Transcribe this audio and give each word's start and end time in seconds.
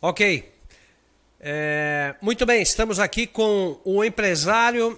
Ok. 0.00 0.52
É, 1.40 2.14
muito 2.20 2.46
bem, 2.46 2.62
estamos 2.62 3.00
aqui 3.00 3.26
com 3.26 3.80
o 3.84 4.04
empresário 4.04 4.96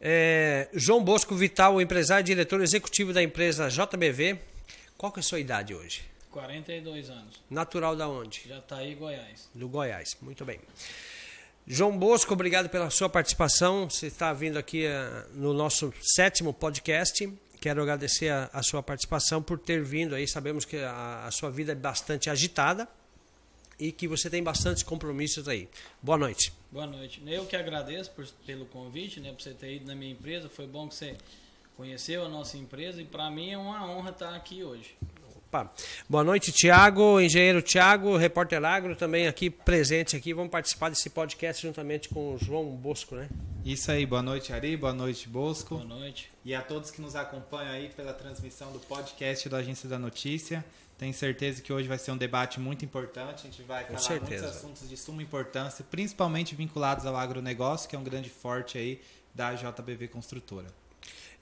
é, 0.00 0.68
João 0.72 1.04
Bosco 1.04 1.34
Vital, 1.34 1.74
o 1.74 1.82
empresário 1.82 2.22
e 2.22 2.24
diretor 2.24 2.62
executivo 2.62 3.12
da 3.12 3.22
empresa 3.22 3.68
JBV. 3.68 4.38
Qual 4.96 5.12
que 5.12 5.18
é 5.18 5.20
a 5.20 5.22
sua 5.22 5.38
idade 5.38 5.74
hoje? 5.74 6.02
42 6.30 7.10
anos. 7.10 7.42
Natural 7.50 7.94
da 7.94 8.08
onde? 8.08 8.42
Jataí, 8.48 8.94
Goiás. 8.94 9.50
Do 9.54 9.68
Goiás, 9.68 10.16
muito 10.22 10.46
bem. 10.46 10.60
João 11.66 11.98
Bosco, 11.98 12.32
obrigado 12.32 12.70
pela 12.70 12.88
sua 12.88 13.10
participação. 13.10 13.90
Você 13.90 14.06
está 14.06 14.32
vindo 14.32 14.58
aqui 14.58 14.86
uh, 14.86 15.30
no 15.34 15.52
nosso 15.52 15.92
sétimo 16.00 16.54
podcast. 16.54 17.30
Quero 17.60 17.82
agradecer 17.82 18.30
a, 18.30 18.48
a, 18.50 18.62
sua 18.62 18.82
participação 18.82 19.42
por 19.42 19.58
ter 19.58 19.82
vindo 19.82 20.14
aí. 20.14 20.26
Sabemos 20.26 20.64
que 20.64 20.78
a, 20.78 21.24
a 21.26 21.30
sua 21.30 21.50
vida 21.50 21.72
é 21.72 21.74
bastante 21.74 22.30
agitada 22.30 22.88
e 23.78 23.92
que 23.92 24.08
você 24.08 24.28
tem 24.30 24.42
bastantes 24.42 24.82
compromissos 24.82 25.48
aí. 25.48 25.68
Boa 26.02 26.18
noite. 26.18 26.52
Boa 26.70 26.86
noite. 26.86 27.22
Eu 27.26 27.46
que 27.46 27.56
agradeço 27.56 28.10
por, 28.10 28.26
pelo 28.46 28.66
convite, 28.66 29.20
né, 29.20 29.32
por 29.32 29.42
você 29.42 29.52
ter 29.52 29.76
ido 29.76 29.86
na 29.86 29.94
minha 29.94 30.12
empresa. 30.12 30.48
Foi 30.48 30.66
bom 30.66 30.88
que 30.88 30.94
você 30.94 31.16
conheceu 31.76 32.24
a 32.24 32.28
nossa 32.28 32.56
empresa 32.56 33.00
e 33.00 33.04
para 33.04 33.30
mim 33.30 33.50
é 33.50 33.58
uma 33.58 33.88
honra 33.88 34.10
estar 34.10 34.34
aqui 34.34 34.64
hoje. 34.64 34.96
Opa. 35.36 35.72
Boa 36.08 36.24
noite, 36.24 36.50
Tiago, 36.50 37.20
engenheiro 37.20 37.62
Tiago, 37.62 38.16
repórter 38.16 38.64
agro, 38.64 38.96
também 38.96 39.28
aqui 39.28 39.48
presente 39.48 40.16
aqui. 40.16 40.34
Vamos 40.34 40.50
participar 40.50 40.88
desse 40.88 41.08
podcast 41.08 41.62
juntamente 41.62 42.08
com 42.08 42.34
o 42.34 42.38
João 42.38 42.64
Bosco, 42.64 43.14
né? 43.14 43.28
Isso 43.64 43.90
aí, 43.90 44.04
boa 44.04 44.22
noite, 44.22 44.52
Ari, 44.52 44.76
boa 44.76 44.92
noite, 44.92 45.28
Bosco. 45.28 45.76
Boa 45.76 45.86
noite. 45.86 46.30
E 46.44 46.54
a 46.54 46.62
todos 46.62 46.90
que 46.90 47.00
nos 47.00 47.14
acompanham 47.14 47.72
aí 47.72 47.90
pela 47.90 48.12
transmissão 48.12 48.72
do 48.72 48.80
podcast 48.80 49.48
da 49.48 49.58
Agência 49.58 49.88
da 49.88 49.98
Notícia. 49.98 50.64
Tenho 50.98 51.12
certeza 51.12 51.60
que 51.60 51.72
hoje 51.72 51.86
vai 51.86 51.98
ser 51.98 52.10
um 52.10 52.16
debate 52.16 52.58
muito 52.58 52.84
importante. 52.84 53.46
A 53.46 53.50
gente 53.50 53.62
vai 53.62 53.84
falar 53.84 54.20
muitos 54.20 54.42
assuntos 54.42 54.88
de 54.88 54.96
suma 54.96 55.22
importância, 55.22 55.84
principalmente 55.90 56.54
vinculados 56.54 57.04
ao 57.04 57.14
agronegócio, 57.16 57.88
que 57.88 57.94
é 57.94 57.98
um 57.98 58.04
grande 58.04 58.30
forte 58.30 58.78
aí 58.78 59.00
da 59.34 59.52
JBV 59.54 60.08
Construtora. 60.08 60.68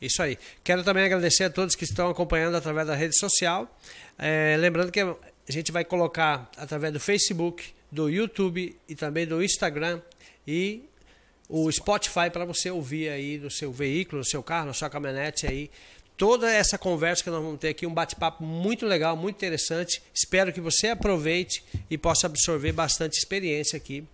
Isso 0.00 0.22
aí. 0.22 0.36
Quero 0.64 0.82
também 0.82 1.04
agradecer 1.04 1.44
a 1.44 1.50
todos 1.50 1.76
que 1.76 1.84
estão 1.84 2.10
acompanhando 2.10 2.56
através 2.56 2.86
da 2.86 2.96
rede 2.96 3.16
social. 3.16 3.72
É, 4.18 4.56
lembrando 4.58 4.90
que 4.90 5.00
a 5.00 5.16
gente 5.48 5.70
vai 5.70 5.84
colocar 5.84 6.50
através 6.56 6.92
do 6.92 6.98
Facebook, 6.98 7.72
do 7.90 8.10
YouTube 8.10 8.76
e 8.88 8.94
também 8.96 9.24
do 9.24 9.42
Instagram 9.42 10.02
e 10.46 10.84
o 11.48 11.70
Spotify 11.70 12.28
para 12.32 12.44
você 12.44 12.70
ouvir 12.70 13.08
aí 13.08 13.38
no 13.38 13.50
seu 13.50 13.72
veículo, 13.72 14.18
no 14.18 14.24
seu 14.24 14.42
carro, 14.42 14.66
na 14.66 14.72
sua 14.72 14.90
caminhonete 14.90 15.46
aí. 15.46 15.70
Toda 16.16 16.50
essa 16.50 16.78
conversa 16.78 17.24
que 17.24 17.30
nós 17.30 17.42
vamos 17.42 17.58
ter 17.58 17.68
aqui, 17.68 17.86
um 17.86 17.92
bate-papo 17.92 18.44
muito 18.44 18.86
legal, 18.86 19.16
muito 19.16 19.34
interessante. 19.34 20.00
Espero 20.14 20.52
que 20.52 20.60
você 20.60 20.88
aproveite 20.88 21.64
e 21.90 21.98
possa 21.98 22.26
absorver 22.26 22.70
bastante 22.70 23.18
experiência 23.18 23.76
aqui 23.76 24.04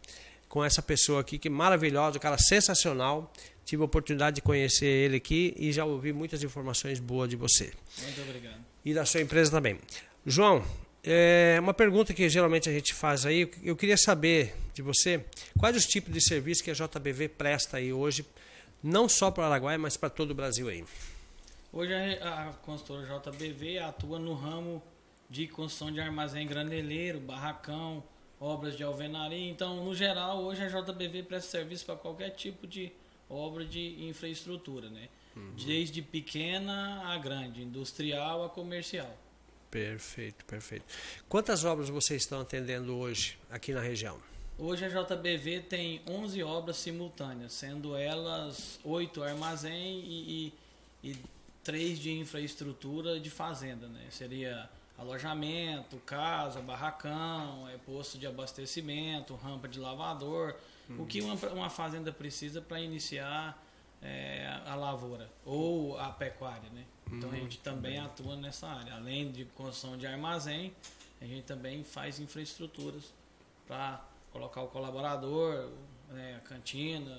com 0.48 0.64
essa 0.64 0.80
pessoa 0.80 1.20
aqui, 1.20 1.38
que 1.38 1.48
é 1.48 1.50
maravilhosa, 1.50 2.16
um 2.16 2.20
cara 2.20 2.38
sensacional. 2.38 3.30
Tive 3.66 3.82
a 3.82 3.84
oportunidade 3.84 4.36
de 4.36 4.42
conhecer 4.42 4.86
ele 4.86 5.16
aqui 5.16 5.54
e 5.58 5.70
já 5.72 5.84
ouvi 5.84 6.12
muitas 6.12 6.42
informações 6.42 6.98
boas 6.98 7.28
de 7.28 7.36
você. 7.36 7.70
Muito 8.02 8.20
obrigado. 8.22 8.64
E 8.84 8.94
da 8.94 9.04
sua 9.04 9.20
empresa 9.20 9.50
também. 9.50 9.78
João, 10.24 10.64
é 11.04 11.58
uma 11.60 11.72
pergunta 11.74 12.12
que 12.12 12.28
geralmente 12.28 12.68
a 12.68 12.72
gente 12.72 12.94
faz 12.94 13.24
aí, 13.24 13.50
eu 13.62 13.76
queria 13.76 13.96
saber 13.96 14.54
de 14.74 14.82
você, 14.82 15.24
quais 15.58 15.76
os 15.76 15.84
tipos 15.84 16.12
de 16.12 16.20
serviços 16.20 16.62
que 16.62 16.70
a 16.70 16.74
JBV 16.74 17.28
presta 17.28 17.76
aí 17.76 17.92
hoje, 17.92 18.24
não 18.82 19.08
só 19.08 19.30
para 19.30 19.42
o 19.42 19.46
Araguaia, 19.46 19.78
mas 19.78 19.96
para 19.96 20.10
todo 20.10 20.32
o 20.32 20.34
Brasil 20.34 20.68
aí? 20.68 20.84
Hoje 21.72 21.94
a, 21.94 22.48
a 22.48 22.52
construtora 22.54 23.06
JBV 23.06 23.78
atua 23.78 24.18
no 24.18 24.34
ramo 24.34 24.82
de 25.28 25.46
construção 25.46 25.92
de 25.92 26.00
armazém 26.00 26.46
graneleiro, 26.46 27.20
barracão, 27.20 28.02
obras 28.40 28.76
de 28.76 28.82
alvenaria. 28.82 29.48
Então, 29.48 29.84
no 29.84 29.94
geral, 29.94 30.42
hoje 30.42 30.62
a 30.62 30.68
JBV 30.68 31.22
presta 31.22 31.50
serviço 31.50 31.86
para 31.86 31.94
qualquer 31.94 32.30
tipo 32.30 32.66
de 32.66 32.92
obra 33.28 33.64
de 33.64 34.04
infraestrutura, 34.08 34.90
né? 34.90 35.08
Uhum. 35.36 35.54
Desde 35.64 36.02
pequena 36.02 37.02
a 37.12 37.18
grande, 37.18 37.62
industrial 37.62 38.44
a 38.44 38.48
comercial. 38.48 39.16
Perfeito, 39.70 40.44
perfeito. 40.46 40.84
Quantas 41.28 41.64
obras 41.64 41.88
vocês 41.88 42.22
estão 42.22 42.40
atendendo 42.40 42.96
hoje 42.96 43.38
aqui 43.48 43.72
na 43.72 43.80
região? 43.80 44.18
Hoje 44.58 44.84
a 44.84 44.88
JBV 44.88 45.60
tem 45.60 46.02
11 46.04 46.42
obras 46.42 46.76
simultâneas, 46.78 47.52
sendo 47.52 47.96
elas 47.96 48.80
8 48.84 49.22
armazém 49.22 50.00
e, 50.00 50.52
e, 51.04 51.10
e 51.10 51.16
3 51.64 51.98
de 51.98 52.12
infraestrutura 52.18 53.20
de 53.20 53.30
fazenda, 53.30 53.86
né? 53.88 54.06
Seria 54.10 54.68
alojamento, 54.98 55.96
casa, 55.98 56.60
barracão, 56.60 57.68
é, 57.68 57.76
posto 57.78 58.18
de 58.18 58.26
abastecimento, 58.26 59.34
rampa 59.34 59.66
de 59.68 59.78
lavador, 59.78 60.54
o 60.98 61.06
que 61.06 61.20
uma, 61.22 61.34
uma 61.52 61.70
fazenda 61.70 62.12
precisa 62.12 62.60
para 62.60 62.80
iniciar 62.80 63.62
é, 64.02 64.60
a 64.66 64.74
lavoura 64.74 65.30
ou 65.44 65.98
a 65.98 66.08
pecuária, 66.10 66.68
né? 66.70 66.84
Então 67.12 67.30
a 67.30 67.34
gente 67.34 67.58
também 67.58 67.98
atua 67.98 68.36
nessa 68.36 68.66
área. 68.66 68.94
Além 68.94 69.30
de 69.30 69.44
construção 69.44 69.96
de 69.96 70.06
armazém, 70.06 70.72
a 71.20 71.24
gente 71.24 71.42
também 71.44 71.82
faz 71.84 72.18
infraestruturas 72.20 73.12
para 73.66 74.04
colocar 74.32 74.62
o 74.62 74.68
colaborador, 74.68 75.70
né, 76.10 76.36
a 76.36 76.40
cantina, 76.48 77.18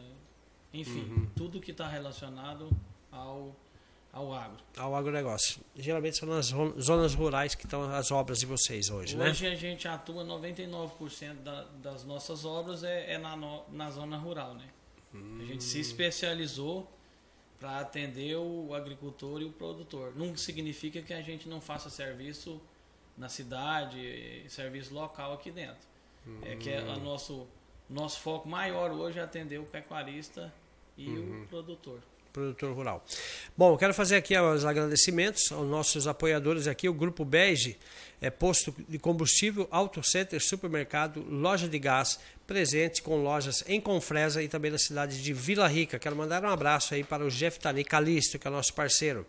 enfim, 0.74 1.02
Uhum. 1.02 1.30
tudo 1.36 1.60
que 1.62 1.72
está 1.72 1.88
relacionado 1.88 2.70
ao, 3.12 3.56
ao 4.14 4.34
agro. 4.34 4.58
Ao 4.78 4.96
agronegócio. 4.96 5.62
Geralmente 5.76 6.18
são 6.18 6.28
nas 6.28 6.48
zonas 6.80 7.14
rurais 7.14 7.56
que 7.56 7.66
estão 7.66 7.84
as 7.94 8.12
obras 8.12 8.40
de 8.40 8.46
vocês 8.46 8.90
hoje, 8.90 9.16
né? 9.16 9.30
Hoje 9.30 9.48
a 9.48 9.56
gente 9.56 9.88
atua 9.88 10.24
99% 10.26 11.34
da, 11.44 11.64
das 11.82 12.04
nossas 12.04 12.44
obras 12.46 12.84
é, 12.84 13.14
é 13.14 13.18
na, 13.18 13.36
no- 13.36 13.64
na 13.70 13.90
zona 13.90 14.18
rural, 14.18 14.54
né? 14.56 14.68
A 15.14 15.44
gente 15.46 15.64
se 15.64 15.80
especializou 15.80 16.90
para 17.60 17.80
atender 17.80 18.36
o 18.38 18.74
agricultor 18.74 19.42
e 19.42 19.46
o 19.46 19.52
produtor. 19.52 20.14
Não 20.16 20.36
significa 20.38 21.02
que 21.02 21.14
a 21.14 21.22
gente 21.22 21.48
não 21.50 21.60
faça 21.62 21.90
serviço 21.90 22.62
na 23.18 23.28
cidade, 23.30 24.00
eh, 24.00 24.46
serviço 24.50 24.94
local 24.94 25.34
aqui 25.34 25.52
dentro. 25.52 25.90
É 26.44 26.56
que 26.56 26.70
é 26.70 26.82
o 26.82 27.00
nosso 27.00 27.48
nosso 27.90 28.22
foco 28.22 28.48
maior 28.48 28.90
hoje 28.92 29.20
é 29.20 29.22
atender 29.22 29.60
o 29.60 29.66
pecuarista 29.66 30.52
e 30.98 31.10
o 31.10 31.46
produtor. 31.50 32.00
Produtor 32.32 32.74
rural. 32.74 33.06
Bom, 33.58 33.78
quero 33.78 33.94
fazer 33.94 34.16
aqui 34.16 34.38
os 34.38 34.66
agradecimentos 34.66 35.52
aos 35.52 35.68
nossos 35.68 36.08
apoiadores 36.08 36.68
aqui, 36.68 36.88
o 36.88 36.94
Grupo 36.94 37.26
Bege, 37.26 37.78
é, 38.22 38.30
posto 38.30 38.74
de 38.88 39.00
combustível, 39.00 39.68
auto 39.72 40.04
center, 40.04 40.42
supermercado, 40.42 41.26
loja 41.30 41.68
de 41.68 41.80
gás, 41.80 42.20
presente 42.46 43.02
com 43.02 43.22
lojas 43.24 43.64
em 43.68 43.80
Confresa 43.82 44.44
e 44.44 44.48
também 44.48 44.72
na 44.72 44.78
cidade 44.78 45.22
de 45.22 45.34
Vila 45.34 45.68
Rica. 45.68 45.98
Quero 45.98 46.16
mandar 46.16 46.44
um 46.44 46.50
abraço 46.50 46.94
aí 46.94 47.04
para 47.04 47.26
o 47.26 47.30
Jeff 47.30 47.60
Tani 47.60 47.84
Calisto, 47.84 48.38
que 48.38 48.48
é 48.48 48.52
nosso 48.52 48.74
parceiro. 48.74 49.26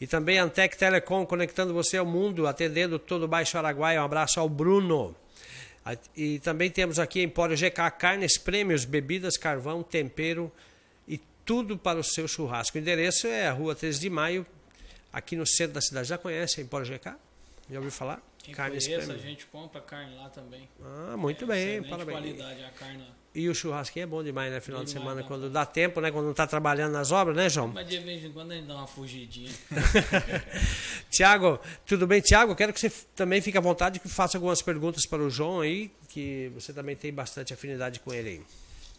E 0.00 0.06
também 0.06 0.38
a 0.38 0.44
Antec 0.44 0.76
Telecom, 0.76 1.24
conectando 1.24 1.72
você 1.72 1.96
ao 1.96 2.04
mundo, 2.04 2.46
atendendo 2.46 2.98
todo 2.98 3.24
o 3.24 3.28
Baixo 3.28 3.56
Araguaia. 3.56 4.00
Um 4.00 4.04
abraço 4.04 4.38
ao 4.38 4.48
Bruno. 4.48 5.14
E 6.16 6.38
também 6.40 6.70
temos 6.70 6.98
aqui 6.98 7.22
Empório 7.22 7.56
GK 7.56 7.90
Carnes, 7.96 8.36
Prêmios, 8.36 8.84
Bebidas, 8.84 9.36
Carvão, 9.36 9.82
Tempero 9.82 10.52
tudo 11.46 11.78
para 11.78 11.98
o 11.98 12.04
seu 12.04 12.28
churrasco. 12.28 12.76
O 12.76 12.80
endereço 12.80 13.26
é 13.26 13.46
a 13.46 13.52
rua 13.52 13.74
13 13.74 14.00
de 14.00 14.10
maio, 14.10 14.44
aqui 15.12 15.36
no 15.36 15.46
centro 15.46 15.74
da 15.74 15.80
cidade. 15.80 16.08
Já 16.08 16.18
conhece 16.18 16.60
a 16.60 16.62
Empório 16.64 16.86
GK? 16.86 17.14
Já 17.70 17.76
ouviu 17.78 17.90
falar? 17.90 18.20
Quem 18.42 18.54
Carnes 18.54 18.86
conhece, 18.86 19.10
a 19.10 19.16
gente 19.16 19.46
compra 19.46 19.80
carne 19.80 20.14
lá 20.14 20.28
também. 20.28 20.68
Ah, 20.84 21.16
muito 21.16 21.44
É 21.44 21.48
bem, 21.48 21.82
parabéns. 21.82 22.18
qualidade 22.18 22.64
a 22.64 22.70
carne 22.70 22.98
lá. 22.98 23.16
E 23.34 23.48
o 23.50 23.54
churrasquinho 23.54 24.04
é 24.04 24.06
bom 24.06 24.22
demais, 24.22 24.50
né? 24.52 24.60
Final 24.60 24.80
Bom 24.80 24.84
de 24.84 24.90
demais, 24.92 25.04
semana, 25.04 25.22
dá 25.22 25.28
quando 25.28 25.50
dá 25.50 25.66
tempo, 25.66 26.00
né? 26.00 26.10
Quando 26.10 26.24
não 26.24 26.30
está 26.30 26.46
trabalhando 26.46 26.92
nas 26.92 27.10
obras, 27.10 27.36
né, 27.36 27.48
João? 27.50 27.68
Mas 27.68 27.86
de 27.88 27.98
vez 27.98 28.24
em 28.24 28.32
quando 28.32 28.52
a 28.52 28.54
gente 28.54 28.66
dá 28.66 28.76
uma 28.76 28.86
fugidinha. 28.86 29.50
Tiago, 31.10 31.58
tudo 31.84 32.06
bem, 32.06 32.20
Tiago? 32.20 32.54
Quero 32.54 32.72
que 32.72 32.80
você 32.80 32.90
também 33.14 33.40
fique 33.40 33.58
à 33.58 33.60
vontade 33.60 34.00
e 34.02 34.08
faça 34.08 34.36
algumas 34.38 34.62
perguntas 34.62 35.04
para 35.06 35.22
o 35.22 35.28
João 35.28 35.60
aí, 35.60 35.90
que 36.08 36.50
você 36.54 36.72
também 36.72 36.96
tem 36.96 37.12
bastante 37.12 37.52
afinidade 37.52 38.00
com 38.00 38.12
ele 38.14 38.28
aí. 38.28 38.42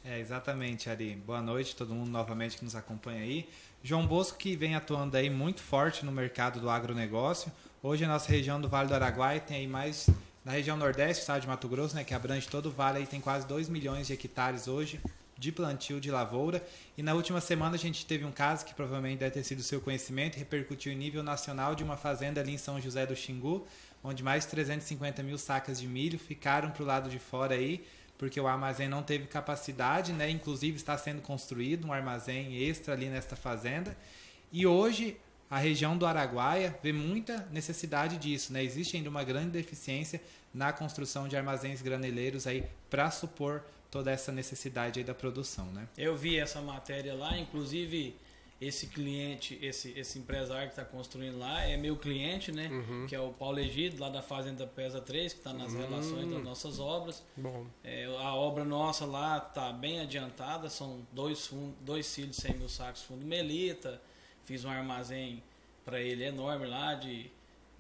É, 0.10 0.22
exatamente, 0.22 0.90
Ari. 0.90 1.16
Boa 1.16 1.42
noite 1.42 1.76
todo 1.76 1.94
mundo 1.94 2.10
novamente 2.10 2.56
que 2.56 2.64
nos 2.64 2.76
acompanha 2.76 3.24
aí. 3.24 3.50
João 3.84 4.08
Bosco 4.08 4.38
que 4.38 4.56
vem 4.56 4.74
atuando 4.74 5.18
aí 5.18 5.30
muito 5.30 5.62
forte 5.62 6.06
no 6.06 6.14
mercado 6.14 6.62
do 6.62 6.70
agronegócio. 6.70 7.52
Hoje 7.84 8.06
a 8.06 8.08
nossa 8.08 8.32
região 8.32 8.62
do 8.62 8.70
Vale 8.70 8.88
do 8.88 8.96
Araguaia 8.96 9.42
tem 9.42 9.58
aí 9.58 9.68
mais 9.68 10.10
na 10.46 10.54
região 10.54 10.78
nordeste, 10.78 11.20
estado 11.20 11.42
de 11.42 11.48
Mato 11.48 11.68
Grosso, 11.68 11.94
né, 11.94 12.06
que 12.06 12.14
abrange 12.14 12.48
todo 12.48 12.68
o 12.68 12.72
vale, 12.72 13.00
aí 13.00 13.06
tem 13.06 13.20
quase 13.20 13.46
2 13.48 13.68
milhões 13.68 14.08
de 14.08 14.14
hectares 14.14 14.70
hoje 14.70 15.02
de 15.38 15.52
plantio 15.52 16.00
de 16.00 16.10
lavoura. 16.10 16.66
E 16.98 17.04
na 17.04 17.14
última 17.14 17.42
semana 17.42 17.76
a 17.76 17.78
gente 17.78 18.06
teve 18.06 18.24
um 18.24 18.32
caso 18.32 18.66
que 18.66 18.74
provavelmente 18.74 19.20
deve 19.20 19.32
ter 19.32 19.44
sido 19.44 19.58
do 19.58 19.64
seu 19.64 19.82
conhecimento, 19.82 20.38
repercutiu 20.38 20.94
em 20.94 20.96
nível 20.96 21.22
nacional 21.22 21.76
de 21.76 21.84
uma 21.84 21.98
fazenda 21.98 22.40
ali 22.40 22.54
em 22.54 22.58
São 22.58 22.80
José 22.80 23.06
do 23.06 23.14
Xingu, 23.14 23.68
onde 24.02 24.24
mais 24.24 24.46
de 24.46 24.52
350 24.52 25.22
mil 25.22 25.38
sacas 25.38 25.82
de 25.82 25.86
milho 25.86 26.18
ficaram 26.18 26.72
para 26.72 26.82
o 26.82 26.86
lado 26.86 27.10
de 27.10 27.20
fora 27.20 27.56
aí, 27.56 27.84
porque 28.18 28.40
o 28.40 28.48
armazém 28.48 28.88
não 28.88 29.04
teve 29.04 29.28
capacidade, 29.28 30.12
né? 30.12 30.30
Inclusive 30.30 30.78
está 30.78 30.98
sendo 30.98 31.22
construído 31.22 31.88
um 31.88 31.94
armazém 31.94 32.58
extra 32.64 32.94
ali 32.94 33.08
nesta 33.08 33.36
fazenda. 33.36 33.96
E 34.52 34.66
hoje 34.66 35.18
a 35.50 35.58
região 35.58 35.98
do 35.98 36.06
Araguaia 36.06 36.78
vê 36.84 36.92
muita 36.92 37.48
necessidade 37.52 38.18
disso, 38.18 38.52
né? 38.52 38.64
Existe 38.64 38.98
ainda 38.98 39.10
uma 39.10 39.24
grande 39.24 39.52
deficiência 39.52 40.22
na 40.54 40.74
construção 40.74 41.28
de 41.28 41.38
armazéns 41.38 41.82
graneleiros 41.82 42.48
aí 42.48 42.66
para 42.90 43.10
supor 43.12 43.64
toda 43.90 44.12
essa 44.12 44.32
necessidade 44.32 45.00
aí 45.00 45.06
da 45.06 45.14
produção, 45.14 45.66
né? 45.68 45.88
Eu 45.98 46.18
vi 46.18 46.38
essa 46.38 46.60
matéria 46.60 47.14
lá, 47.14 47.38
inclusive 47.38 48.16
esse 48.60 48.88
cliente, 48.88 49.58
esse, 49.62 49.92
esse 49.98 50.18
empresário 50.18 50.68
que 50.68 50.80
está 50.80 50.84
construindo 50.84 51.38
lá 51.38 51.64
é 51.64 51.78
meu 51.78 51.96
cliente, 51.96 52.52
né? 52.52 52.68
Uhum. 52.70 53.06
Que 53.08 53.16
é 53.16 53.20
o 53.20 53.32
Paulo 53.32 53.60
Egido, 53.60 54.02
lá 54.02 54.10
da 54.10 54.22
Fazenda 54.22 54.66
Pesa 54.66 55.00
3, 55.00 55.34
que 55.34 55.40
está 55.40 55.54
nas 55.54 55.74
uhum. 55.74 55.80
relações 55.82 56.32
das 56.32 56.44
nossas 56.44 56.80
obras. 56.80 57.24
Bom. 57.36 57.68
É, 57.84 58.06
a 58.06 58.34
obra 58.34 58.66
nossa 58.66 59.06
lá 59.06 59.38
está 59.38 59.72
bem 59.72 60.00
adiantada, 60.00 60.70
são 60.70 61.06
dois, 61.12 61.46
fundo, 61.46 61.76
dois 61.82 62.08
cílios 62.08 62.38
100 62.38 62.58
mil 62.58 62.70
sacos 62.70 63.04
fundo 63.04 63.24
melita. 63.24 64.02
Fiz 64.44 64.66
um 64.66 64.70
armazém 64.70 65.44
para 65.86 66.02
ele 66.02 66.24
enorme 66.24 66.66
lá 66.66 66.96
de, 66.96 67.30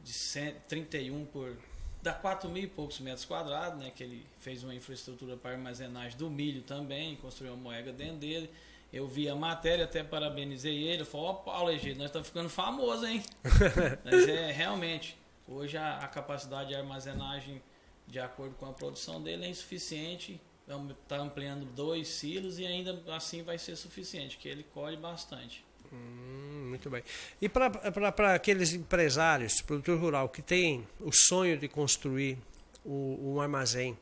de 0.03 0.13
131 0.13 1.25
por 1.25 1.57
dá 2.01 2.13
4 2.13 2.49
mil 2.49 2.63
e 2.63 2.67
poucos 2.67 2.99
metros 2.99 3.25
quadrados, 3.25 3.79
né? 3.79 3.91
Que 3.95 4.03
ele 4.03 4.25
fez 4.39 4.63
uma 4.63 4.73
infraestrutura 4.73 5.35
para 5.35 5.51
armazenagem 5.51 6.17
do 6.17 6.29
milho 6.29 6.61
também, 6.61 7.15
construiu 7.15 7.53
uma 7.53 7.63
moega 7.63 7.91
dentro 7.91 8.17
dele. 8.17 8.49
Eu 8.91 9.07
vi 9.07 9.27
a 9.27 9.35
matéria, 9.35 9.85
até 9.85 10.03
parabenizei 10.03 10.83
ele. 10.83 11.03
Falei, 11.03 11.27
ó, 11.27 11.31
oh, 11.31 11.35
Paulo 11.35 11.69
Egídio, 11.69 11.97
nós 11.97 12.07
estamos 12.07 12.27
ficando 12.27 12.49
famosos, 12.49 13.07
hein? 13.07 13.23
Mas 14.03 14.27
é 14.27 14.51
realmente, 14.51 15.17
hoje 15.47 15.77
a, 15.77 15.97
a, 15.97 16.07
capacidade 16.07 16.69
de 16.69 16.75
armazenagem, 16.75 17.61
de 18.07 18.19
acordo 18.19 18.55
com 18.55 18.65
a 18.65 18.73
produção 18.73 19.21
dele, 19.21 19.45
é 19.45 19.49
insuficiente. 19.49 20.39
Está 21.03 21.17
ampliando 21.17 21.65
dois 21.65 22.07
silos 22.09 22.59
e 22.59 22.65
ainda 22.65 23.01
assim 23.13 23.41
vai 23.41 23.57
ser 23.57 23.75
suficiente, 23.75 24.37
que 24.37 24.47
ele 24.49 24.63
colhe 24.63 24.97
bastante. 24.97 25.65
Hum, 25.91 26.67
muito 26.69 26.89
bem. 26.89 27.03
E 27.41 27.47
para 27.47 28.35
aqueles 28.35 28.73
empresários, 28.73 29.61
produtor 29.61 29.99
rural, 29.99 30.29
que 30.29 30.41
tem 30.41 30.85
o 30.99 31.11
sonho 31.11 31.57
de 31.57 31.67
construir 31.67 32.37
o, 32.83 33.35
um 33.35 33.41
armazém, 33.41 33.97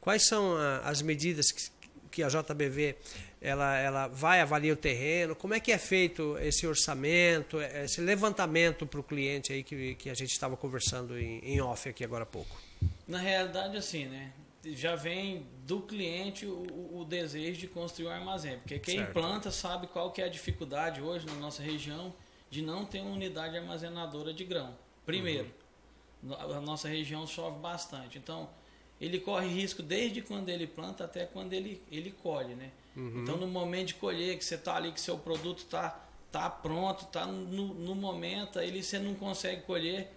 quais 0.00 0.26
são 0.26 0.56
a, 0.56 0.78
as 0.80 1.02
medidas 1.02 1.46
que, 1.52 1.70
que 2.10 2.22
a 2.22 2.28
JBV 2.28 2.96
ela, 3.40 3.78
ela 3.78 4.06
vai 4.08 4.40
avaliar 4.40 4.74
o 4.74 4.76
terreno? 4.76 5.34
Como 5.34 5.54
é 5.54 5.60
que 5.60 5.72
é 5.72 5.78
feito 5.78 6.36
esse 6.38 6.66
orçamento, 6.66 7.60
esse 7.60 8.00
levantamento 8.00 8.86
para 8.86 9.00
o 9.00 9.02
cliente 9.02 9.52
aí 9.52 9.62
que, 9.62 9.94
que 9.94 10.10
a 10.10 10.14
gente 10.14 10.30
estava 10.30 10.56
conversando 10.56 11.18
em, 11.18 11.38
em 11.38 11.60
off 11.60 11.88
aqui 11.88 12.04
agora 12.04 12.24
há 12.24 12.26
pouco? 12.26 12.60
Na 13.08 13.18
realidade, 13.18 13.76
assim, 13.76 14.06
né? 14.06 14.32
já 14.64 14.94
vem 14.94 15.46
do 15.66 15.80
cliente 15.80 16.44
o, 16.44 16.98
o, 16.98 17.04
desejo 17.04 17.58
de 17.60 17.66
construir 17.66 18.08
um 18.08 18.10
armazém. 18.10 18.58
Porque 18.58 18.78
quem 18.78 18.98
certo. 18.98 19.12
planta 19.12 19.50
sabe 19.50 19.86
qual 19.86 20.10
que 20.10 20.20
é 20.20 20.26
a 20.26 20.28
dificuldade 20.28 21.00
hoje 21.00 21.26
na 21.26 21.34
nossa 21.34 21.62
região 21.62 22.12
de 22.50 22.62
não 22.62 22.84
ter 22.84 23.00
uma 23.00 23.12
unidade 23.12 23.56
armazenadora 23.56 24.34
de 24.34 24.44
grão. 24.44 24.76
Primeiro, 25.06 25.50
uhum. 26.22 26.34
a 26.34 26.60
nossa 26.60 26.88
região 26.88 27.26
chove 27.26 27.58
bastante. 27.58 28.18
Então, 28.18 28.50
ele 29.00 29.18
corre 29.18 29.48
risco 29.48 29.82
desde 29.82 30.20
quando 30.20 30.48
ele 30.48 30.66
planta 30.66 31.04
até 31.04 31.24
quando 31.24 31.52
ele, 31.52 31.82
ele 31.90 32.10
colhe, 32.22 32.54
né? 32.54 32.70
Uhum. 32.96 33.22
Então, 33.22 33.36
no 33.36 33.46
momento 33.46 33.88
de 33.88 33.94
colher, 33.94 34.36
que 34.36 34.44
você 34.44 34.56
está 34.56 34.76
ali, 34.76 34.92
que 34.92 35.00
seu 35.00 35.16
produto 35.16 35.58
está 35.58 36.04
tá 36.30 36.50
pronto, 36.50 37.04
está 37.04 37.26
no, 37.26 37.74
no 37.74 37.94
momento, 37.94 38.58
aí 38.58 38.82
você 38.82 38.98
não 38.98 39.14
consegue 39.14 39.62
colher 39.62 40.12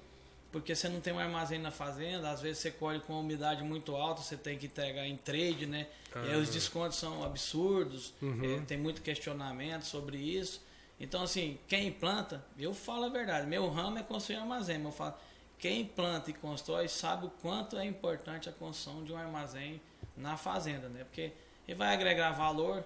porque 0.54 0.76
você 0.76 0.88
não 0.88 1.02
tem 1.02 1.12
um 1.12 1.18
armazém 1.18 1.58
na 1.58 1.72
fazenda, 1.72 2.30
às 2.30 2.40
vezes 2.40 2.60
você 2.60 2.70
colhe 2.70 3.00
com 3.00 3.14
uma 3.14 3.22
umidade 3.22 3.64
muito 3.64 3.96
alta, 3.96 4.22
você 4.22 4.38
tem 4.38 4.56
que 4.56 4.68
entregar 4.68 5.08
em 5.08 5.18
trade, 5.18 5.66
né? 5.66 5.88
Uhum. 6.16 6.26
E 6.26 6.30
aí 6.30 6.40
os 6.40 6.50
descontos 6.50 7.00
são 7.00 7.24
absurdos, 7.24 8.14
uhum. 8.22 8.58
é, 8.58 8.60
tem 8.60 8.78
muito 8.78 9.02
questionamento 9.02 9.82
sobre 9.82 10.16
isso. 10.16 10.62
Então, 11.00 11.24
assim, 11.24 11.58
quem 11.68 11.92
planta, 11.92 12.46
eu 12.56 12.72
falo 12.72 13.06
a 13.06 13.10
verdade, 13.10 13.48
meu 13.48 13.68
ramo 13.68 13.98
é 13.98 14.04
construir 14.04 14.38
armazém, 14.38 14.78
mas 14.78 14.86
eu 14.86 14.92
falo, 14.92 15.16
quem 15.64 15.86
planta 15.86 16.30
e 16.30 16.34
constrói 16.34 16.90
sabe 16.90 17.26
o 17.26 17.30
quanto 17.30 17.78
é 17.78 17.86
importante 17.86 18.50
a 18.50 18.52
construção 18.52 19.02
de 19.02 19.14
um 19.14 19.18
armazém 19.18 19.80
na 20.18 20.36
fazenda, 20.36 20.90
né? 20.90 21.06
Porque 21.06 21.32
ele 21.66 21.78
vai 21.78 21.94
agregar 21.94 22.34
valor, 22.34 22.84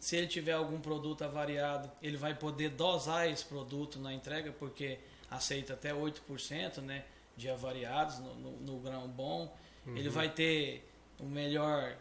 se 0.00 0.16
ele 0.16 0.26
tiver 0.26 0.54
algum 0.54 0.80
produto 0.80 1.22
avariado, 1.22 1.88
ele 2.02 2.16
vai 2.16 2.34
poder 2.34 2.70
dosar 2.70 3.30
esse 3.30 3.44
produto 3.44 4.00
na 4.00 4.12
entrega, 4.12 4.50
porque 4.50 4.98
aceita 5.30 5.74
até 5.74 5.94
8% 5.94 6.78
né, 6.78 7.04
de 7.36 7.48
avariados 7.48 8.18
no, 8.18 8.34
no, 8.34 8.50
no 8.62 8.78
grão 8.80 9.06
bom. 9.06 9.56
Uhum. 9.86 9.96
Ele 9.96 10.08
vai 10.08 10.28
ter 10.28 10.90
uma 11.20 11.30
melhor 11.30 11.96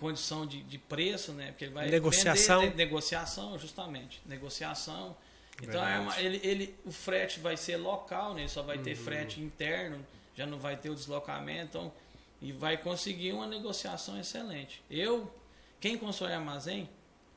condição 0.00 0.46
de, 0.46 0.64
de 0.64 0.78
preço, 0.78 1.30
né? 1.30 1.52
Porque 1.52 1.66
ele 1.66 1.74
vai 1.74 1.88
negociação, 1.88 2.62
vender, 2.62 2.74
negociação, 2.74 3.56
justamente, 3.56 4.20
negociação. 4.26 5.16
Então 5.62 5.84
é 5.86 6.24
ele, 6.24 6.40
ele, 6.42 6.78
o 6.84 6.92
frete 6.92 7.40
vai 7.40 7.56
ser 7.56 7.76
local, 7.76 8.34
né? 8.34 8.42
Ele 8.42 8.48
só 8.48 8.62
vai 8.62 8.78
ter 8.78 8.96
uhum. 8.96 9.04
frete 9.04 9.40
interno, 9.40 10.04
já 10.34 10.46
não 10.46 10.58
vai 10.58 10.76
ter 10.76 10.90
o 10.90 10.94
deslocamento, 10.94 11.78
então, 11.78 11.92
e 12.40 12.52
vai 12.52 12.76
conseguir 12.76 13.32
uma 13.32 13.46
negociação 13.46 14.18
excelente. 14.18 14.82
Eu, 14.90 15.32
quem 15.78 15.98
constrói 15.98 16.32
armazém, 16.32 16.88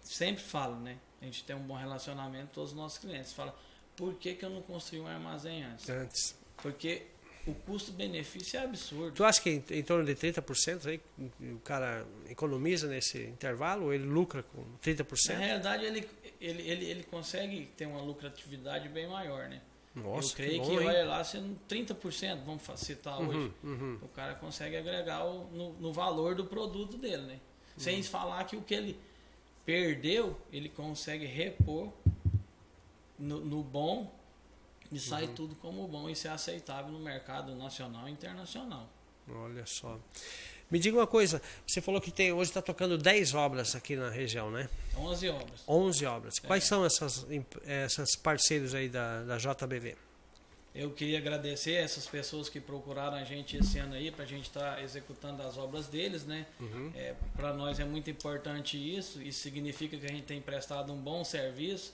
sempre 0.01 0.43
falo, 0.43 0.75
né? 0.77 0.97
A 1.21 1.25
gente 1.25 1.43
tem 1.43 1.55
um 1.55 1.61
bom 1.61 1.75
relacionamento 1.75 2.47
com 2.47 2.53
todos 2.53 2.71
os 2.71 2.77
nossos 2.77 2.97
clientes. 2.97 3.33
Fala, 3.33 3.55
por 3.95 4.13
que, 4.15 4.35
que 4.35 4.43
eu 4.43 4.49
não 4.49 4.61
construí 4.61 4.99
um 4.99 5.07
armazém 5.07 5.63
antes? 5.63 5.89
Antes. 5.89 6.35
Porque 6.57 7.07
o 7.45 7.53
custo-benefício 7.53 8.57
é 8.59 8.63
absurdo. 8.63 9.11
Tu 9.11 9.23
acha 9.23 9.41
que 9.41 9.49
em, 9.49 9.63
em 9.71 9.83
torno 9.83 10.05
de 10.05 10.15
30% 10.15 10.87
aí, 10.87 11.01
o 11.41 11.59
cara 11.59 12.05
economiza 12.29 12.87
nesse 12.87 13.21
intervalo 13.23 13.85
ou 13.85 13.93
ele 13.93 14.05
lucra 14.05 14.43
com 14.43 14.63
30%? 14.81 15.33
Na 15.33 15.39
realidade, 15.39 15.85
ele, 15.85 16.09
ele, 16.39 16.61
ele, 16.69 16.85
ele 16.85 17.03
consegue 17.03 17.65
ter 17.77 17.85
uma 17.85 18.01
lucratividade 18.01 18.87
bem 18.89 19.07
maior, 19.07 19.49
né? 19.49 19.61
Nossa, 19.93 20.31
eu 20.31 20.35
creio 20.35 20.61
que, 20.61 20.69
bom, 20.69 20.77
que 20.77 20.85
olha 20.85 21.05
lá, 21.05 21.23
sendo 21.23 21.59
30%, 21.69 22.43
vamos 22.43 22.63
citar 22.77 23.19
uhum, 23.19 23.27
hoje, 23.27 23.53
uhum. 23.63 23.99
o 24.01 24.07
cara 24.07 24.33
consegue 24.33 24.75
agregar 24.75 25.23
o, 25.23 25.45
no, 25.51 25.73
no, 25.73 25.93
valor 25.93 26.33
do 26.33 26.45
produto 26.45 26.97
dele, 26.97 27.21
né? 27.23 27.33
Uhum. 27.33 27.39
Sem 27.77 28.01
falar 28.01 28.43
que 28.45 28.55
o 28.55 28.61
que 28.61 28.73
ele 28.73 28.99
perdeu, 29.63 30.35
ele 30.51 30.67
consegue 30.67 31.25
repor 31.25 31.93
no, 33.19 33.39
no 33.41 33.61
bom 33.61 34.11
e 34.93 34.99
sai 34.99 35.25
uhum. 35.25 35.33
tudo 35.33 35.55
como 35.55 35.87
bom 35.87 36.09
e 36.09 36.15
ser 36.15 36.29
aceitável 36.29 36.91
no 36.91 36.99
mercado 36.99 37.55
nacional 37.55 38.07
e 38.07 38.11
internacional. 38.11 38.89
Olha 39.27 39.65
só. 39.65 39.99
Me 40.69 40.79
diga 40.79 40.97
uma 40.97 41.07
coisa, 41.07 41.41
você 41.67 41.81
falou 41.81 42.01
que 42.01 42.11
tem 42.11 42.31
hoje 42.31 42.49
está 42.49 42.61
tocando 42.61 42.97
10 42.97 43.33
obras 43.35 43.75
aqui 43.75 43.95
na 43.95 44.09
região, 44.09 44.49
né? 44.49 44.69
11 44.97 45.29
obras. 45.29 45.63
11 45.67 46.05
obras. 46.05 46.35
É. 46.43 46.47
Quais 46.47 46.63
são 46.63 46.85
essas, 46.85 47.25
essas 47.65 48.15
parceiros 48.15 48.73
aí 48.73 48.89
da, 48.89 49.23
da 49.23 49.37
JBV? 49.37 49.95
Eu 50.73 50.89
queria 50.91 51.19
agradecer 51.19 51.73
essas 51.73 52.07
pessoas 52.07 52.49
que 52.49 52.59
procuraram 52.59 53.15
a 53.17 53.23
gente 53.23 53.57
esse 53.57 53.77
ano 53.77 53.93
aí 53.93 54.09
para 54.09 54.23
a 54.23 54.27
gente 54.27 54.45
estar 54.45 54.75
tá 54.75 54.81
executando 54.81 55.43
as 55.43 55.55
obras 55.55 55.87
deles, 55.87 56.25
né? 56.25 56.47
Uhum. 56.59 56.91
É, 56.95 57.13
para 57.35 57.53
nós 57.53 57.79
é 57.79 57.85
muito 57.85 58.09
importante 58.09 58.75
isso. 58.75 59.21
Isso 59.21 59.41
significa 59.41 59.95
que 59.95 60.05
a 60.05 60.09
gente 60.09 60.23
tem 60.23 60.41
prestado 60.41 60.91
um 60.91 60.97
bom 60.97 61.23
serviço 61.23 61.93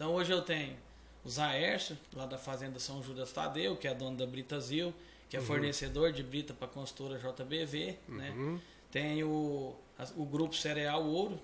então 0.00 0.14
hoje 0.14 0.32
eu 0.32 0.40
tenho 0.40 0.74
o 1.24 1.28
Zaércio, 1.28 1.96
lá 2.14 2.26
da 2.26 2.38
Fazenda 2.38 2.78
São 2.78 3.02
Judas 3.02 3.32
Tadeu, 3.32 3.76
que 3.76 3.86
é 3.86 3.94
dono 3.94 4.16
da 4.16 4.26
Britazil, 4.26 4.94
que 5.28 5.36
é 5.36 5.40
uhum. 5.40 5.46
fornecedor 5.46 6.12
de 6.12 6.22
brita 6.22 6.54
para 6.54 6.66
a 6.66 6.70
consultora 6.70 7.18
JBV. 7.18 7.96
Né? 8.08 8.30
Uhum. 8.30 8.54
Né? 8.54 8.60
Tem 8.90 9.22
o, 9.22 9.76
o 10.16 10.24
grupo 10.24 10.54
Cereal 10.56 11.04
Ouro, 11.04 11.40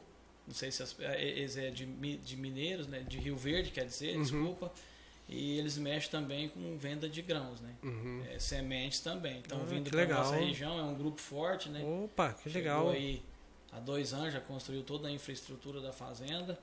não 0.46 0.54
sei 0.54 0.70
se 0.70 0.82
é, 1.00 1.22
eles 1.22 1.56
é 1.56 1.70
de, 1.70 1.86
de 1.86 2.36
Mineiros, 2.36 2.86
né? 2.86 3.00
de 3.00 3.18
Rio 3.18 3.36
Verde, 3.36 3.70
quer 3.70 3.84
dizer, 3.84 4.16
uhum. 4.16 4.22
desculpa. 4.22 4.72
E 5.28 5.58
eles 5.58 5.76
mexem 5.76 6.10
também 6.10 6.48
com 6.48 6.78
venda 6.78 7.08
de 7.08 7.20
grãos, 7.20 7.60
né? 7.60 7.74
Uhum. 7.82 8.24
É, 8.30 8.38
sementes 8.38 9.00
também. 9.00 9.38
Então, 9.44 9.60
ah, 9.60 9.64
vindo 9.64 9.90
para 9.90 10.06
nossa 10.06 10.36
região, 10.36 10.78
é 10.78 10.82
um 10.84 10.94
grupo 10.94 11.20
forte, 11.20 11.68
né? 11.68 11.82
Opa, 11.82 12.32
que 12.32 12.48
Chegou 12.48 12.60
legal. 12.60 12.90
aí 12.90 13.24
há 13.72 13.80
dois 13.80 14.12
anos, 14.12 14.32
já 14.32 14.40
construiu 14.40 14.84
toda 14.84 15.08
a 15.08 15.10
infraestrutura 15.10 15.80
da 15.80 15.92
fazenda. 15.92 16.56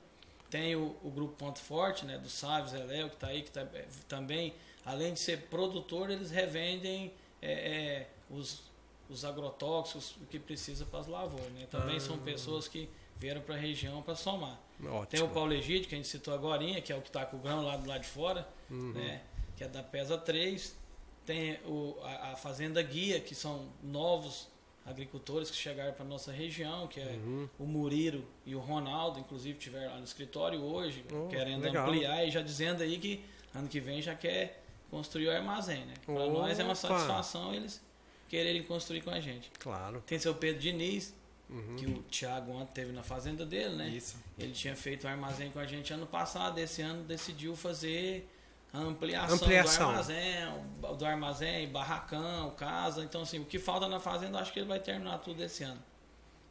Tem 0.50 0.76
o, 0.76 0.96
o 1.02 1.10
grupo 1.10 1.34
Ponto 1.36 1.58
Forte, 1.58 2.04
né, 2.04 2.18
do 2.18 2.28
Sávio 2.28 2.68
Zé 2.68 3.08
que 3.08 3.14
está 3.14 3.26
aí, 3.28 3.42
que 3.42 3.50
tá, 3.50 3.62
é, 3.62 3.86
também, 4.08 4.54
além 4.84 5.12
de 5.12 5.20
ser 5.20 5.42
produtor, 5.48 6.10
eles 6.10 6.30
revendem 6.30 7.12
é, 7.42 7.52
é, 7.52 8.10
os, 8.30 8.62
os 9.08 9.24
agrotóxicos, 9.24 10.16
o 10.22 10.26
que 10.26 10.38
precisa 10.38 10.84
para 10.84 11.00
as 11.00 11.06
lavouras. 11.06 11.52
Né? 11.52 11.66
Também 11.70 11.96
ah. 11.96 12.00
são 12.00 12.18
pessoas 12.18 12.68
que 12.68 12.88
vieram 13.16 13.40
para 13.40 13.54
a 13.54 13.58
região 13.58 14.02
para 14.02 14.14
somar. 14.14 14.58
Ótimo. 14.80 15.06
Tem 15.06 15.22
o 15.22 15.28
Paulo 15.28 15.52
Egídio, 15.52 15.88
que 15.88 15.94
a 15.94 15.98
gente 15.98 16.08
citou 16.08 16.34
agora, 16.34 16.64
que 16.80 16.92
é 16.92 16.96
o 16.96 17.00
que 17.00 17.08
está 17.08 17.24
com 17.24 17.36
o 17.36 17.40
grão 17.40 17.64
lá 17.64 17.76
do 17.76 17.88
lado 17.88 18.02
de 18.02 18.08
fora, 18.08 18.46
uhum. 18.70 18.92
né? 18.92 19.22
que 19.56 19.64
é 19.64 19.68
da 19.68 19.82
PESA 19.82 20.18
3. 20.18 20.76
Tem 21.24 21.58
o, 21.64 21.96
a, 22.02 22.32
a 22.32 22.36
Fazenda 22.36 22.82
Guia, 22.82 23.20
que 23.20 23.34
são 23.34 23.68
novos 23.82 24.48
agricultores 24.84 25.50
que 25.50 25.56
chegaram 25.56 25.92
para 25.92 26.04
nossa 26.04 26.30
região, 26.30 26.86
que 26.86 27.00
é 27.00 27.18
uhum. 27.24 27.48
o 27.58 27.64
Muriro 27.64 28.24
e 28.44 28.54
o 28.54 28.58
Ronaldo, 28.58 29.18
inclusive 29.18 29.58
tiveram 29.58 29.92
lá 29.92 29.98
no 29.98 30.04
escritório 30.04 30.60
hoje, 30.60 31.04
oh, 31.12 31.28
querendo 31.28 31.62
legal. 31.62 31.86
ampliar 31.86 32.24
e 32.26 32.30
já 32.30 32.42
dizendo 32.42 32.82
aí 32.82 32.98
que 32.98 33.24
ano 33.54 33.68
que 33.68 33.80
vem 33.80 34.02
já 34.02 34.14
quer 34.14 34.62
construir 34.90 35.28
o 35.28 35.32
armazém, 35.32 35.84
né? 35.86 35.94
Para 36.04 36.26
nós 36.26 36.58
é 36.58 36.64
uma 36.64 36.74
satisfação 36.74 37.54
eles 37.54 37.80
quererem 38.28 38.62
construir 38.62 39.00
com 39.00 39.10
a 39.10 39.20
gente. 39.20 39.50
Claro. 39.58 40.02
Tem 40.06 40.18
seu 40.18 40.34
Pedro 40.34 40.60
Diniz, 40.60 41.14
uhum. 41.48 41.76
que 41.76 41.86
o 41.86 42.02
Thiago 42.02 42.52
ontem 42.52 42.72
teve 42.74 42.92
na 42.92 43.02
fazenda 43.02 43.46
dele, 43.46 43.76
né? 43.76 43.88
Isso. 43.88 44.16
Ele 44.38 44.52
tinha 44.52 44.76
feito 44.76 45.04
o 45.04 45.08
armazém 45.08 45.50
com 45.50 45.58
a 45.58 45.66
gente 45.66 45.92
ano 45.92 46.06
passado, 46.06 46.58
esse 46.58 46.82
ano 46.82 47.04
decidiu 47.04 47.56
fazer 47.56 48.28
a 48.74 48.80
ampliação, 48.80 49.36
Ampliação. 49.36 49.86
do 49.86 49.90
armazém, 49.90 50.96
do 50.98 51.06
armazém, 51.06 51.68
barracão, 51.68 52.50
casa. 52.56 53.04
Então, 53.04 53.22
assim, 53.22 53.38
o 53.38 53.44
que 53.44 53.56
falta 53.56 53.86
na 53.86 54.00
fazenda, 54.00 54.40
acho 54.40 54.52
que 54.52 54.58
ele 54.58 54.66
vai 54.66 54.80
terminar 54.80 55.18
tudo 55.18 55.40
esse 55.44 55.62
ano. 55.62 55.80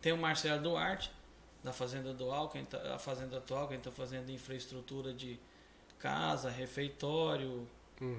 Tem 0.01 0.13
o 0.13 0.17
Marcelo 0.17 0.61
Duarte, 0.61 1.11
da 1.61 1.73
Fazenda 1.73 2.13
Dual, 2.13 2.47
quem 2.47 2.63
tá, 2.63 2.95
a 2.95 2.97
Fazenda 2.97 3.37
atual, 3.37 3.67
quem 3.67 3.77
está 3.77 3.91
fazendo 3.91 4.29
infraestrutura 4.29 5.13
de 5.13 5.37
casa, 5.99 6.49
refeitório. 6.49 7.67
Uhum. 7.99 8.17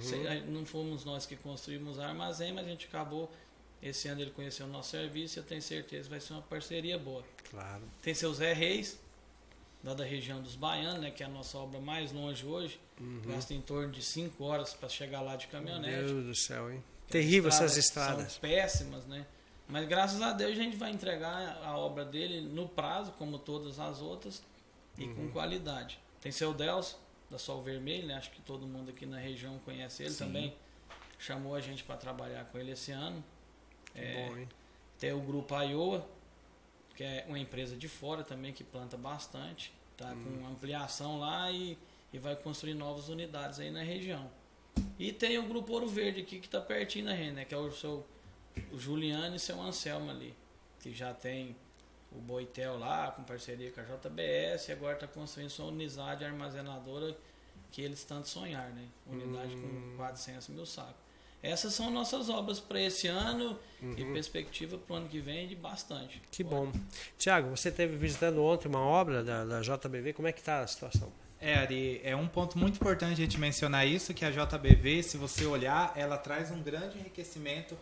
Não 0.48 0.66
fomos 0.66 1.04
nós 1.06 1.24
que 1.24 1.36
construímos 1.36 1.96
o 1.96 2.02
armazém, 2.02 2.52
mas 2.52 2.66
a 2.66 2.68
gente 2.68 2.86
acabou. 2.86 3.30
Esse 3.82 4.08
ano 4.08 4.20
ele 4.20 4.30
conheceu 4.30 4.66
o 4.66 4.68
nosso 4.68 4.90
serviço 4.90 5.38
e 5.38 5.40
eu 5.40 5.44
tenho 5.44 5.60
certeza 5.62 6.04
que 6.04 6.10
vai 6.10 6.20
ser 6.20 6.34
uma 6.34 6.42
parceria 6.42 6.98
boa. 6.98 7.24
Claro. 7.50 7.82
Tem 8.02 8.14
seu 8.14 8.32
Zé 8.34 8.52
Reis, 8.52 8.98
lá 9.84 9.94
da 9.94 10.04
região 10.04 10.40
dos 10.40 10.56
Baianos, 10.56 11.00
né, 11.00 11.10
que 11.10 11.22
é 11.22 11.26
a 11.26 11.28
nossa 11.28 11.58
obra 11.58 11.78
mais 11.80 12.10
longe 12.12 12.44
hoje. 12.46 12.80
Gasta 13.26 13.52
em 13.54 13.60
torno 13.60 13.92
de 13.92 14.02
5 14.02 14.42
horas 14.44 14.72
para 14.72 14.88
chegar 14.88 15.20
lá 15.20 15.36
de 15.36 15.46
caminhonete. 15.48 15.96
Meu 15.96 16.06
Deus 16.06 16.24
do 16.26 16.34
céu, 16.34 16.72
hein? 16.72 16.82
Terrível 17.08 17.48
essas 17.48 17.72
São 17.72 17.80
estradas. 17.80 18.38
péssimas, 18.38 19.04
né? 19.06 19.26
Mas 19.68 19.86
graças 19.88 20.20
a 20.22 20.32
Deus 20.32 20.52
a 20.52 20.54
gente 20.54 20.76
vai 20.76 20.90
entregar 20.90 21.60
a 21.62 21.76
obra 21.76 22.04
dele 22.04 22.40
no 22.40 22.68
prazo, 22.68 23.12
como 23.12 23.38
todas 23.38 23.78
as 23.78 24.00
outras, 24.00 24.42
e 24.98 25.04
Uhum. 25.04 25.14
com 25.14 25.28
qualidade. 25.32 25.98
Tem 26.20 26.30
seu 26.32 26.54
Delcio, 26.54 26.96
da 27.30 27.38
Sol 27.38 27.62
Vermelho, 27.62 28.06
né? 28.06 28.14
Acho 28.14 28.30
que 28.30 28.40
todo 28.42 28.66
mundo 28.66 28.90
aqui 28.90 29.04
na 29.06 29.18
região 29.18 29.58
conhece 29.64 30.02
ele 30.02 30.12
Sim. 30.12 30.24
também. 30.26 30.54
Chamou 31.18 31.54
a 31.54 31.60
gente 31.60 31.82
para 31.84 31.96
trabalhar 31.96 32.44
com 32.46 32.58
ele 32.58 32.72
esse 32.72 32.92
ano. 32.92 33.22
Que 33.92 34.00
É, 34.00 34.28
bom, 34.28 34.36
hein? 34.38 34.48
tem 34.98 35.12
o 35.12 35.20
grupo 35.20 35.54
Iowa, 35.60 36.06
que 36.96 37.02
é 37.04 37.24
uma 37.28 37.38
empresa 37.38 37.76
de 37.76 37.88
fora 37.88 38.22
também 38.22 38.52
que 38.52 38.62
planta 38.64 38.96
bastante. 38.96 39.72
Tá 39.96 40.12
Hum. 40.12 40.38
com 40.40 40.46
ampliação 40.48 41.20
lá 41.20 41.50
e, 41.50 41.78
e 42.12 42.18
vai 42.18 42.34
construir 42.34 42.74
novas 42.74 43.08
unidades 43.08 43.60
aí 43.60 43.70
na 43.70 43.82
região. 43.82 44.28
E 44.98 45.12
tem 45.12 45.38
o 45.38 45.44
grupo 45.44 45.72
Ouro 45.72 45.86
Verde 45.86 46.20
aqui 46.22 46.40
que 46.40 46.46
está 46.46 46.60
pertinho 46.60 47.06
da 47.06 47.12
região, 47.12 47.34
né? 47.34 47.44
Que 47.44 47.54
é 47.54 47.58
o 47.58 47.70
seu 47.70 48.04
o 48.72 48.78
Juliano 48.78 49.34
e 49.36 49.38
seu 49.38 49.60
Anselmo 49.60 50.10
ali. 50.10 50.34
Que 50.80 50.92
já 50.92 51.12
tem 51.14 51.54
o 52.12 52.18
Boitel 52.20 52.78
lá, 52.78 53.10
com 53.12 53.22
parceria 53.24 53.70
com 53.72 53.80
a 53.80 53.84
JBS, 53.84 54.68
e 54.68 54.72
agora 54.72 54.94
está 54.94 55.06
construindo 55.08 55.50
sua 55.50 55.66
unidade 55.66 56.24
armazenadora 56.24 57.16
que 57.72 57.82
eles 57.82 58.04
tanto 58.04 58.28
sonhar, 58.28 58.70
né? 58.70 58.86
Unidade 59.06 59.54
Hum. 59.56 59.90
com 59.92 59.96
400 59.96 60.48
mil 60.48 60.64
sacos. 60.66 61.03
Essas 61.44 61.74
são 61.74 61.90
nossas 61.90 62.30
obras 62.30 62.58
para 62.58 62.80
esse 62.80 63.06
ano 63.06 63.58
e 63.82 64.02
Uhum. 64.02 64.12
perspectiva 64.14 64.78
para 64.78 64.94
o 64.94 64.96
ano 64.96 65.08
que 65.08 65.20
vem 65.20 65.46
de 65.46 65.54
bastante. 65.54 66.22
Que 66.30 66.42
bom. 66.42 66.72
Tiago, 67.18 67.50
você 67.54 67.68
esteve 67.68 67.94
visitando 67.96 68.42
ontem 68.42 68.66
uma 68.66 68.80
obra 68.80 69.22
da, 69.22 69.44
da 69.44 69.60
JBV, 69.60 70.14
como 70.14 70.26
é 70.26 70.32
que 70.32 70.40
está 70.40 70.60
a 70.60 70.66
situação? 70.66 71.12
É, 71.38 71.54
Ari, 71.56 72.00
é 72.02 72.16
um 72.16 72.26
ponto 72.26 72.56
muito 72.58 72.76
importante 72.76 73.12
a 73.12 73.16
gente 73.16 73.38
mencionar 73.38 73.86
isso, 73.86 74.14
que 74.14 74.24
a 74.24 74.30
JBV, 74.30 75.02
se 75.02 75.18
você 75.18 75.44
olhar, 75.44 75.92
ela 75.94 76.16
traz 76.16 76.50
um 76.50 76.62
grande 76.62 76.98
enriquecimento 76.98 77.76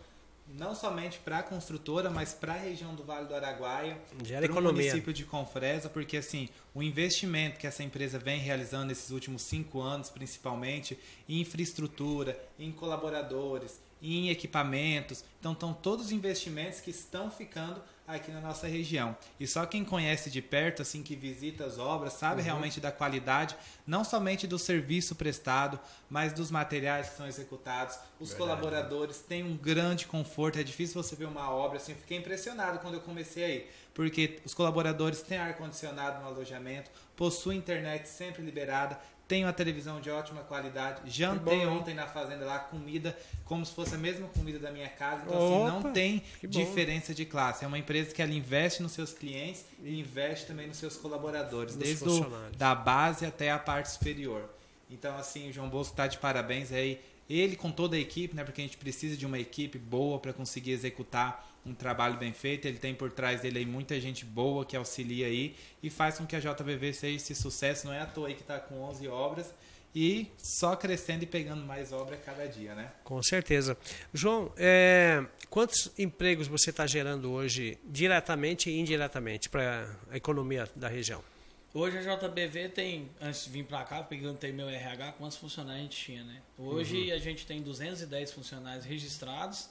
não 0.57 0.75
somente 0.75 1.19
para 1.19 1.39
a 1.39 1.43
construtora, 1.43 2.11
mas 2.11 2.33
para 2.33 2.55
a 2.55 2.57
região 2.57 2.95
do 2.95 3.03
Vale 3.03 3.27
do 3.27 3.35
Araguaia, 3.35 3.99
para 4.41 4.53
o 4.53 4.63
município 4.63 5.13
de 5.13 5.25
Confresa, 5.25 5.89
porque 5.89 6.17
assim, 6.17 6.49
o 6.75 6.83
investimento 6.83 7.59
que 7.59 7.67
essa 7.67 7.83
empresa 7.83 8.19
vem 8.19 8.39
realizando 8.39 8.87
nesses 8.87 9.11
últimos 9.11 9.43
cinco 9.43 9.81
anos, 9.81 10.11
principalmente, 10.11 10.99
em 11.29 11.41
infraestrutura, 11.41 12.39
em 12.59 12.71
colaboradores, 12.71 13.81
em 14.03 14.31
equipamentos, 14.31 15.25
então 15.39 15.53
estão 15.53 15.73
todos 15.73 16.07
os 16.07 16.13
investimentos 16.13 16.81
que 16.81 16.91
estão 16.91 17.31
ficando 17.31 17.81
aqui 18.07 18.31
na 18.31 18.41
nossa 18.41 18.67
região. 18.67 19.17
E 19.39 19.47
só 19.47 19.65
quem 19.65 19.85
conhece 19.85 20.31
de 20.31 20.43
perto, 20.43 20.83
assim, 20.83 21.03
que 21.03 21.15
visita 21.15 21.65
as 21.65 21.79
obras, 21.79 22.15
sabe 22.15 22.43
realmente 22.43 22.81
da 22.81 22.91
qualidade, 22.91 23.57
não 23.87 24.05
somente 24.05 24.47
do 24.47 24.59
serviço 24.59 25.15
prestado, 25.15 25.79
mas 26.11 26.33
dos 26.33 26.51
materiais 26.51 27.11
que 27.11 27.17
são 27.17 27.27
executados. 27.27 27.99
Os 28.21 28.35
colaboradores 28.35 29.21
têm 29.21 29.43
um 29.43 29.57
grande 29.57 30.07
conforto. 30.07 30.59
É 30.59 30.63
difícil 30.63 31.03
você 31.03 31.15
ver 31.17 31.27
uma 31.27 31.51
obra 31.51 31.79
assim. 31.79 31.93
Eu 31.93 31.99
fiquei 31.99 32.19
impressionado 32.19 32.79
quando 32.81 32.95
eu 32.95 33.01
comecei 33.01 33.45
aí, 33.45 33.71
porque 33.95 34.41
os 34.45 34.55
colaboradores 34.55 35.23
têm 35.23 35.39
ar 35.39 35.57
condicionado 35.57 36.21
no 36.21 36.27
alojamento, 36.27 36.91
possuem 37.17 37.59
internet 37.59 38.09
sempre 38.09 38.43
liberada. 38.43 38.99
Tem 39.33 39.47
uma 39.47 39.53
televisão 39.55 39.99
de 39.99 40.11
ótima 40.11 40.43
qualidade. 40.43 41.11
Jantei 41.11 41.65
bom, 41.65 41.79
ontem 41.79 41.95
na 41.95 42.07
fazenda 42.07 42.45
lá 42.45 42.59
comida 42.59 43.17
como 43.47 43.65
se 43.65 43.73
fosse 43.73 43.95
a 43.95 43.97
mesma 43.97 44.29
comida 44.29 44.59
da 44.59 44.71
minha 44.71 44.91
casa. 44.91 45.23
Então, 45.25 45.39
assim, 45.39 45.63
Opa, 45.63 45.71
não 45.71 45.93
tem 45.95 46.23
diferença 46.43 47.15
de 47.15 47.25
classe. 47.25 47.65
É 47.65 47.67
uma 47.67 47.79
empresa 47.79 48.13
que 48.15 48.21
ela 48.21 48.31
investe 48.31 48.83
nos 48.83 48.93
seus 48.93 49.15
clientes 49.15 49.65
e 49.83 49.99
investe 49.99 50.45
também 50.45 50.67
nos 50.67 50.77
seus 50.77 50.99
colaboradores, 50.99 51.75
Nos 51.75 51.83
desde 51.83 52.07
o, 52.07 52.27
da 52.59 52.75
base 52.75 53.25
até 53.25 53.51
a 53.51 53.59
parte 53.59 53.91
superior. 53.91 54.51
Então, 54.91 55.17
assim, 55.17 55.49
o 55.49 55.53
João 55.55 55.71
Bosco 55.71 55.95
está 55.95 56.07
de 56.07 56.19
parabéns 56.19 56.71
aí. 56.71 57.01
Ele 57.27 57.57
com 57.57 57.71
toda 57.71 57.97
a 57.97 57.99
equipe, 57.99 58.37
né? 58.37 58.45
Porque 58.45 58.61
a 58.61 58.65
gente 58.65 58.77
precisa 58.77 59.17
de 59.17 59.25
uma 59.25 59.39
equipe 59.39 59.79
boa 59.79 60.19
para 60.19 60.35
conseguir 60.35 60.73
executar 60.73 61.51
um 61.65 61.75
trabalho 61.75 62.17
bem 62.17 62.33
feito. 62.33 62.67
Ele 62.67 62.79
tem 62.79 62.95
por 62.95 63.11
trás 63.13 63.41
dele 63.41 63.59
aí 63.61 63.67
muita 63.67 64.01
gente 64.01 64.25
boa 64.25 64.65
que 64.65 64.77
auxilia 64.77 65.27
aí 65.27 65.55
e 65.83 65.89
faz 65.91 66.19
com 66.19 66.27
que 66.27 66.35
a 66.37 66.41
JVV 66.41 66.93
seja 66.93 67.17
esse 67.17 67.35
sucesso. 67.35 67.87
Não 67.87 67.95
é 67.95 68.01
à 68.01 68.07
toa 68.07 68.29
aí 68.29 68.35
que 68.35 68.41
está 68.43 68.59
com 68.59 68.81
11 68.83 69.07
obras 69.09 69.55
e 69.95 70.27
só 70.39 70.75
crescendo 70.75 71.23
e 71.23 71.27
pegando 71.27 71.65
mais 71.67 71.93
obra 71.93 72.17
cada 72.17 72.47
dia, 72.47 72.75
né? 72.75 72.91
Com 73.05 73.23
certeza. 73.23 73.77
João, 74.13 74.51
é, 74.57 75.25
quantos 75.51 75.93
empregos 75.99 76.49
você 76.49 76.71
está 76.71 76.87
gerando 76.87 77.31
hoje, 77.31 77.79
diretamente 77.85 78.71
e 78.71 78.79
indiretamente, 78.81 79.49
para 79.51 79.87
a 80.11 80.17
economia 80.17 80.67
da 80.75 80.89
região? 80.89 81.23
Hoje 81.75 81.97
a 81.99 82.03
JBV 82.17 82.69
tem, 82.71 83.11
antes 83.21 83.45
de 83.45 83.51
vir 83.51 83.65
para 83.65 83.83
cá, 83.85 84.03
perguntei 84.03 84.53
meu 84.53 84.69
RH 84.69 85.13
quantos 85.13 85.39
funcionários 85.39 85.81
a 85.81 85.83
gente 85.85 85.97
tinha, 86.05 86.23
né? 86.25 86.43
Hoje 86.59 87.09
Uhum. 87.11 87.15
a 87.15 87.19
gente 87.19 87.47
tem 87.47 87.63
210 87.63 88.31
funcionários 88.33 88.85
registrados 88.85 89.71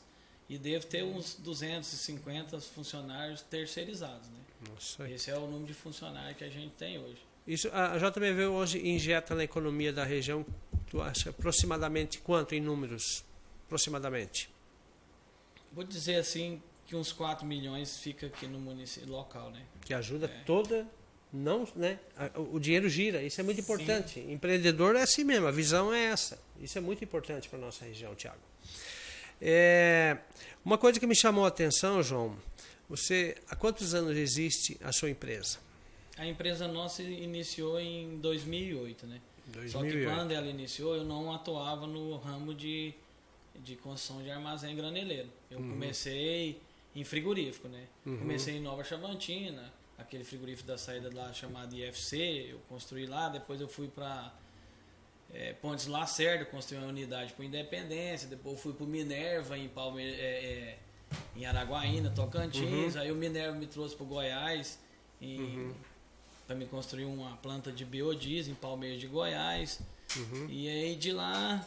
e 0.53 0.57
deve 0.57 0.85
ter 0.85 1.01
uns 1.03 1.35
250 1.35 2.59
funcionários 2.59 3.41
terceirizados, 3.41 4.27
né? 4.27 4.39
Nossa, 4.69 5.09
Esse 5.09 5.31
é 5.31 5.37
o 5.37 5.47
número 5.47 5.65
de 5.65 5.73
funcionários 5.73 6.37
que 6.37 6.43
a 6.43 6.49
gente 6.49 6.73
tem 6.75 6.99
hoje. 6.99 7.17
isso, 7.47 7.69
a 7.71 7.97
JBV 7.97 8.45
hoje 8.47 8.85
injeta 8.87 9.33
na 9.33 9.43
economia 9.45 9.93
da 9.93 10.03
região, 10.03 10.45
tu 10.89 11.01
acha 11.01 11.29
aproximadamente 11.29 12.19
quanto 12.19 12.53
em 12.53 12.59
números? 12.59 13.23
Aproximadamente. 13.65 14.49
Vou 15.71 15.83
dizer 15.85 16.15
assim 16.17 16.61
que 16.85 16.95
uns 16.97 17.13
4 17.13 17.45
milhões 17.45 17.97
fica 17.97 18.27
aqui 18.27 18.45
no 18.45 18.59
município 18.59 19.09
local, 19.09 19.49
né? 19.51 19.63
Que 19.85 19.93
ajuda 19.93 20.25
É. 20.25 20.43
toda. 20.43 20.85
Não, 21.33 21.65
né? 21.77 21.97
O 22.51 22.59
dinheiro 22.59 22.89
gira, 22.89 23.23
isso 23.23 23.39
é 23.39 23.43
muito 23.45 23.55
Sim. 23.55 23.63
importante. 23.63 24.19
Empreendedor 24.19 24.97
é 24.97 25.01
assim 25.03 25.23
mesmo, 25.23 25.47
a 25.47 25.51
visão 25.51 25.93
é 25.93 26.03
essa. 26.07 26.37
Isso 26.59 26.77
é 26.77 26.81
muito 26.81 27.01
importante 27.05 27.47
para 27.47 27.57
a 27.57 27.61
nossa 27.61 27.85
região, 27.85 28.13
Tiago. 28.13 28.41
É, 29.41 30.17
uma 30.63 30.77
coisa 30.77 30.99
que 30.99 31.07
me 31.07 31.15
chamou 31.15 31.45
a 31.45 31.47
atenção, 31.47 32.03
João, 32.03 32.37
você 32.87 33.35
há 33.49 33.55
quantos 33.55 33.95
anos 33.95 34.15
existe 34.15 34.77
a 34.83 34.91
sua 34.91 35.09
empresa? 35.09 35.57
A 36.17 36.27
empresa 36.27 36.67
nossa 36.67 37.01
iniciou 37.01 37.79
em 37.79 38.19
2008, 38.19 39.07
né? 39.07 39.19
Só 39.67 39.79
que 39.79 39.91
2008. 39.91 40.05
quando 40.05 40.31
ela 40.31 40.47
iniciou, 40.47 40.95
eu 40.95 41.03
não 41.03 41.33
atuava 41.33 41.87
no 41.87 42.17
ramo 42.17 42.53
de, 42.53 42.93
de 43.55 43.75
construção 43.75 44.21
de 44.21 44.29
armazém 44.29 44.75
graneleiro. 44.75 45.29
Eu 45.49 45.57
comecei 45.57 46.61
em 46.95 47.03
frigorífico, 47.03 47.67
né? 47.67 47.87
Comecei 48.03 48.57
em 48.57 48.61
Nova 48.61 48.83
Chavantina, 48.83 49.73
aquele 49.97 50.23
frigorífico 50.23 50.67
da 50.67 50.77
saída 50.77 51.09
lá 51.13 51.31
chamado 51.33 51.75
IFC, 51.75 52.47
eu 52.51 52.59
construí 52.67 53.05
lá, 53.05 53.29
depois 53.29 53.59
eu 53.61 53.67
fui 53.67 53.87
para 53.87 54.33
é, 55.33 55.53
Pontes 55.53 55.87
Lacerda, 55.87 56.45
construí 56.45 56.77
uma 56.77 56.87
unidade 56.87 57.33
para 57.33 57.45
Independência, 57.45 58.27
depois 58.27 58.59
fui 58.59 58.73
para 58.73 58.85
Minerva 58.85 59.57
em 59.57 59.69
Palme 59.69 60.03
é, 60.03 60.07
é, 60.15 60.77
em 61.35 61.45
Araguaína, 61.45 62.09
Tocantins, 62.11 62.95
aí 62.95 63.11
o 63.11 63.15
Minerva 63.15 63.55
me 63.57 63.67
trouxe 63.67 63.95
para 63.95 64.05
Goiás 64.05 64.79
para 66.47 66.55
me 66.55 66.65
construir 66.65 67.05
uma 67.05 67.37
planta 67.37 67.71
de 67.71 67.85
biodiesel 67.85 68.53
em 68.53 68.55
Palmeiras 68.55 68.99
de 68.99 69.07
Goiás. 69.07 69.79
Uhum. 70.17 70.47
E 70.49 70.67
aí 70.67 70.95
de 70.95 71.13
lá, 71.13 71.65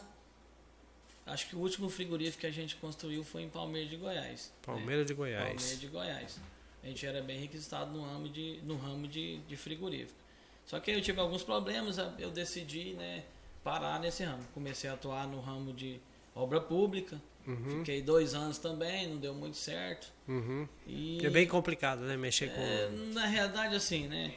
acho 1.25 1.49
que 1.49 1.55
o 1.55 1.59
último 1.59 1.89
frigorífico 1.89 2.41
que 2.41 2.47
a 2.47 2.51
gente 2.51 2.75
construiu 2.75 3.23
foi 3.23 3.43
em 3.43 3.49
Palmeiras 3.49 3.89
de 3.89 3.97
Goiás. 3.97 4.53
né? 4.67 4.75
Palmeiras 4.77 5.07
de 5.07 5.13
Goiás. 5.13 5.45
Palmeiras 5.45 5.79
de 5.79 5.87
Goiás. 5.87 6.39
A 6.83 6.87
gente 6.87 7.05
era 7.05 7.21
bem 7.23 7.39
requisitado 7.39 7.91
no 7.91 8.03
ramo 8.03 8.29
de, 8.29 8.59
no 8.63 8.77
ramo 8.77 9.07
de, 9.07 9.39
de 9.39 9.57
frigorífico. 9.57 10.19
Só 10.67 10.79
que 10.79 10.91
eu 10.91 11.01
tive 11.01 11.19
alguns 11.19 11.41
problemas, 11.41 11.97
eu 12.19 12.29
decidi 12.29 12.93
né, 12.93 13.23
parar 13.65 13.99
nesse 13.99 14.23
ramo. 14.23 14.43
Comecei 14.53 14.87
a 14.87 14.93
atuar 14.93 15.27
no 15.27 15.41
ramo 15.41 15.73
de 15.73 15.99
obra 16.35 16.61
pública. 16.61 17.19
Uhum, 17.47 17.79
Fiquei 17.79 18.01
dois 18.01 18.33
anos 18.33 18.59
também, 18.59 19.07
não 19.07 19.17
deu 19.17 19.33
muito 19.33 19.57
certo. 19.57 20.11
uhum. 20.27 20.67
E 20.87 21.25
É 21.25 21.29
bem 21.29 21.47
complicado, 21.47 22.01
né? 22.01 22.15
Mexer 22.15 22.49
com. 22.53 22.61
é, 22.61 22.89
na 23.13 23.25
realidade, 23.25 23.75
assim, 23.75 24.07
né? 24.07 24.33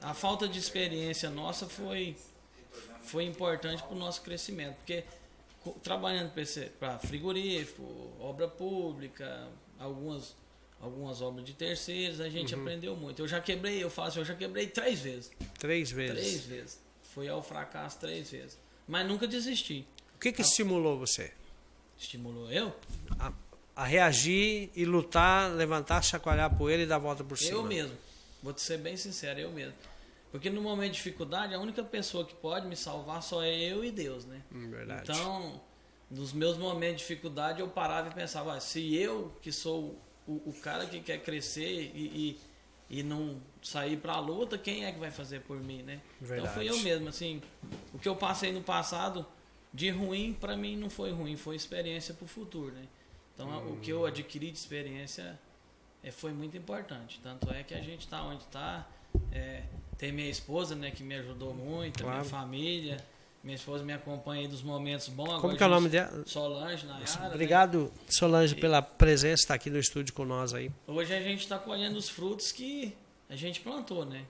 A 0.00 0.12
falta 0.12 0.48
de 0.48 0.58
experiência 0.58 1.30
nossa 1.30 1.68
foi, 1.68 2.16
foi 3.02 3.24
importante 3.24 3.82
para 3.82 3.94
o 3.94 3.98
nosso 3.98 4.20
crescimento, 4.22 4.74
porque 4.76 5.04
trabalhando 5.82 6.32
para 6.78 6.98
frigorífico, 6.98 7.82
obra 8.18 8.48
pública, 8.48 9.48
algumas, 9.78 10.34
algumas 10.80 11.20
obras 11.20 11.44
de 11.44 11.54
terceiros, 11.54 12.20
a 12.20 12.28
gente 12.28 12.52
aprendeu 12.52 12.96
muito. 12.96 13.22
Eu 13.22 13.28
já 13.28 13.40
quebrei, 13.40 13.82
eu 13.82 13.90
falo 13.90 14.08
assim, 14.08 14.18
eu 14.18 14.24
já 14.24 14.34
quebrei 14.34 14.66
três 14.66 15.00
vezes. 15.00 15.30
Três 15.58 15.90
vezes. 15.92 16.16
Três 16.16 16.44
vezes. 16.46 16.80
Foi 17.14 17.28
ao 17.28 17.42
fracasso 17.42 17.98
três 18.00 18.30
vezes. 18.30 18.58
Mas 18.92 19.08
nunca 19.08 19.26
desisti. 19.26 19.86
O 20.14 20.18
que, 20.18 20.30
que 20.30 20.42
estimulou 20.42 20.98
você? 20.98 21.32
Estimulou 21.98 22.52
eu? 22.52 22.76
A, 23.18 23.32
a 23.74 23.84
reagir 23.86 24.70
e 24.76 24.84
lutar, 24.84 25.50
levantar, 25.50 26.04
chacoalhar 26.04 26.52
a 26.52 26.54
poeira 26.54 26.82
e 26.82 26.86
dar 26.86 26.96
a 26.96 26.98
volta 26.98 27.24
por 27.24 27.38
cima. 27.38 27.52
Eu 27.52 27.64
mesmo. 27.64 27.96
Vou 28.42 28.52
te 28.52 28.60
ser 28.60 28.76
bem 28.76 28.94
sincero, 28.98 29.40
eu 29.40 29.50
mesmo. 29.50 29.72
Porque 30.30 30.50
no 30.50 30.60
momento 30.60 30.90
de 30.90 30.98
dificuldade, 30.98 31.54
a 31.54 31.58
única 31.58 31.82
pessoa 31.82 32.26
que 32.26 32.34
pode 32.34 32.66
me 32.66 32.76
salvar 32.76 33.22
só 33.22 33.42
é 33.42 33.54
eu 33.54 33.82
e 33.82 33.90
Deus, 33.90 34.26
né? 34.26 34.42
Hum, 34.52 34.68
Verdade. 34.68 35.10
Então, 35.10 35.58
nos 36.10 36.34
meus 36.34 36.58
momentos 36.58 36.98
de 36.98 37.08
dificuldade, 37.08 37.60
eu 37.60 37.68
parava 37.68 38.10
e 38.10 38.12
pensava, 38.12 38.54
ah, 38.54 38.60
se 38.60 38.94
eu, 38.94 39.34
que 39.40 39.50
sou 39.50 39.98
o, 40.26 40.50
o 40.50 40.54
cara 40.62 40.84
que 40.84 41.00
quer 41.00 41.22
crescer 41.22 41.90
e, 41.94 41.98
e, 41.98 42.40
e 42.92 43.02
não 43.02 43.40
sair 43.62 43.96
pra 43.96 44.20
luta, 44.20 44.58
quem 44.58 44.84
é 44.84 44.92
que 44.92 44.98
vai 45.00 45.10
fazer 45.10 45.40
por 45.40 45.58
mim, 45.58 45.82
né? 45.82 45.98
Verdade. 46.20 46.42
Então 46.42 46.54
foi 46.54 46.68
eu 46.68 46.78
mesmo, 46.84 47.08
assim, 47.08 47.40
o 47.94 47.98
que 47.98 48.06
eu 48.06 48.14
passei 48.14 48.52
no 48.52 48.60
passado 48.60 49.24
de 49.72 49.88
ruim, 49.88 50.36
pra 50.38 50.54
mim 50.54 50.76
não 50.76 50.90
foi 50.90 51.10
ruim, 51.10 51.34
foi 51.34 51.56
experiência 51.56 52.12
pro 52.12 52.26
futuro, 52.26 52.72
né? 52.74 52.86
Então, 53.34 53.72
o 53.72 53.80
que 53.80 53.90
eu 53.90 54.04
adquiri 54.04 54.50
de 54.50 54.58
experiência 54.58 55.40
é, 56.02 56.10
foi 56.10 56.32
muito 56.32 56.54
importante. 56.54 57.18
Tanto 57.22 57.50
é 57.50 57.62
que 57.62 57.72
a 57.72 57.80
gente 57.80 58.00
está 58.00 58.22
onde 58.22 58.42
está. 58.42 58.86
É, 59.32 59.62
tem 59.96 60.12
minha 60.12 60.28
esposa, 60.28 60.74
né, 60.74 60.90
que 60.90 61.02
me 61.02 61.14
ajudou 61.14 61.54
muito, 61.54 62.00
a 62.00 62.02
Claro. 62.02 62.18
minha 62.18 62.30
família. 62.30 62.96
Minha 63.42 63.56
esposa 63.56 63.82
me 63.84 63.92
acompanha 63.92 64.42
aí 64.42 64.48
dos 64.48 64.62
momentos 64.62 65.08
bons. 65.08 65.24
Como 65.26 65.38
Agora 65.38 65.56
que 65.56 65.62
é 65.64 65.66
o 65.66 65.70
nome 65.70 65.88
dela? 65.88 66.22
Solange, 66.26 66.86
Nayara. 66.86 67.20
né? 67.20 67.28
Obrigado, 67.28 67.92
Solange, 68.08 68.54
pela 68.54 68.80
presença, 68.80 69.42
estar 69.42 69.54
aqui 69.54 69.68
no 69.68 69.78
estúdio 69.78 70.14
com 70.14 70.24
nós 70.24 70.54
aí. 70.54 70.70
Hoje 70.86 71.12
a 71.12 71.20
gente 71.20 71.40
está 71.40 71.58
colhendo 71.58 71.98
os 71.98 72.08
frutos 72.08 72.52
que 72.52 72.96
a 73.28 73.34
gente 73.34 73.60
plantou, 73.60 74.04
né? 74.04 74.24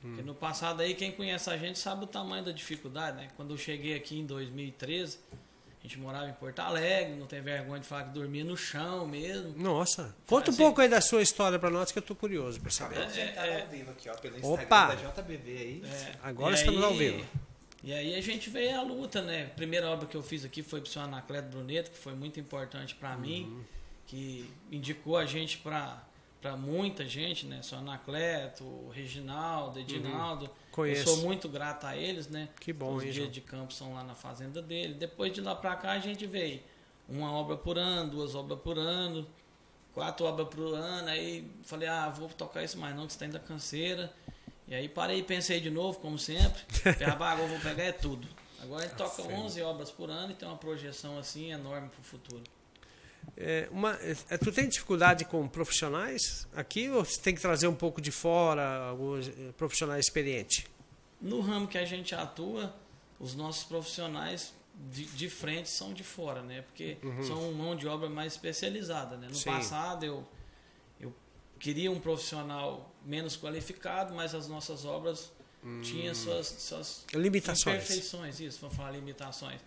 Porque 0.00 0.22
no 0.22 0.34
passado 0.34 0.80
aí, 0.80 0.94
quem 0.94 1.12
conhece 1.12 1.48
a 1.50 1.56
gente 1.56 1.78
sabe 1.78 2.04
o 2.04 2.06
tamanho 2.06 2.44
da 2.44 2.50
dificuldade, 2.52 3.16
né? 3.16 3.28
Quando 3.36 3.52
eu 3.54 3.58
cheguei 3.58 3.94
aqui 3.96 4.18
em 4.18 4.26
2013, 4.26 5.18
a 5.78 5.82
gente 5.82 5.98
morava 5.98 6.28
em 6.28 6.32
Porto 6.32 6.58
Alegre, 6.60 7.14
não 7.16 7.26
tem 7.26 7.40
vergonha 7.40 7.80
de 7.80 7.86
falar 7.86 8.04
que 8.04 8.10
dormia 8.10 8.44
no 8.44 8.56
chão 8.56 9.06
mesmo. 9.06 9.54
Nossa, 9.56 10.14
conta 10.26 10.50
um 10.50 10.54
Assim- 10.54 10.62
pouco 10.62 10.80
aí 10.80 10.88
da 10.88 11.00
sua 11.00 11.22
história 11.22 11.56
para 11.58 11.70
nós 11.70 11.90
que 11.92 11.98
eu 11.98 12.02
tô 12.02 12.14
curioso 12.16 12.60
para 12.60 12.70
saber. 12.70 12.94
Acabamos 12.96 13.14
de 13.14 13.20
entrar 13.20 13.60
ao 13.62 13.66
vivo 13.68 13.90
aqui, 13.90 14.08
ó, 14.08 14.14
pelo 14.14 14.36
Opa! 14.52 14.62
Instagram 14.94 15.10
da 15.14 15.22
JBV 15.22 15.50
aí. 15.56 15.82
É, 15.84 16.12
Agora 16.22 16.52
e 16.52 16.58
estamos 16.58 16.82
ao 16.82 16.94
vivo. 16.94 17.24
E 17.84 17.92
aí 17.92 18.14
a 18.14 18.20
gente 18.20 18.48
veio 18.48 18.78
à 18.78 18.82
luta, 18.82 19.20
né? 19.22 19.44
A 19.46 19.54
primeira 19.56 19.90
obra 19.90 20.06
que 20.06 20.16
eu 20.16 20.22
fiz 20.22 20.44
aqui 20.44 20.62
foi 20.62 20.80
pro 20.80 20.88
seu 20.90 21.02
Anacleto 21.02 21.48
Bruneto, 21.48 21.90
que 21.90 21.98
foi 21.98 22.14
muito 22.14 22.38
importante 22.38 22.94
para 22.94 23.16
mim, 23.16 23.44
Uhum. 23.44 23.64
que 24.06 24.50
indicou 24.70 25.16
a 25.16 25.24
gente 25.26 25.58
para 25.58 26.02
para 26.40 26.56
muita 26.56 27.06
gente, 27.06 27.46
né? 27.46 27.62
Seu 27.62 27.78
Anacleto, 27.78 28.88
Reginaldo, 28.92 29.78
Edinaldo. 29.78 30.46
Uhum. 30.46 30.50
Conheço. 30.72 31.02
Eu 31.02 31.14
sou 31.14 31.16
muito 31.24 31.48
grato 31.48 31.86
a 31.86 31.96
eles, 31.96 32.26
né? 32.26 32.48
Que 32.58 32.72
bom, 32.72 32.94
Os 32.96 33.04
hein, 33.04 33.10
dias 33.12 33.16
João? 33.26 33.30
de 33.30 33.40
campo 33.40 33.72
são 33.72 33.94
lá 33.94 34.02
na 34.02 34.16
fazenda 34.16 34.60
dele. 34.60 34.94
Depois 34.94 35.32
de 35.32 35.40
lá 35.40 35.54
para 35.54 35.76
cá 35.76 35.92
a 35.92 35.98
gente 36.00 36.26
veio 36.26 36.60
uma 37.08 37.30
obra 37.32 37.56
por 37.56 37.78
ano, 37.78 38.10
duas 38.10 38.34
obras 38.34 38.58
por 38.58 38.76
ano, 38.76 39.24
quatro 39.94 40.26
obras 40.26 40.48
por 40.48 40.74
ano. 40.74 41.08
Aí 41.08 41.48
falei, 41.62 41.86
ah, 41.88 42.08
vou 42.08 42.28
tocar 42.30 42.64
isso 42.64 42.76
mais 42.76 42.94
não, 42.96 43.06
que 43.06 43.12
você 43.12 43.20
tá 43.20 43.26
indo 43.26 43.34
da 43.34 43.38
canseira. 43.38 44.12
E 44.72 44.74
aí 44.74 44.88
parei 44.88 45.18
e 45.18 45.22
pensei 45.22 45.60
de 45.60 45.68
novo, 45.68 45.98
como 45.98 46.18
sempre. 46.18 46.62
Ah, 47.06 47.12
agora 47.12 47.42
eu 47.42 47.46
vou 47.46 47.58
pegar 47.60 47.82
é 47.82 47.92
tudo. 47.92 48.26
Agora 48.58 48.84
a 48.84 48.88
gente 48.88 48.96
toca 48.96 49.22
11 49.22 49.60
obras 49.60 49.90
por 49.90 50.08
ano 50.08 50.32
e 50.32 50.34
tem 50.34 50.48
uma 50.48 50.56
projeção 50.56 51.18
assim 51.18 51.52
enorme 51.52 51.90
para 51.90 52.00
o 52.00 52.02
futuro. 52.02 52.42
É, 53.36 53.68
uma, 53.70 53.98
é, 54.30 54.38
tu 54.38 54.50
tem 54.50 54.66
dificuldade 54.66 55.26
com 55.26 55.46
profissionais 55.46 56.48
aqui 56.56 56.88
ou 56.88 57.04
você 57.04 57.20
tem 57.20 57.34
que 57.34 57.40
trazer 57.42 57.66
um 57.66 57.74
pouco 57.74 58.00
de 58.00 58.10
fora, 58.10 58.86
alguns 58.88 59.28
eh, 59.28 59.52
profissionais 59.58 60.06
experientes? 60.06 60.64
No 61.20 61.42
ramo 61.42 61.68
que 61.68 61.76
a 61.76 61.84
gente 61.84 62.14
atua, 62.14 62.74
os 63.20 63.34
nossos 63.34 63.64
profissionais 63.64 64.54
de, 64.90 65.04
de 65.04 65.28
frente 65.28 65.68
são 65.68 65.92
de 65.92 66.02
fora, 66.02 66.40
né? 66.40 66.62
Porque 66.62 66.96
são 67.26 67.52
mão 67.52 67.76
de 67.76 67.86
obra 67.86 68.08
mais 68.08 68.32
especializada, 68.32 69.18
né? 69.18 69.26
No 69.26 69.34
Uhum. 69.34 69.38
Sim. 69.38 69.50
passado 69.50 70.06
eu 70.06 70.26
queria 71.62 71.90
um 71.90 71.98
profissional 72.00 72.92
menos 73.04 73.36
qualificado, 73.36 74.12
mas 74.14 74.34
as 74.34 74.48
nossas 74.48 74.84
obras 74.84 75.32
tinham 75.82 76.12
suas, 76.14 76.48
suas 76.48 77.04
Hum. 77.14 77.20
Limitações. 77.20 77.76
imperfeições, 77.76 78.40
isso, 78.40 78.58
vamos 78.60 78.76
falar 78.76 78.90
limitações. 78.90 79.60